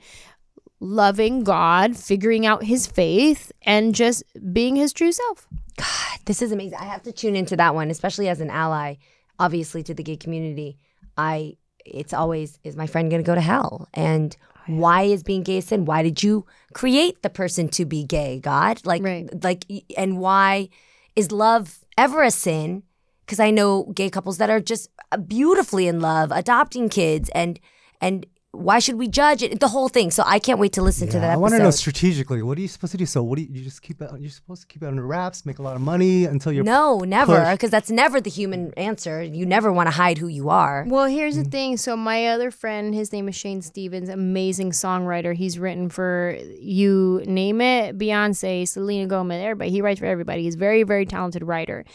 loving 0.79 1.43
God, 1.43 1.95
figuring 1.97 2.45
out 2.45 2.63
his 2.63 2.87
faith, 2.87 3.51
and 3.63 3.93
just 3.95 4.23
being 4.53 4.75
his 4.75 4.93
true 4.93 5.11
self. 5.11 5.47
God, 5.77 6.19
this 6.25 6.41
is 6.41 6.51
amazing. 6.51 6.77
I 6.79 6.85
have 6.85 7.03
to 7.03 7.11
tune 7.11 7.35
into 7.35 7.55
that 7.57 7.75
one, 7.75 7.89
especially 7.91 8.29
as 8.29 8.41
an 8.41 8.49
ally, 8.49 8.95
obviously 9.39 9.83
to 9.83 9.93
the 9.93 10.03
gay 10.03 10.17
community. 10.17 10.77
I 11.17 11.57
it's 11.85 12.13
always 12.13 12.59
is 12.63 12.75
my 12.75 12.87
friend 12.87 13.09
going 13.09 13.23
to 13.23 13.27
go 13.27 13.35
to 13.35 13.41
hell? 13.41 13.87
And 13.93 14.35
oh, 14.41 14.73
why 14.73 15.03
is 15.03 15.23
being 15.23 15.43
gay 15.43 15.57
a 15.57 15.61
sin? 15.61 15.85
Why 15.85 16.03
did 16.03 16.21
you 16.21 16.45
create 16.73 17.21
the 17.21 17.29
person 17.29 17.69
to 17.69 17.85
be 17.85 18.03
gay, 18.03 18.39
God? 18.39 18.85
Like 18.85 19.03
Right. 19.03 19.29
like 19.43 19.65
and 19.97 20.19
why 20.19 20.69
is 21.15 21.31
love 21.31 21.79
ever 21.97 22.23
a 22.23 22.31
sin? 22.31 22.83
Cuz 23.27 23.39
I 23.39 23.51
know 23.51 23.91
gay 23.93 24.09
couples 24.09 24.37
that 24.37 24.49
are 24.49 24.61
just 24.61 24.89
beautifully 25.27 25.87
in 25.87 25.99
love, 25.99 26.31
adopting 26.31 26.89
kids 26.89 27.29
and 27.33 27.59
and 27.99 28.25
why 28.51 28.79
should 28.79 28.95
we 28.95 29.07
judge 29.07 29.43
it? 29.43 29.59
The 29.59 29.67
whole 29.67 29.89
thing. 29.89 30.09
So 30.09 30.23
I 30.25 30.39
can't 30.39 30.59
wait 30.59 30.73
to 30.73 30.81
listen 30.81 31.07
to 31.09 31.15
Yeah, 31.15 31.21
that 31.21 31.31
I 31.31 31.37
want 31.37 31.53
to 31.53 31.59
know 31.59 31.69
strategically. 31.69 32.41
What 32.41 32.57
are 32.57 32.61
you 32.61 32.67
supposed 32.67 32.91
to 32.91 32.97
do? 32.97 33.05
So 33.05 33.21
what 33.21 33.35
do 33.35 33.43
you, 33.43 33.49
you 33.51 33.63
just 33.63 33.81
keep 33.81 34.01
it? 34.01 34.09
You're 34.17 34.29
supposed 34.29 34.61
to 34.61 34.67
keep 34.67 34.81
it 34.83 34.87
under 34.87 35.05
wraps, 35.05 35.45
make 35.45 35.59
a 35.59 35.61
lot 35.61 35.75
of 35.75 35.81
money 35.81 36.25
until 36.25 36.51
you're. 36.51 36.63
No, 36.63 36.99
never, 36.99 37.51
because 37.51 37.69
that's 37.69 37.91
never 37.91 38.19
the 38.19 38.29
human 38.29 38.73
answer. 38.75 39.21
You 39.21 39.45
never 39.45 39.71
want 39.71 39.87
to 39.87 39.91
hide 39.91 40.17
who 40.17 40.27
you 40.27 40.49
are. 40.49 40.85
Well, 40.87 41.05
here's 41.05 41.35
the 41.35 41.43
thing. 41.43 41.77
So 41.77 41.95
my 41.95 42.27
other 42.27 42.49
friend, 42.49 42.95
his 42.95 43.11
name 43.13 43.27
is 43.27 43.35
Shane 43.35 43.61
Stevens, 43.61 44.09
amazing 44.09 44.71
songwriter. 44.71 45.35
He's 45.35 45.59
written 45.59 45.89
for 45.89 46.37
you 46.59 47.21
name 47.25 47.61
it, 47.61 47.97
Beyonce, 47.97 48.67
Selena 48.67 49.07
Gomez, 49.07 49.41
everybody. 49.41 49.71
He 49.71 49.81
writes 49.81 49.99
for 49.99 50.05
everybody. 50.05 50.43
He's 50.43 50.55
a 50.55 50.59
very, 50.59 50.83
very 50.83 51.05
talented 51.05 51.43
writer. 51.43 51.85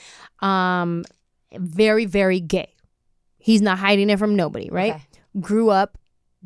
Um, 0.41 1.05
very, 1.55 2.05
very 2.05 2.41
gay. 2.41 2.75
He's 3.39 3.61
not 3.61 3.79
hiding 3.79 4.11
it 4.11 4.19
from 4.19 4.37
nobody, 4.37 4.71
right? 4.71 4.95
Okay. 4.95 5.05
Grew 5.41 5.71
up, 5.71 5.99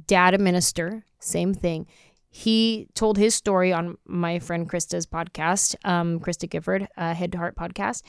dad 0.06 0.34
a 0.34 0.38
minister, 0.38 1.04
same 1.18 1.54
thing. 1.54 1.86
He 2.28 2.88
told 2.94 3.16
his 3.16 3.34
story 3.34 3.72
on 3.72 3.96
my 4.06 4.38
friend 4.38 4.68
Krista's 4.68 5.06
podcast, 5.06 5.74
um, 5.84 6.20
Krista 6.20 6.48
Gifford, 6.48 6.86
uh, 6.96 7.14
Head 7.14 7.32
to 7.32 7.38
Heart 7.38 7.56
podcast, 7.56 8.02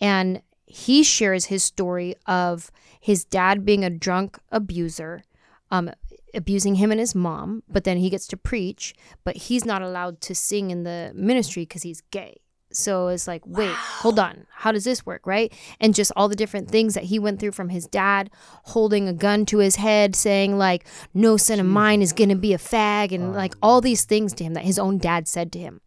and 0.00 0.40
he 0.66 1.02
shares 1.02 1.46
his 1.46 1.62
story 1.62 2.14
of 2.26 2.70
his 3.00 3.24
dad 3.24 3.64
being 3.64 3.84
a 3.84 3.90
drunk 3.90 4.38
abuser, 4.50 5.22
um, 5.70 5.90
abusing 6.32 6.76
him 6.76 6.90
and 6.90 7.00
his 7.00 7.14
mom. 7.14 7.62
But 7.68 7.84
then 7.84 7.98
he 7.98 8.08
gets 8.08 8.26
to 8.28 8.36
preach, 8.36 8.94
but 9.22 9.36
he's 9.36 9.66
not 9.66 9.82
allowed 9.82 10.20
to 10.22 10.34
sing 10.34 10.70
in 10.70 10.84
the 10.84 11.12
ministry 11.14 11.64
because 11.64 11.82
he's 11.82 12.00
gay. 12.10 12.40
So 12.76 13.08
it's 13.08 13.28
like, 13.28 13.42
wait, 13.46 13.70
hold 13.70 14.18
on. 14.18 14.46
How 14.50 14.72
does 14.72 14.84
this 14.84 15.06
work, 15.06 15.26
right? 15.26 15.52
And 15.80 15.94
just 15.94 16.10
all 16.16 16.28
the 16.28 16.36
different 16.36 16.70
things 16.70 16.94
that 16.94 17.04
he 17.04 17.18
went 17.18 17.38
through 17.38 17.52
from 17.52 17.68
his 17.68 17.86
dad 17.86 18.30
holding 18.64 19.08
a 19.08 19.12
gun 19.12 19.46
to 19.46 19.58
his 19.58 19.76
head, 19.76 20.16
saying, 20.16 20.58
like, 20.58 20.86
no 21.12 21.36
son 21.36 21.60
of 21.60 21.66
mine 21.66 22.02
is 22.02 22.12
going 22.12 22.30
to 22.30 22.34
be 22.34 22.52
a 22.52 22.58
fag, 22.58 23.12
and 23.12 23.32
like 23.34 23.54
all 23.62 23.80
these 23.80 24.04
things 24.04 24.32
to 24.34 24.44
him 24.44 24.54
that 24.54 24.64
his 24.64 24.78
own 24.78 24.98
dad 24.98 25.28
said 25.28 25.52
to 25.52 25.58
him. 25.58 25.80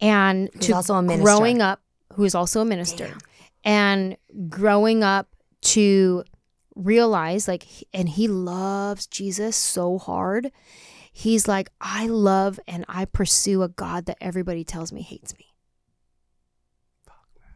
And 0.00 0.50
Who's 0.54 0.66
to 0.66 0.72
also 0.74 0.94
a 0.94 1.02
minister. 1.02 1.24
growing 1.24 1.62
up, 1.62 1.80
who 2.12 2.24
is 2.24 2.34
also 2.34 2.60
a 2.60 2.64
minister, 2.64 3.16
and 3.64 4.16
growing 4.48 5.02
up 5.02 5.28
to 5.62 6.24
realize, 6.76 7.48
like, 7.48 7.66
and 7.92 8.08
he 8.08 8.28
loves 8.28 9.06
Jesus 9.06 9.56
so 9.56 9.98
hard. 9.98 10.52
He's 11.12 11.48
like, 11.48 11.70
I 11.80 12.06
love 12.06 12.60
and 12.68 12.84
I 12.88 13.06
pursue 13.06 13.62
a 13.62 13.68
God 13.68 14.04
that 14.06 14.18
everybody 14.20 14.64
tells 14.64 14.92
me 14.92 15.00
hates 15.00 15.34
me. 15.38 15.55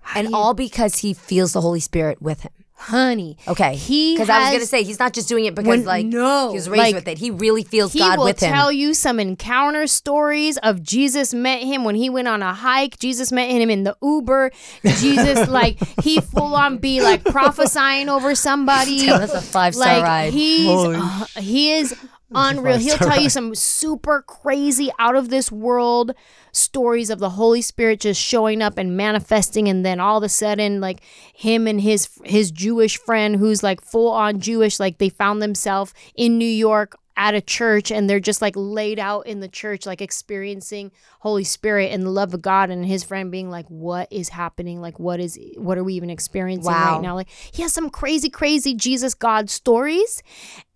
How 0.01 0.21
and 0.21 0.29
do 0.29 0.35
all 0.35 0.55
because 0.55 0.97
he 0.99 1.15
feels 1.15 1.53
the 1.53 1.61
Holy 1.61 1.81
Spirit 1.81 2.21
with 2.23 2.41
him. 2.43 2.53
honey, 2.75 3.37
Okay. 3.47 3.77
he 3.77 4.15
Because 4.15 4.31
I 4.31 4.39
was 4.41 4.49
going 4.49 4.61
to 4.61 4.67
say, 4.67 4.83
he's 4.83 4.99
not 4.99 5.13
just 5.13 5.29
doing 5.29 5.45
it 5.45 5.55
because, 5.55 5.69
When- 5.69 5.85
like, 5.85 6.07
no, 6.07 6.49
he 6.49 6.55
was 6.57 6.67
raised 6.67 6.79
like, 6.83 6.95
with 6.95 7.09
it. 7.09 7.19
He 7.19 7.31
really 7.31 7.63
feels 7.63 7.93
he 7.93 7.99
God 7.99 8.17
will 8.17 8.25
with 8.25 8.41
him. 8.41 8.51
tell 8.51 8.73
you 8.73 8.95
some 8.95 9.21
encounter 9.21 9.87
stories 9.87 10.57
of 10.63 10.83
Jesus 10.83 11.35
met 11.35 11.63
him 11.63 11.85
when 11.85 11.95
he 11.95 12.09
went 12.09 12.27
on 12.27 12.43
a 12.43 12.55
hike. 12.55 12.99
Jesus 12.99 13.31
met 13.33 13.51
him 13.51 13.69
in 13.69 13.85
the 13.85 13.95
Uber. 14.03 14.51
Jesus, 14.97 15.47
like 15.61 15.79
he 16.03 16.21
full 16.23 16.55
on 16.55 16.79
be 16.79 17.03
like 17.03 17.23
prophesying 17.23 18.09
over 18.09 18.35
somebody. 18.35 19.05
Tell 19.05 19.21
us 19.21 19.35
a 19.35 19.43
five-star 19.43 19.99
like 19.99 20.03
ride. 20.03 20.33
he's 20.33 20.67
uh, 20.71 21.27
he 21.39 21.73
is 21.75 21.95
unreal. 22.35 22.79
He'll 22.79 22.97
tell 22.97 23.21
you 23.21 23.31
some 23.31 23.55
super 23.55 24.23
crazy 24.23 24.91
out 24.99 25.17
of 25.17 25.29
this 25.31 25.51
world 25.53 26.13
stories 26.53 27.11
of 27.11 27.19
the 27.19 27.31
Holy 27.31 27.63
Spirit 27.63 28.01
just 28.01 28.21
showing 28.21 28.61
up 28.63 28.77
and 28.79 28.97
manifesting 28.97 29.69
and 29.69 29.85
then 29.85 30.01
all 30.01 30.19
of 30.19 30.25
a 30.25 30.29
sudden 30.29 30.81
like 30.81 31.01
him 31.33 31.67
and 31.67 31.81
his 31.81 32.09
his 32.25 32.51
Jewish 32.51 32.97
friend 32.99 33.37
who's 33.37 33.63
like 33.63 33.81
full 33.81 34.11
on 34.11 34.41
Jewish 34.41 34.81
like 34.81 34.99
they 34.99 35.09
found 35.11 35.41
themselves 35.41 35.95
in 36.17 36.39
New 36.39 36.45
York 36.49 36.97
at 37.17 37.35
a 37.35 37.41
church 37.41 37.93
and 37.93 38.09
they're 38.09 38.19
just 38.19 38.41
like 38.41 38.55
laid 38.57 38.99
out 38.99 39.27
in 39.27 39.41
the 39.41 39.49
church 39.49 39.85
like 39.87 40.01
experiencing 40.01 40.91
Holy 41.21 41.45
Spirit 41.45 41.93
and 41.93 42.03
the 42.05 42.11
love 42.11 42.33
of 42.35 42.41
God 42.43 42.71
and 42.71 42.85
his 42.85 43.05
friend 43.05 43.31
being 43.31 43.51
like 43.51 43.67
what 43.69 44.09
is 44.11 44.31
happening 44.31 44.81
like 44.81 44.99
what 44.99 45.21
is 45.21 45.39
what 45.57 45.77
are 45.79 45.85
we 45.85 45.95
even 45.95 46.09
experiencing 46.11 46.73
Wow. 46.73 46.95
right 46.95 47.03
now 47.03 47.15
like 47.15 47.29
he 47.53 47.63
has 47.63 47.73
some 47.73 47.91
crazy 47.91 48.31
crazy 48.31 48.75
Jesus 48.75 49.15
God 49.15 49.51
stories 49.51 50.23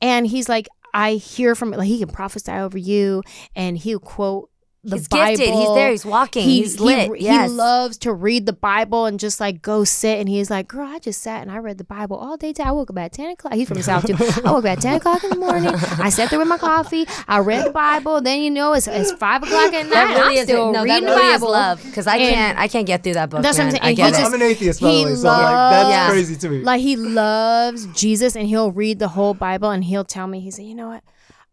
and 0.02 0.26
he's 0.26 0.48
like 0.48 0.68
I 0.94 1.14
hear 1.14 1.54
from 1.56 1.72
like 1.72 1.88
he 1.88 1.98
can 1.98 2.08
prophesy 2.08 2.52
over 2.52 2.78
you 2.78 3.22
and 3.56 3.76
he'll 3.76 3.98
quote 3.98 4.48
the 4.84 4.96
he's 4.96 5.08
Bible. 5.08 5.36
gifted. 5.36 5.54
He's 5.54 5.68
there. 5.74 5.90
He's 5.90 6.04
walking. 6.04 6.42
He, 6.44 6.60
he's 6.62 6.78
lit. 6.80 7.16
he, 7.16 7.24
yes. 7.24 7.50
loves 7.50 7.96
to 7.98 8.12
read 8.12 8.46
the 8.46 8.52
Bible 8.52 9.06
and 9.06 9.18
just 9.18 9.40
like 9.40 9.62
go 9.62 9.84
sit. 9.84 10.18
And 10.20 10.28
he's 10.28 10.50
like, 10.50 10.68
"Girl, 10.68 10.86
I 10.86 10.98
just 10.98 11.22
sat 11.22 11.42
and 11.42 11.50
I 11.50 11.56
read 11.58 11.78
the 11.78 11.84
Bible 11.84 12.16
all 12.16 12.36
day. 12.36 12.52
Today. 12.52 12.68
I 12.68 12.72
woke 12.72 12.90
up 12.90 12.98
at 12.98 13.12
ten 13.12 13.30
o'clock. 13.30 13.54
He's 13.54 13.66
from 13.68 13.76
the 13.78 13.82
south 13.82 14.06
too. 14.06 14.14
I 14.44 14.52
woke 14.52 14.64
up 14.64 14.70
at 14.72 14.80
ten 14.80 14.94
o'clock 14.96 15.24
in 15.24 15.30
the 15.30 15.36
morning. 15.36 15.74
I 15.74 16.10
sat 16.10 16.30
there 16.30 16.38
with 16.38 16.48
my 16.48 16.58
coffee. 16.58 17.06
I 17.26 17.38
read 17.38 17.66
the 17.66 17.70
Bible. 17.70 18.20
Then 18.20 18.40
you 18.42 18.50
know 18.50 18.72
it's, 18.74 18.86
it's 18.86 19.12
five 19.12 19.42
o'clock 19.42 19.72
at 19.72 19.84
night. 19.86 19.90
that 19.90 20.14
really 20.16 20.34
I'm 20.38 20.42
is 20.42 20.44
still 20.44 20.72
no, 20.72 20.84
that 20.84 20.94
reading 20.94 21.04
really 21.08 21.16
the 21.22 21.32
is 21.34 21.40
Bible. 21.40 21.52
love 21.52 21.82
because 21.84 22.06
I 22.06 22.18
can't 22.18 22.58
I 22.58 22.68
can't 22.68 22.86
get 22.86 23.02
through 23.02 23.14
that 23.14 23.30
book. 23.30 23.42
That's 23.42 23.58
what 23.58 23.64
I'm 23.64 23.70
saying. 23.70 23.82
I 23.82 23.88
And 23.88 23.96
get 23.96 24.02
he 24.04 24.08
it. 24.08 24.12
just- 24.18 24.26
I'm 24.26 24.34
an 24.34 24.42
atheist, 24.42 24.80
by 24.80 24.88
he 24.90 25.04
the 25.04 25.10
way, 25.10 25.16
so 25.16 25.28
like 25.28 25.40
that's 25.70 25.88
loves- 25.88 26.12
crazy 26.12 26.36
to 26.36 26.48
me. 26.50 26.58
Like 26.62 26.80
he 26.80 26.96
loves 26.96 27.86
Jesus 27.86 28.36
and 28.36 28.46
he'll 28.46 28.72
read 28.72 28.98
the 28.98 29.08
whole 29.08 29.34
Bible 29.34 29.70
and 29.70 29.84
he'll 29.84 30.04
tell 30.04 30.26
me, 30.26 30.40
he 30.40 30.50
said, 30.50 30.64
you 30.66 30.74
know 30.74 30.88
what? 30.88 31.02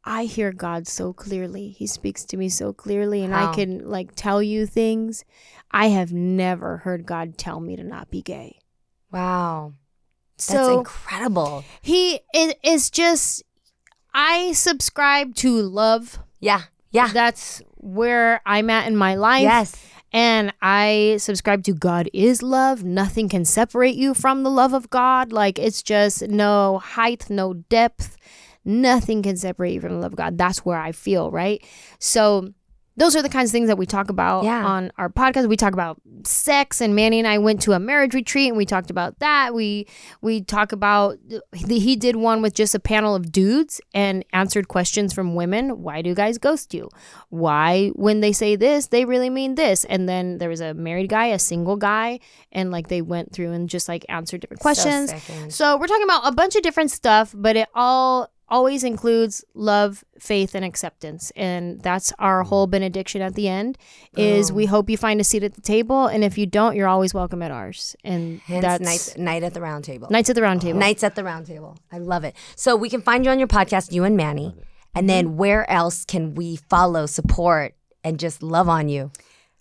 I 0.03 0.25
hear 0.25 0.51
God 0.51 0.87
so 0.87 1.13
clearly. 1.13 1.69
He 1.69 1.85
speaks 1.87 2.25
to 2.25 2.37
me 2.37 2.49
so 2.49 2.73
clearly 2.73 3.23
and 3.23 3.33
How? 3.33 3.51
I 3.51 3.55
can 3.55 3.87
like 3.89 4.11
tell 4.15 4.41
you 4.41 4.65
things. 4.65 5.23
I 5.69 5.87
have 5.87 6.11
never 6.11 6.77
heard 6.77 7.05
God 7.05 7.37
tell 7.37 7.59
me 7.59 7.75
to 7.75 7.83
not 7.83 8.09
be 8.09 8.21
gay. 8.21 8.59
wow, 9.11 9.73
that's 10.37 10.45
So 10.47 10.79
incredible. 10.79 11.63
he 11.81 12.19
is, 12.33 12.53
is 12.63 12.89
just, 12.89 13.43
I 14.13 14.53
subscribe 14.53 15.35
to 15.35 15.61
love. 15.61 16.19
Yeah, 16.39 16.63
yeah, 16.91 17.09
That's 17.13 17.61
where 17.77 18.41
I'm 18.45 18.69
at 18.69 18.87
in 18.87 18.95
my 18.97 19.15
life. 19.15 19.43
yes. 19.43 19.75
And 20.13 20.51
I 20.61 21.15
subscribe 21.19 21.63
to 21.63 21.73
God 21.73 22.09
is 22.11 22.43
love. 22.43 22.83
Nothing 22.83 23.29
can 23.29 23.45
separate 23.45 23.95
you 23.95 24.13
from 24.13 24.43
the 24.43 24.49
love 24.49 24.73
of 24.73 24.89
God. 24.89 25.31
Like 25.31 25.57
it's 25.57 25.81
just 25.81 26.27
no 26.27 26.79
height, 26.79 27.29
no 27.29 27.53
depth. 27.53 28.17
Nothing 28.63 29.21
can 29.23 29.37
separate 29.37 29.73
you 29.73 29.81
from 29.81 29.93
the 29.93 29.99
love 29.99 30.13
of 30.13 30.17
God. 30.17 30.37
That's 30.37 30.59
where 30.59 30.77
I 30.79 30.91
feel, 30.91 31.31
right? 31.31 31.63
So 31.99 32.53
those 32.97 33.15
are 33.15 33.21
the 33.21 33.29
kinds 33.29 33.49
of 33.49 33.53
things 33.53 33.67
that 33.67 33.77
we 33.77 33.85
talk 33.85 34.09
about 34.09 34.43
Yeah. 34.43 34.63
on 34.65 34.91
our 34.97 35.09
podcast. 35.09 35.47
We 35.47 35.55
talk 35.55 35.71
about 35.73 35.99
sex, 36.23 36.81
and 36.81 36.93
Manny 36.93 37.19
and 37.19 37.27
I 37.27 37.37
went 37.37 37.61
to 37.61 37.71
a 37.71 37.79
marriage 37.79 38.13
retreat, 38.13 38.49
and 38.49 38.57
we 38.57 38.65
talked 38.65 38.91
about 38.91 39.17
that. 39.19 39.55
We 39.55 39.87
we 40.21 40.41
talk 40.41 40.73
about 40.73 41.17
he 41.55 41.95
did 41.95 42.17
one 42.17 42.41
with 42.41 42.53
just 42.53 42.75
a 42.75 42.79
panel 42.79 43.15
of 43.15 43.31
dudes 43.31 43.79
and 43.93 44.25
answered 44.33 44.67
questions 44.67 45.13
from 45.13 45.35
women. 45.35 45.81
Why 45.81 46.01
do 46.01 46.13
guys 46.13 46.37
ghost 46.37 46.73
you? 46.73 46.89
Why 47.29 47.87
when 47.95 48.19
they 48.19 48.33
say 48.33 48.57
this, 48.57 48.87
they 48.87 49.05
really 49.05 49.29
mean 49.29 49.55
this? 49.55 49.85
And 49.85 50.07
then 50.07 50.37
there 50.37 50.49
was 50.49 50.59
a 50.61 50.73
married 50.73 51.09
guy, 51.09 51.27
a 51.27 51.39
single 51.39 51.77
guy, 51.77 52.19
and 52.51 52.71
like 52.71 52.89
they 52.89 53.01
went 53.01 53.31
through 53.31 53.53
and 53.53 53.69
just 53.69 53.87
like 53.87 54.05
answered 54.09 54.41
different 54.41 54.61
questions. 54.61 55.11
So 55.11 55.49
So 55.49 55.77
we're 55.77 55.87
talking 55.87 56.03
about 56.03 56.27
a 56.27 56.33
bunch 56.33 56.55
of 56.57 56.61
different 56.61 56.91
stuff, 56.91 57.33
but 57.35 57.55
it 57.55 57.69
all 57.73 58.29
always 58.51 58.83
includes 58.83 59.43
love, 59.55 60.03
faith, 60.19 60.53
and 60.53 60.63
acceptance. 60.63 61.31
And 61.35 61.81
that's 61.81 62.13
our 62.19 62.43
mm. 62.43 62.47
whole 62.47 62.67
benediction 62.67 63.21
at 63.21 63.33
the 63.33 63.47
end 63.47 63.77
is 64.15 64.51
oh. 64.51 64.53
we 64.53 64.65
hope 64.67 64.89
you 64.89 64.97
find 64.97 65.19
a 65.19 65.23
seat 65.23 65.43
at 65.43 65.55
the 65.55 65.61
table. 65.61 66.05
And 66.05 66.23
if 66.23 66.37
you 66.37 66.45
don't, 66.45 66.75
you're 66.75 66.87
always 66.87 67.13
welcome 67.13 67.41
at 67.41 67.49
ours. 67.49 67.95
And 68.03 68.41
Hence, 68.41 68.61
that's 68.61 69.15
night, 69.17 69.23
night 69.23 69.43
at 69.43 69.53
the 69.53 69.61
round 69.61 69.85
table. 69.85 70.09
Knights 70.11 70.29
at 70.29 70.35
the 70.35 70.41
Round 70.41 70.61
Table. 70.61 70.77
Knights 70.79 71.03
at 71.03 71.15
the 71.15 71.23
round 71.23 71.47
table. 71.47 71.77
I 71.91 71.97
love 71.97 72.23
it. 72.25 72.35
So 72.55 72.75
we 72.75 72.89
can 72.89 73.01
find 73.01 73.25
you 73.25 73.31
on 73.31 73.39
your 73.39 73.47
podcast, 73.47 73.91
you 73.91 74.03
and 74.03 74.17
Manny. 74.17 74.53
And 74.93 75.09
then 75.09 75.29
mm-hmm. 75.29 75.37
where 75.37 75.71
else 75.71 76.03
can 76.03 76.35
we 76.35 76.57
follow, 76.57 77.05
support, 77.05 77.75
and 78.03 78.19
just 78.19 78.43
love 78.43 78.67
on 78.67 78.89
you? 78.89 79.11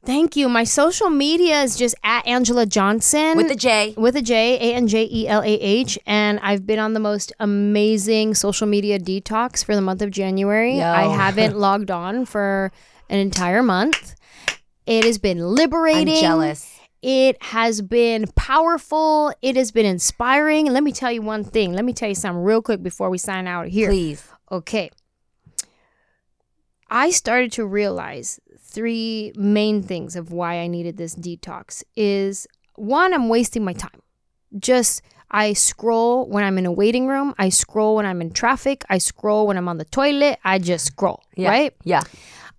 Thank 0.05 0.35
you. 0.35 0.49
My 0.49 0.65
social 0.65 1.11
media 1.11 1.63
is 1.63 1.77
just 1.77 1.95
at 2.03 2.25
Anjelah 2.25 2.69
Johnson. 2.69 3.37
With 3.37 3.49
the 3.49 3.55
J. 3.55 3.95
with 3.99 4.17
a 4.17 4.23
J, 4.23 4.57
A 4.57 4.75
N 4.75 4.87
J 4.87 5.07
E 5.11 5.29
L 5.29 5.43
A 5.43 5.47
H, 5.47 5.99
and 6.07 6.41
I've 6.43 6.67
been 6.67 6.79
on 6.79 6.95
the 6.95 7.01
most 7.01 7.33
amazing 7.39 8.35
social 8.35 8.67
media 8.67 8.99
detox 8.99 9.63
for 9.63 9.75
the 9.75 9.83
month 9.83 10.01
of 10.01 10.11
January. 10.11 10.79
Yo. 10.79 10.87
I 10.87 11.03
haven't 11.15 11.57
logged 11.67 11.91
on 11.91 12.25
for 12.25 12.73
an 13.11 13.19
entire 13.19 13.63
month. 13.63 14.15
It 14.87 15.05
has 15.05 15.19
been 15.19 15.39
I'm 15.39 15.55
liberating. 15.55 16.21
jealous. 16.21 16.79
It 17.03 17.43
has 17.43 17.83
been 17.83 18.27
powerful. 18.37 19.33
It 19.43 19.57
has 19.57 19.71
been 19.71 19.87
inspiring. 19.87 20.67
And 20.67 20.75
let 20.75 20.83
me 20.83 20.93
tell 20.93 21.13
you 21.13 21.23
one 21.23 21.45
thing. 21.45 21.73
Let 21.73 21.85
me 21.85 21.93
tell 21.93 22.09
you 22.09 22.15
something 22.15 22.43
real 22.43 22.63
quick 22.63 22.83
before 22.83 23.11
we 23.11 23.19
sign 23.19 23.47
out 23.47 23.69
here. 23.69 23.89
Please. 23.89 24.27
Okay. 24.51 24.91
I 26.91 27.11
started 27.11 27.53
to 27.53 27.65
realize 27.65 28.41
three 28.71 29.33
main 29.37 29.83
things 29.83 30.17
of 30.17 30.33
why 30.33 30.61
I 30.61 30.67
needed 30.67 30.97
this 30.97 31.15
detox 31.15 31.83
is 31.97 32.47
one, 32.77 33.13
I'm 33.13 33.29
wasting 33.29 33.65
my 33.65 33.73
time. 33.75 34.01
Just 34.59 35.03
I 35.31 35.53
scroll 35.53 36.27
when 36.29 36.43
I'm 36.45 36.59
in 36.59 36.67
a 36.67 36.73
waiting 36.73 37.07
room, 37.07 37.35
I 37.39 37.51
scroll 37.51 37.97
when 37.97 38.07
I'm 38.07 38.21
in 38.21 38.31
traffic, 38.33 38.85
I 38.89 38.99
scroll 38.99 39.47
when 39.47 39.57
I'm 39.57 39.69
on 39.69 39.79
the 39.79 39.85
toilet, 39.85 40.39
I 40.45 40.59
just 40.59 40.87
scroll, 40.87 41.23
Yeah. 41.37 41.49
right? 41.51 41.75
Yeah. 41.85 42.03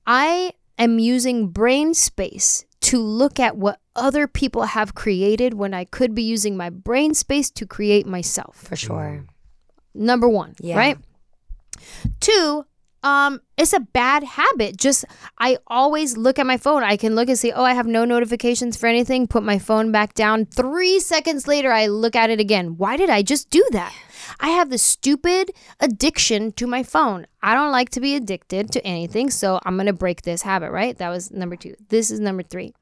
I 0.06 0.54
am 0.78 1.00
using 1.00 1.48
brain 1.48 1.94
space 1.94 2.66
to 2.82 3.00
look 3.00 3.40
at 3.40 3.58
what 3.58 3.80
other 3.96 4.26
people 4.28 4.64
have 4.64 4.96
created 4.96 5.54
when 5.54 5.74
I 5.74 5.84
could 5.86 6.16
be 6.16 6.24
using 6.24 6.56
my 6.58 6.70
brain 6.70 7.14
space 7.14 7.50
to 7.52 7.66
create 7.66 8.06
myself 8.08 8.56
For 8.70 8.76
sure. 8.76 9.26
number 9.94 10.28
one 10.30 10.56
Yeah. 10.60 10.78
right 10.78 10.98
two 12.20 12.66
um 13.04 13.42
it's 13.58 13.74
a 13.74 13.80
bad 13.80 14.24
habit. 14.24 14.78
Just 14.78 15.06
i 15.38 15.58
always 15.68 16.18
look 16.18 16.40
at 16.40 16.46
my 16.46 16.58
phone. 16.58 16.84
I 16.84 16.98
can 16.98 17.16
look 17.16 17.30
and 17.30 17.38
see 17.38 17.52
oh 17.52 17.64
i 17.64 17.74
have 17.74 17.88
no 17.88 18.06
notifications 18.06 18.78
for 18.78 18.88
anything 18.88 19.28
put 19.28 19.44
my 19.44 19.60
phone 19.60 19.92
back 19.92 20.14
down. 20.14 20.46
Three 20.46 21.00
seconds 21.00 21.48
later 21.48 21.72
i 21.72 21.88
look 21.88 22.16
at 22.16 22.30
it 22.30 22.40
again. 22.40 22.78
Why 22.78 22.98
did 22.98 23.10
i 23.10 23.22
just 23.22 23.50
do 23.50 23.66
that? 23.72 23.94
I 24.40 24.50
have 24.50 24.70
this 24.70 24.84
stupid 24.84 25.52
addiction 25.80 26.52
to 26.54 26.68
my 26.68 26.84
phone. 26.84 27.28
I 27.42 27.54
don't 27.54 27.72
like 27.72 27.90
to 27.92 28.00
be 28.00 28.16
addicted 28.16 28.72
to 28.72 28.86
anything 28.86 29.30
so 29.30 29.60
i'm 29.66 29.78
gonna 29.78 29.94
break 29.94 30.22
this 30.22 30.44
habit 30.44 30.72
right? 30.72 30.98
That 30.98 31.10
was 31.10 31.32
number 31.32 31.56
two. 31.56 31.76
This 31.90 32.12
is 32.12 32.20
number 32.20 32.44
three 32.44 32.74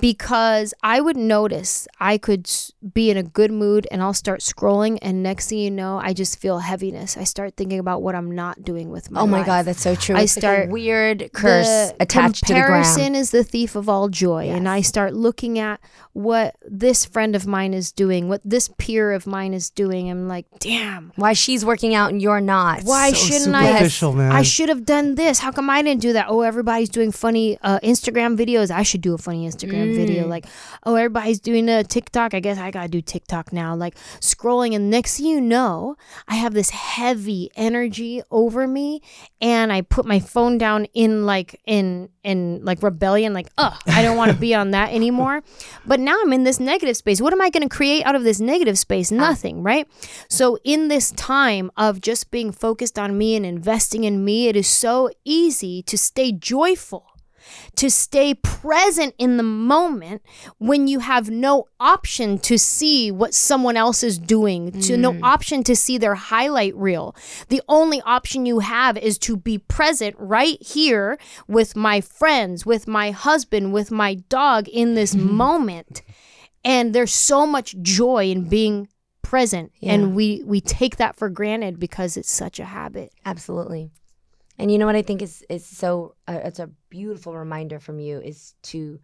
because 0.00 0.74
I 0.82 1.00
would 1.00 1.16
notice 1.16 1.86
I 2.00 2.18
could 2.18 2.50
be 2.92 3.10
in 3.10 3.16
a 3.16 3.22
good 3.22 3.50
mood 3.50 3.86
and 3.90 4.02
I'll 4.02 4.12
start 4.14 4.40
scrolling, 4.40 4.98
and 5.02 5.22
next 5.22 5.48
thing 5.48 5.58
you 5.58 5.70
know, 5.70 5.98
I 6.02 6.12
just 6.12 6.38
feel 6.38 6.58
heaviness. 6.58 7.16
I 7.16 7.24
start 7.24 7.56
thinking 7.56 7.78
about 7.78 8.02
what 8.02 8.14
I'm 8.14 8.34
not 8.34 8.64
doing 8.64 8.90
with 8.90 9.10
my 9.10 9.20
Oh 9.20 9.26
my 9.26 9.38
life. 9.38 9.46
God, 9.46 9.64
that's 9.66 9.80
so 9.82 9.94
true. 9.94 10.16
I 10.16 10.22
It's 10.22 10.36
like 10.36 10.44
a 10.44 10.46
start- 10.46 10.68
weird 10.70 11.30
curse 11.32 11.92
attached 12.00 12.46
to 12.46 12.54
the 12.54 12.60
comparison 12.60 13.14
is 13.14 13.30
the 13.30 13.44
thief 13.44 13.76
of 13.76 13.88
all 13.88 14.08
joy, 14.08 14.48
and 14.50 14.68
I 14.68 14.80
start 14.80 15.14
looking 15.14 15.58
at 15.58 15.80
what 16.12 16.56
this 16.68 17.04
friend 17.04 17.34
of 17.34 17.46
mine 17.46 17.74
is 17.74 17.90
doing, 17.92 18.28
what 18.28 18.40
this 18.44 18.68
peer 18.78 19.12
of 19.12 19.26
mine 19.26 19.54
is 19.54 19.70
doing. 19.70 20.10
I'm 20.10 20.28
like, 20.28 20.46
damn. 20.60 21.12
Why 21.16 21.32
she's 21.32 21.64
working 21.64 21.94
out 21.94 22.10
and 22.10 22.20
you're 22.22 22.40
not. 22.40 22.82
Why 22.82 23.10
so 23.12 23.16
shouldn't 23.26 23.54
I? 23.54 23.66
superficial, 23.72 24.12
man. 24.12 24.32
I 24.32 24.42
should 24.42 24.68
have 24.68 24.84
done 24.84 25.14
this. 25.16 25.38
How 25.40 25.50
come 25.50 25.68
I 25.70 25.82
didn't 25.82 26.00
do 26.02 26.12
that? 26.12 26.26
Oh, 26.28 26.42
everybody's 26.42 26.88
doing 26.88 27.10
funny 27.10 27.58
uh, 27.62 27.80
Instagram 27.80 28.36
videos. 28.36 28.70
I 28.70 28.82
should 28.82 29.00
do 29.00 29.14
a 29.14 29.18
funny 29.18 29.48
Instagram 29.48 29.83
Mm. 29.86 29.96
video. 29.96 30.26
Like, 30.26 30.46
oh, 30.84 30.94
everybody's 30.94 31.40
doing 31.40 31.68
a 31.68 31.84
TikTok. 31.84 32.34
I 32.34 32.40
guess 32.40 32.58
I 32.58 32.70
gotta 32.70 32.88
do 32.88 33.00
TikTok 33.00 33.52
now. 33.52 33.74
Like 33.74 33.96
scrolling, 34.20 34.74
and 34.74 34.90
next 34.90 35.16
thing 35.16 35.26
you 35.26 35.40
know, 35.40 35.96
I 36.28 36.36
have 36.36 36.54
this 36.54 36.70
heavy 36.70 37.50
energy 37.56 38.22
over 38.30 38.66
me, 38.66 39.02
and 39.40 39.72
I 39.72 39.82
put 39.82 40.06
my 40.06 40.20
phone 40.20 40.58
down 40.58 40.86
in 40.94 41.26
like 41.26 41.60
in 41.66 42.08
in 42.22 42.64
like 42.64 42.82
rebellion. 42.82 43.32
Like, 43.32 43.48
oh, 43.58 43.76
I 43.86 44.02
don't 44.02 44.16
want 44.16 44.32
to 44.32 44.36
be 44.36 44.54
on 44.54 44.70
that 44.72 44.92
anymore. 44.92 45.42
But 45.86 46.00
now 46.00 46.18
I'm 46.22 46.32
in 46.32 46.44
this 46.44 46.58
negative 46.60 46.96
space. 46.96 47.20
What 47.20 47.32
am 47.32 47.42
I 47.42 47.50
gonna 47.50 47.68
create 47.68 48.04
out 48.04 48.14
of 48.14 48.24
this 48.24 48.40
negative 48.40 48.78
space? 48.78 49.10
Nothing, 49.10 49.62
right? 49.62 49.86
So, 50.28 50.58
in 50.64 50.88
this 50.88 51.10
time 51.12 51.70
of 51.76 52.00
just 52.00 52.30
being 52.30 52.52
focused 52.52 52.98
on 52.98 53.18
me 53.18 53.36
and 53.36 53.44
investing 53.44 54.04
in 54.04 54.24
me, 54.24 54.48
it 54.48 54.56
is 54.56 54.66
so 54.66 55.10
easy 55.24 55.82
to 55.82 55.98
stay 55.98 56.32
joyful, 56.32 57.06
to 57.76 57.90
stay 57.90 58.34
present 58.34 59.14
in 59.18 59.36
the 59.36 59.42
moment 59.42 60.22
when 60.58 60.86
you 60.86 61.00
have 61.00 61.30
no 61.30 61.66
option 61.80 62.38
to 62.38 62.58
see 62.58 63.10
what 63.10 63.34
someone 63.34 63.76
else 63.76 64.02
is 64.02 64.18
doing, 64.18 64.72
to 64.82 64.96
no 64.96 65.12
mm. 65.12 65.22
option 65.22 65.62
to 65.64 65.76
see 65.76 65.98
their 65.98 66.14
highlight 66.14 66.74
reel. 66.76 67.14
The 67.48 67.62
only 67.68 68.00
option 68.02 68.46
you 68.46 68.60
have 68.60 68.96
is 68.96 69.18
to 69.18 69.36
be 69.36 69.58
present 69.58 70.16
right 70.18 70.60
here 70.62 71.18
with 71.48 71.76
my 71.76 72.00
friends, 72.00 72.64
with 72.64 72.88
my 72.88 73.10
husband, 73.10 73.72
with 73.72 73.90
my 73.90 74.14
dog 74.14 74.68
in 74.68 74.94
this 74.94 75.14
moment. 75.42 76.02
And 76.64 76.94
there's 76.94 77.14
so 77.14 77.46
much 77.46 77.76
joy 77.82 78.30
in 78.30 78.48
being 78.48 78.88
present 79.24 79.72
Yeah. 79.80 79.94
and 79.94 80.14
we 80.14 80.42
we 80.44 80.60
take 80.60 80.98
that 80.98 81.16
for 81.16 81.28
granted 81.28 81.80
because 81.80 82.16
it's 82.16 82.30
such 82.30 82.60
a 82.60 82.64
habit 82.66 83.10
Absolutely. 83.24 83.90
And 84.58 84.70
you 84.70 84.78
know 84.78 84.86
what 84.86 84.96
I 84.96 85.02
think 85.02 85.22
is 85.22 85.44
is 85.48 85.64
so 85.66 86.14
uh, 86.28 86.40
it's 86.44 86.58
a 86.58 86.70
beautiful 86.88 87.36
reminder 87.36 87.80
from 87.80 87.98
you 87.98 88.20
is 88.20 88.54
to 88.64 89.00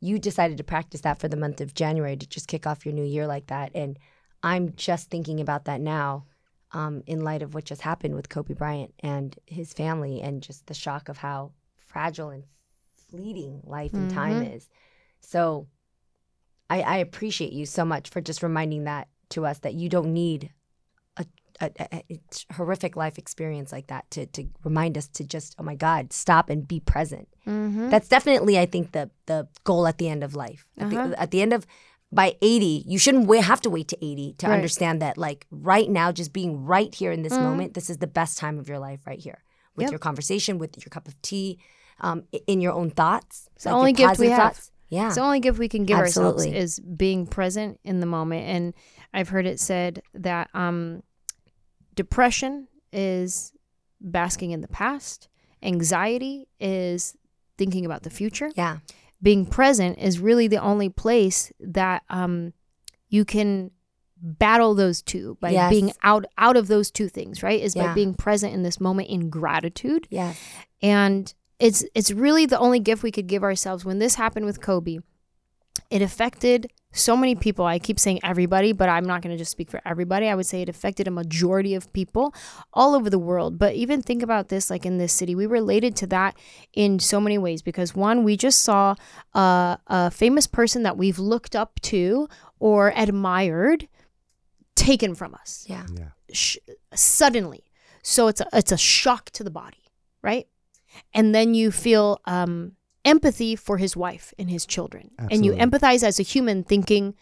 you 0.00 0.18
decided 0.18 0.58
to 0.58 0.64
practice 0.64 1.02
that 1.02 1.18
for 1.18 1.28
the 1.28 1.36
month 1.36 1.60
of 1.60 1.74
January 1.74 2.16
to 2.16 2.26
just 2.26 2.48
kick 2.48 2.66
off 2.66 2.84
your 2.84 2.94
new 2.94 3.04
year 3.04 3.26
like 3.26 3.46
that 3.46 3.70
and 3.74 3.98
I'm 4.42 4.74
just 4.76 5.08
thinking 5.10 5.40
about 5.40 5.64
that 5.64 5.80
now 5.80 6.26
um, 6.72 7.02
in 7.06 7.22
light 7.22 7.42
of 7.42 7.54
what 7.54 7.64
just 7.64 7.80
happened 7.80 8.14
with 8.14 8.28
Kobe 8.28 8.52
Bryant 8.52 8.92
and 9.00 9.34
his 9.46 9.72
family 9.72 10.20
and 10.20 10.42
just 10.42 10.66
the 10.66 10.74
shock 10.74 11.08
of 11.08 11.16
how 11.16 11.52
fragile 11.78 12.28
and 12.28 12.44
fleeting 13.08 13.62
life 13.64 13.94
and 13.94 14.10
time 14.10 14.42
is. 14.42 14.68
So 15.20 15.68
I, 16.68 16.82
I 16.82 16.96
appreciate 16.98 17.52
you 17.52 17.64
so 17.64 17.84
much 17.84 18.10
for 18.10 18.20
just 18.20 18.42
reminding 18.42 18.84
that 18.84 19.08
to 19.30 19.46
us 19.46 19.60
that 19.60 19.74
you 19.74 19.88
don't 19.88 20.12
need 20.12 20.50
a, 21.64 21.70
a, 21.94 22.04
a, 22.10 22.54
horrific 22.54 22.96
life 22.96 23.18
experience 23.18 23.72
like 23.72 23.86
that 23.88 24.10
to 24.12 24.26
to 24.26 24.46
remind 24.64 24.96
us 24.98 25.08
to 25.08 25.24
just 25.24 25.54
oh 25.58 25.62
my 25.62 25.74
God 25.74 26.12
stop 26.12 26.50
and 26.50 26.66
be 26.66 26.80
present. 26.80 27.28
Mm-hmm. 27.46 27.90
That's 27.90 28.08
definitely 28.08 28.58
I 28.58 28.66
think 28.66 28.92
the 28.92 29.10
the 29.26 29.48
goal 29.64 29.86
at 29.86 29.98
the 29.98 30.08
end 30.08 30.22
of 30.24 30.34
life. 30.34 30.66
At, 30.78 30.92
Uh-huh. 30.92 31.08
the, 31.08 31.20
at 31.20 31.30
the 31.30 31.42
end 31.42 31.52
of 31.52 31.66
by 32.12 32.36
80, 32.42 32.84
you 32.86 32.96
shouldn't 32.98 33.26
wait, 33.26 33.42
have 33.42 33.60
to 33.62 33.70
wait 33.70 33.88
to 33.88 33.96
80 34.04 34.34
to 34.38 34.46
Right. 34.46 34.54
understand 34.54 35.02
that 35.02 35.18
like 35.18 35.46
right 35.50 35.90
now 35.90 36.12
just 36.12 36.32
being 36.32 36.64
right 36.64 36.94
here 36.94 37.10
in 37.10 37.22
this 37.22 37.32
Mhm. 37.32 37.42
moment, 37.42 37.74
this 37.74 37.90
is 37.90 37.98
the 37.98 38.06
best 38.06 38.38
time 38.38 38.58
of 38.58 38.68
your 38.68 38.78
life 38.78 39.00
right 39.06 39.18
here. 39.18 39.42
With 39.74 39.84
Yep. 39.84 39.90
your 39.92 39.98
conversation, 39.98 40.58
with 40.58 40.76
your 40.76 40.90
cup 40.90 41.08
of 41.08 41.20
tea, 41.22 41.58
um, 42.00 42.24
in 42.46 42.60
your 42.60 42.72
own 42.72 42.90
thoughts. 42.90 43.48
It's 43.56 43.64
the 43.64 43.70
only 43.70 43.92
gift 43.92 44.18
we 44.20 44.28
have. 44.28 44.54
thoughts. 44.54 44.70
Yeah. 44.88 45.06
It's 45.06 45.16
the 45.16 45.22
only 45.22 45.40
gift 45.40 45.58
we 45.58 45.68
can 45.68 45.84
give 45.84 45.98
Absolutely. 45.98 46.48
ourselves 46.54 46.78
is 46.78 46.80
being 46.80 47.26
present 47.26 47.80
in 47.82 47.98
the 47.98 48.06
moment. 48.06 48.46
And 48.46 48.74
I've 49.12 49.28
heard 49.30 49.46
it 49.46 49.58
said 49.58 50.02
that 50.14 50.50
um, 50.54 51.02
depression 51.94 52.68
is 52.92 53.52
basking 54.00 54.50
in 54.50 54.60
the 54.60 54.68
past, 54.68 55.28
anxiety 55.62 56.46
is 56.60 57.16
thinking 57.56 57.84
about 57.86 58.02
the 58.02 58.10
future. 58.10 58.50
yeah. 58.56 58.78
Being 59.22 59.46
present 59.46 59.98
is 59.98 60.18
really 60.20 60.48
the 60.48 60.58
only 60.58 60.90
place 60.90 61.50
that 61.58 62.02
um, 62.10 62.52
you 63.08 63.24
can 63.24 63.70
battle 64.20 64.74
those 64.74 65.00
two 65.00 65.38
by 65.40 65.50
Yes. 65.50 65.70
being 65.70 65.92
out 66.02 66.26
out 66.36 66.56
of 66.58 66.66
those 66.66 66.90
two 66.90 67.08
things 67.08 67.42
right 67.42 67.60
is 67.60 67.74
by 67.74 67.92
being 67.94 68.14
present 68.14 68.52
in 68.54 68.62
this 68.62 68.80
moment 68.80 69.08
in 69.08 69.28
gratitude 69.30 70.06
Yeah. 70.10 70.32
and 70.82 71.32
it's 71.58 71.84
it's 71.94 72.10
really 72.10 72.46
the 72.46 72.58
only 72.58 72.80
gift 72.80 73.02
we 73.02 73.10
could 73.10 73.26
give 73.26 73.42
ourselves 73.42 73.84
when 73.84 73.98
this 73.98 74.14
happened 74.14 74.46
with 74.46 74.60
Kobe 74.62 74.98
it 75.90 76.00
affected 76.02 76.70
so 76.94 77.16
many 77.16 77.34
people 77.34 77.64
I 77.66 77.78
keep 77.78 77.98
saying 78.00 78.20
everybody 78.22 78.72
but 78.72 78.88
I'm 78.88 79.04
not 79.04 79.20
going 79.20 79.34
to 79.34 79.38
just 79.38 79.50
speak 79.50 79.70
for 79.70 79.80
everybody 79.84 80.28
I 80.28 80.34
would 80.34 80.46
say 80.46 80.62
it 80.62 80.68
affected 80.68 81.06
a 81.08 81.10
majority 81.10 81.74
of 81.74 81.92
people 81.92 82.34
all 82.72 82.94
over 82.94 83.10
the 83.10 83.18
world 83.18 83.58
but 83.58 83.74
even 83.74 84.00
think 84.00 84.22
about 84.22 84.48
this 84.48 84.70
like 84.70 84.86
in 84.86 84.98
this 84.98 85.12
city 85.12 85.34
we 85.34 85.46
related 85.46 85.96
to 85.96 86.06
that 86.08 86.36
in 86.72 86.98
so 87.00 87.20
many 87.20 87.36
ways 87.36 87.60
because 87.62 87.94
one 87.94 88.24
we 88.24 88.36
just 88.36 88.62
saw 88.62 88.94
uh, 89.34 89.76
a 89.88 90.10
famous 90.10 90.46
person 90.46 90.84
that 90.84 90.96
we've 90.96 91.18
looked 91.18 91.54
up 91.56 91.80
to 91.82 92.28
or 92.60 92.92
admired 92.96 93.88
taken 94.76 95.14
from 95.14 95.34
us 95.34 95.64
Yeah. 95.68 95.86
Yeah. 95.96 96.08
sh- 96.32 96.58
suddenly. 96.94 97.64
So 98.02 98.28
it's 98.28 98.40
a, 98.40 98.46
it's 98.52 98.72
a 98.72 98.76
shock 98.76 99.30
to 99.30 99.42
the 99.44 99.50
body, 99.50 99.84
right? 100.22 100.46
And 101.14 101.34
then 101.34 101.54
you 101.54 101.70
feel 101.70 102.20
um, 102.26 102.72
empathy 103.04 103.56
for 103.56 103.78
his 103.78 103.96
wife 103.96 104.32
and 104.38 104.50
his 104.50 104.66
children, 104.66 105.10
and 105.30 105.44
you 105.44 105.52
empathize 105.52 106.02
as 106.02 106.18
a 106.18 106.22
human, 106.24 106.64
thinking 106.64 107.14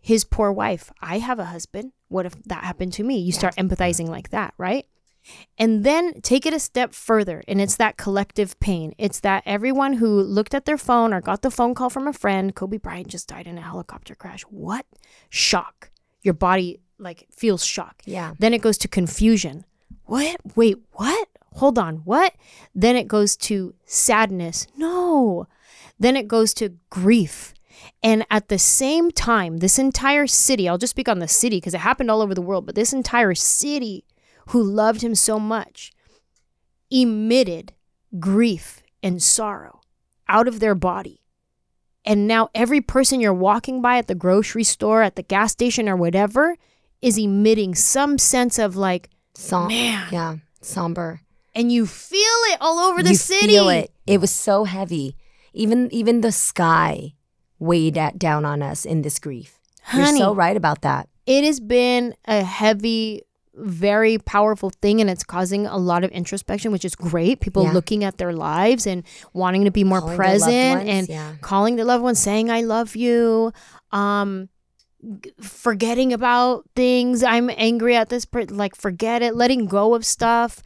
his 0.00 0.24
poor 0.24 0.50
wife. 0.50 0.90
I 1.00 1.18
have 1.18 1.38
a 1.38 1.46
husband. 1.46 1.92
What 2.08 2.26
if 2.26 2.34
that 2.44 2.64
happened 2.64 2.92
to 2.94 3.04
me? 3.04 3.18
You 3.18 3.32
start 3.32 3.56
empathizing 3.56 4.08
like 4.08 4.30
that, 4.30 4.54
right? 4.56 4.86
And 5.58 5.84
then 5.84 6.22
take 6.22 6.46
it 6.46 6.54
a 6.54 6.58
step 6.58 6.94
further, 6.94 7.42
and 7.46 7.60
it's 7.60 7.76
that 7.76 7.98
collective 7.98 8.58
pain. 8.60 8.94
It's 8.96 9.20
that 9.20 9.42
everyone 9.44 9.94
who 9.94 10.22
looked 10.22 10.54
at 10.54 10.64
their 10.64 10.78
phone 10.78 11.12
or 11.12 11.20
got 11.20 11.42
the 11.42 11.50
phone 11.50 11.74
call 11.74 11.90
from 11.90 12.08
a 12.08 12.12
friend, 12.12 12.54
Kobe 12.54 12.78
Bryant 12.78 13.08
just 13.08 13.28
died 13.28 13.46
in 13.46 13.58
a 13.58 13.62
helicopter 13.62 14.14
crash. 14.14 14.42
What? 14.42 14.86
Shock. 15.28 15.90
Your 16.22 16.34
body 16.34 16.80
like 16.98 17.26
feels 17.30 17.64
shock. 17.64 18.02
Yeah. 18.06 18.34
Then 18.38 18.54
it 18.54 18.62
goes 18.62 18.78
to 18.78 18.88
confusion. 18.88 19.64
What? 20.04 20.40
Wait, 20.56 20.78
what? 20.92 21.28
Hold 21.54 21.78
on, 21.78 21.96
what? 22.04 22.34
Then 22.74 22.96
it 22.96 23.08
goes 23.08 23.36
to 23.38 23.74
sadness. 23.84 24.66
No. 24.76 25.46
Then 25.98 26.16
it 26.16 26.28
goes 26.28 26.54
to 26.54 26.74
grief. 26.90 27.52
And 28.02 28.26
at 28.30 28.48
the 28.48 28.58
same 28.58 29.10
time, 29.10 29.58
this 29.58 29.78
entire 29.78 30.26
city, 30.26 30.68
I'll 30.68 30.78
just 30.78 30.92
speak 30.92 31.08
on 31.08 31.18
the 31.18 31.28
city 31.28 31.56
because 31.56 31.74
it 31.74 31.80
happened 31.80 32.10
all 32.10 32.22
over 32.22 32.34
the 32.34 32.42
world, 32.42 32.66
but 32.66 32.74
this 32.74 32.92
entire 32.92 33.34
city 33.34 34.04
who 34.48 34.62
loved 34.62 35.02
him 35.02 35.14
so 35.14 35.38
much 35.38 35.92
emitted 36.90 37.72
grief 38.18 38.82
and 39.02 39.22
sorrow 39.22 39.80
out 40.28 40.48
of 40.48 40.60
their 40.60 40.74
body. 40.74 41.22
And 42.04 42.26
now 42.26 42.48
every 42.54 42.80
person 42.80 43.20
you're 43.20 43.34
walking 43.34 43.82
by 43.82 43.98
at 43.98 44.08
the 44.08 44.14
grocery 44.14 44.64
store, 44.64 45.02
at 45.02 45.16
the 45.16 45.22
gas 45.22 45.52
station, 45.52 45.88
or 45.88 45.96
whatever 45.96 46.56
is 47.02 47.18
emitting 47.18 47.74
some 47.74 48.18
sense 48.18 48.58
of 48.58 48.76
like, 48.76 49.10
Som- 49.34 49.68
Man. 49.68 50.08
Yeah. 50.10 50.36
Somber. 50.60 51.20
And 51.54 51.70
you 51.72 51.86
feel 51.86 52.18
it 52.52 52.58
all 52.60 52.78
over 52.78 53.02
the 53.02 53.10
you 53.10 53.16
city. 53.16 53.46
feel 53.48 53.68
it. 53.68 53.90
It 54.06 54.20
was 54.20 54.30
so 54.30 54.64
heavy. 54.64 55.16
Even 55.52 55.92
even 55.92 56.20
the 56.20 56.32
sky 56.32 57.14
weighed 57.58 57.98
at, 57.98 58.18
down 58.18 58.44
on 58.44 58.62
us 58.62 58.84
in 58.84 59.02
this 59.02 59.18
grief. 59.18 59.58
Honey, 59.82 60.18
You're 60.18 60.28
so 60.28 60.34
right 60.34 60.56
about 60.56 60.82
that. 60.82 61.08
it 61.26 61.44
has 61.44 61.58
been 61.60 62.14
a 62.26 62.42
heavy, 62.42 63.22
very 63.54 64.18
powerful 64.18 64.70
thing, 64.80 65.00
and 65.00 65.10
it's 65.10 65.24
causing 65.24 65.66
a 65.66 65.76
lot 65.76 66.04
of 66.04 66.10
introspection, 66.12 66.70
which 66.72 66.84
is 66.84 66.94
great. 66.94 67.40
People 67.40 67.64
Yeah. 67.64 67.72
looking 67.72 68.04
at 68.04 68.16
their 68.18 68.32
lives 68.32 68.86
and 68.86 69.02
wanting 69.32 69.64
to 69.64 69.70
be 69.70 69.82
more 69.84 70.00
Calling 70.00 70.16
present 70.16 70.88
and 70.88 71.08
yeah. 71.08 71.32
calling 71.40 71.76
their 71.76 71.84
loved 71.84 72.04
ones, 72.04 72.18
saying 72.20 72.50
"I 72.50 72.60
love 72.62 72.94
you." 72.96 73.52
Um, 73.90 74.48
forgetting 75.40 76.12
about 76.12 76.64
things. 76.76 77.22
I'm 77.22 77.50
angry 77.56 77.96
at 77.96 78.08
this. 78.08 78.24
Per- 78.24 78.44
like 78.44 78.76
forget 78.76 79.22
it, 79.22 79.34
letting 79.34 79.66
go 79.66 79.94
of 79.94 80.04
stuff, 80.04 80.62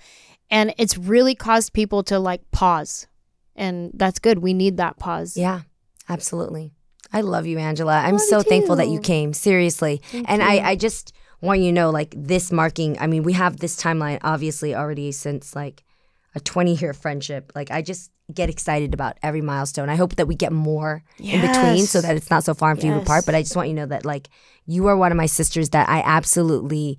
and 0.51 0.75
it's 0.79 0.97
really 0.97 1.35
caused 1.35 1.73
people 1.73 2.03
to 2.05 2.19
like 2.19 2.51
pause, 2.51 3.07
and 3.57 3.91
that's 3.95 4.19
good. 4.19 4.39
We 4.39 4.55
need 4.55 4.77
that 4.79 4.99
pause. 4.99 5.37
Yeah, 5.37 5.63
absolutely. 6.09 6.73
I 7.13 7.21
love 7.21 7.47
you, 7.47 7.59
Anjelah. 7.59 8.03
I'm 8.05 8.19
so 8.19 8.43
thankful 8.43 8.77
that 8.77 8.89
you 8.89 9.01
came. 9.01 9.33
Seriously. 9.33 10.01
Thank 10.11 10.29
and 10.29 10.43
you. 10.43 10.49
I, 10.49 10.71
I 10.71 10.77
just 10.77 11.13
want 11.41 11.61
you 11.61 11.67
to 11.69 11.73
know, 11.73 11.91
like 11.91 12.13
this 12.17 12.51
marking. 12.51 12.99
I 12.99 13.07
mean, 13.07 13.23
we 13.23 13.35
have 13.35 13.59
this 13.59 13.81
timeline 13.81 14.19
obviously 14.23 14.75
already 14.75 15.13
since 15.13 15.55
like 15.55 15.85
a 16.35 16.41
20 16.41 16.75
year 16.75 16.93
friendship. 16.93 17.53
Like 17.55 17.71
I 17.71 17.83
just 17.83 18.11
get 18.33 18.49
excited 18.51 18.95
about 18.95 19.17
every 19.23 19.43
milestone. 19.43 19.89
I 19.89 19.95
hope 19.97 20.17
that 20.17 20.27
we 20.27 20.35
get 20.35 20.51
more 20.51 21.05
in 21.19 21.41
between 21.41 21.85
so 21.87 22.01
that 22.01 22.17
it's 22.17 22.31
not 22.31 22.43
so 22.43 22.55
far 22.55 22.71
and 22.73 22.81
few 22.81 22.91
Yes. 22.93 23.03
apart. 23.03 23.27
But 23.27 23.35
I 23.37 23.43
just 23.43 23.55
want 23.55 23.69
you 23.69 23.75
to 23.77 23.83
know 23.83 23.87
that 23.87 24.05
like 24.05 24.29
you 24.67 24.87
are 24.89 24.97
one 24.97 25.13
of 25.13 25.17
my 25.19 25.27
sisters 25.27 25.71
that 25.71 25.89
I 25.89 26.03
absolutely 26.05 26.99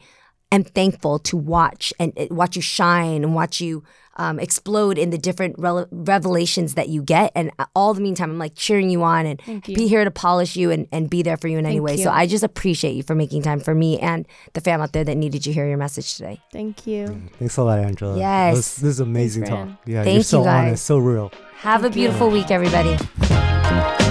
am 0.56 0.64
thankful 0.64 1.20
to 1.20 1.38
watch 1.38 1.93
and 1.99 2.14
uh, 2.18 2.28
watch 2.32 2.56
you 2.56 2.62
shine 2.62 3.24
and 3.24 3.36
watch 3.36 3.62
you 3.62 3.84
um, 4.18 4.39
explode 4.39 4.97
in 4.97 5.10
the 5.10 5.18
different 5.18 5.58
rele- 5.58 5.88
revelations 5.91 6.76
that 6.76 6.89
you 6.89 7.01
get. 7.03 7.32
And 7.36 7.51
uh, 7.60 7.66
all 7.76 7.93
the 7.93 8.01
meantime, 8.01 8.32
I'm 8.32 8.39
like 8.39 8.56
cheering 8.56 8.89
you 8.89 9.03
on 9.03 9.26
and 9.26 9.41
you. 9.47 9.76
be 9.76 9.88
here 9.88 10.03
to 10.03 10.12
polish 10.12 10.56
you 10.56 10.72
and, 10.72 10.88
and 10.91 11.10
be 11.10 11.22
there 11.22 11.38
for 11.38 11.47
you 11.47 11.58
in 11.58 11.66
any 11.66 11.80
way. 11.80 11.95
you. 11.95 12.03
So 12.03 12.12
I 12.12 12.26
just 12.26 12.43
appreciate 12.43 12.93
you 12.95 13.03
for 13.03 13.16
making 13.16 13.41
time 13.41 13.60
for 13.60 13.76
me 13.76 13.99
and 13.99 14.26
the 14.53 14.62
fam 14.62 14.82
out 14.82 14.93
there 14.93 15.03
that 15.03 15.16
needed 15.16 15.43
to 15.43 15.51
hear 15.51 15.68
your 15.68 15.78
message 15.78 16.16
today. 16.16 16.39
Thank 16.51 16.88
you. 16.88 17.30
Thanks 17.39 17.58
a 17.58 17.64
lot, 17.64 17.80
Anjelah. 17.80 18.18
Yes. 18.18 18.56
This, 18.56 18.76
this 18.78 18.89
is 18.91 18.99
amazing 19.01 19.45
Thanks, 19.45 19.72
talk. 19.72 19.80
Yeah, 19.86 20.03
Thank 20.03 20.14
you're 20.16 20.24
so 20.24 20.39
you, 20.39 20.45
guys. 20.45 20.68
honest, 20.68 20.86
so 20.86 20.97
real. 20.97 21.32
Have 21.58 21.82
a 21.82 21.84
Thank 21.84 21.95
you. 21.95 22.01
beautiful 22.03 22.30
week, 22.30 22.51
everybody. 22.51 24.05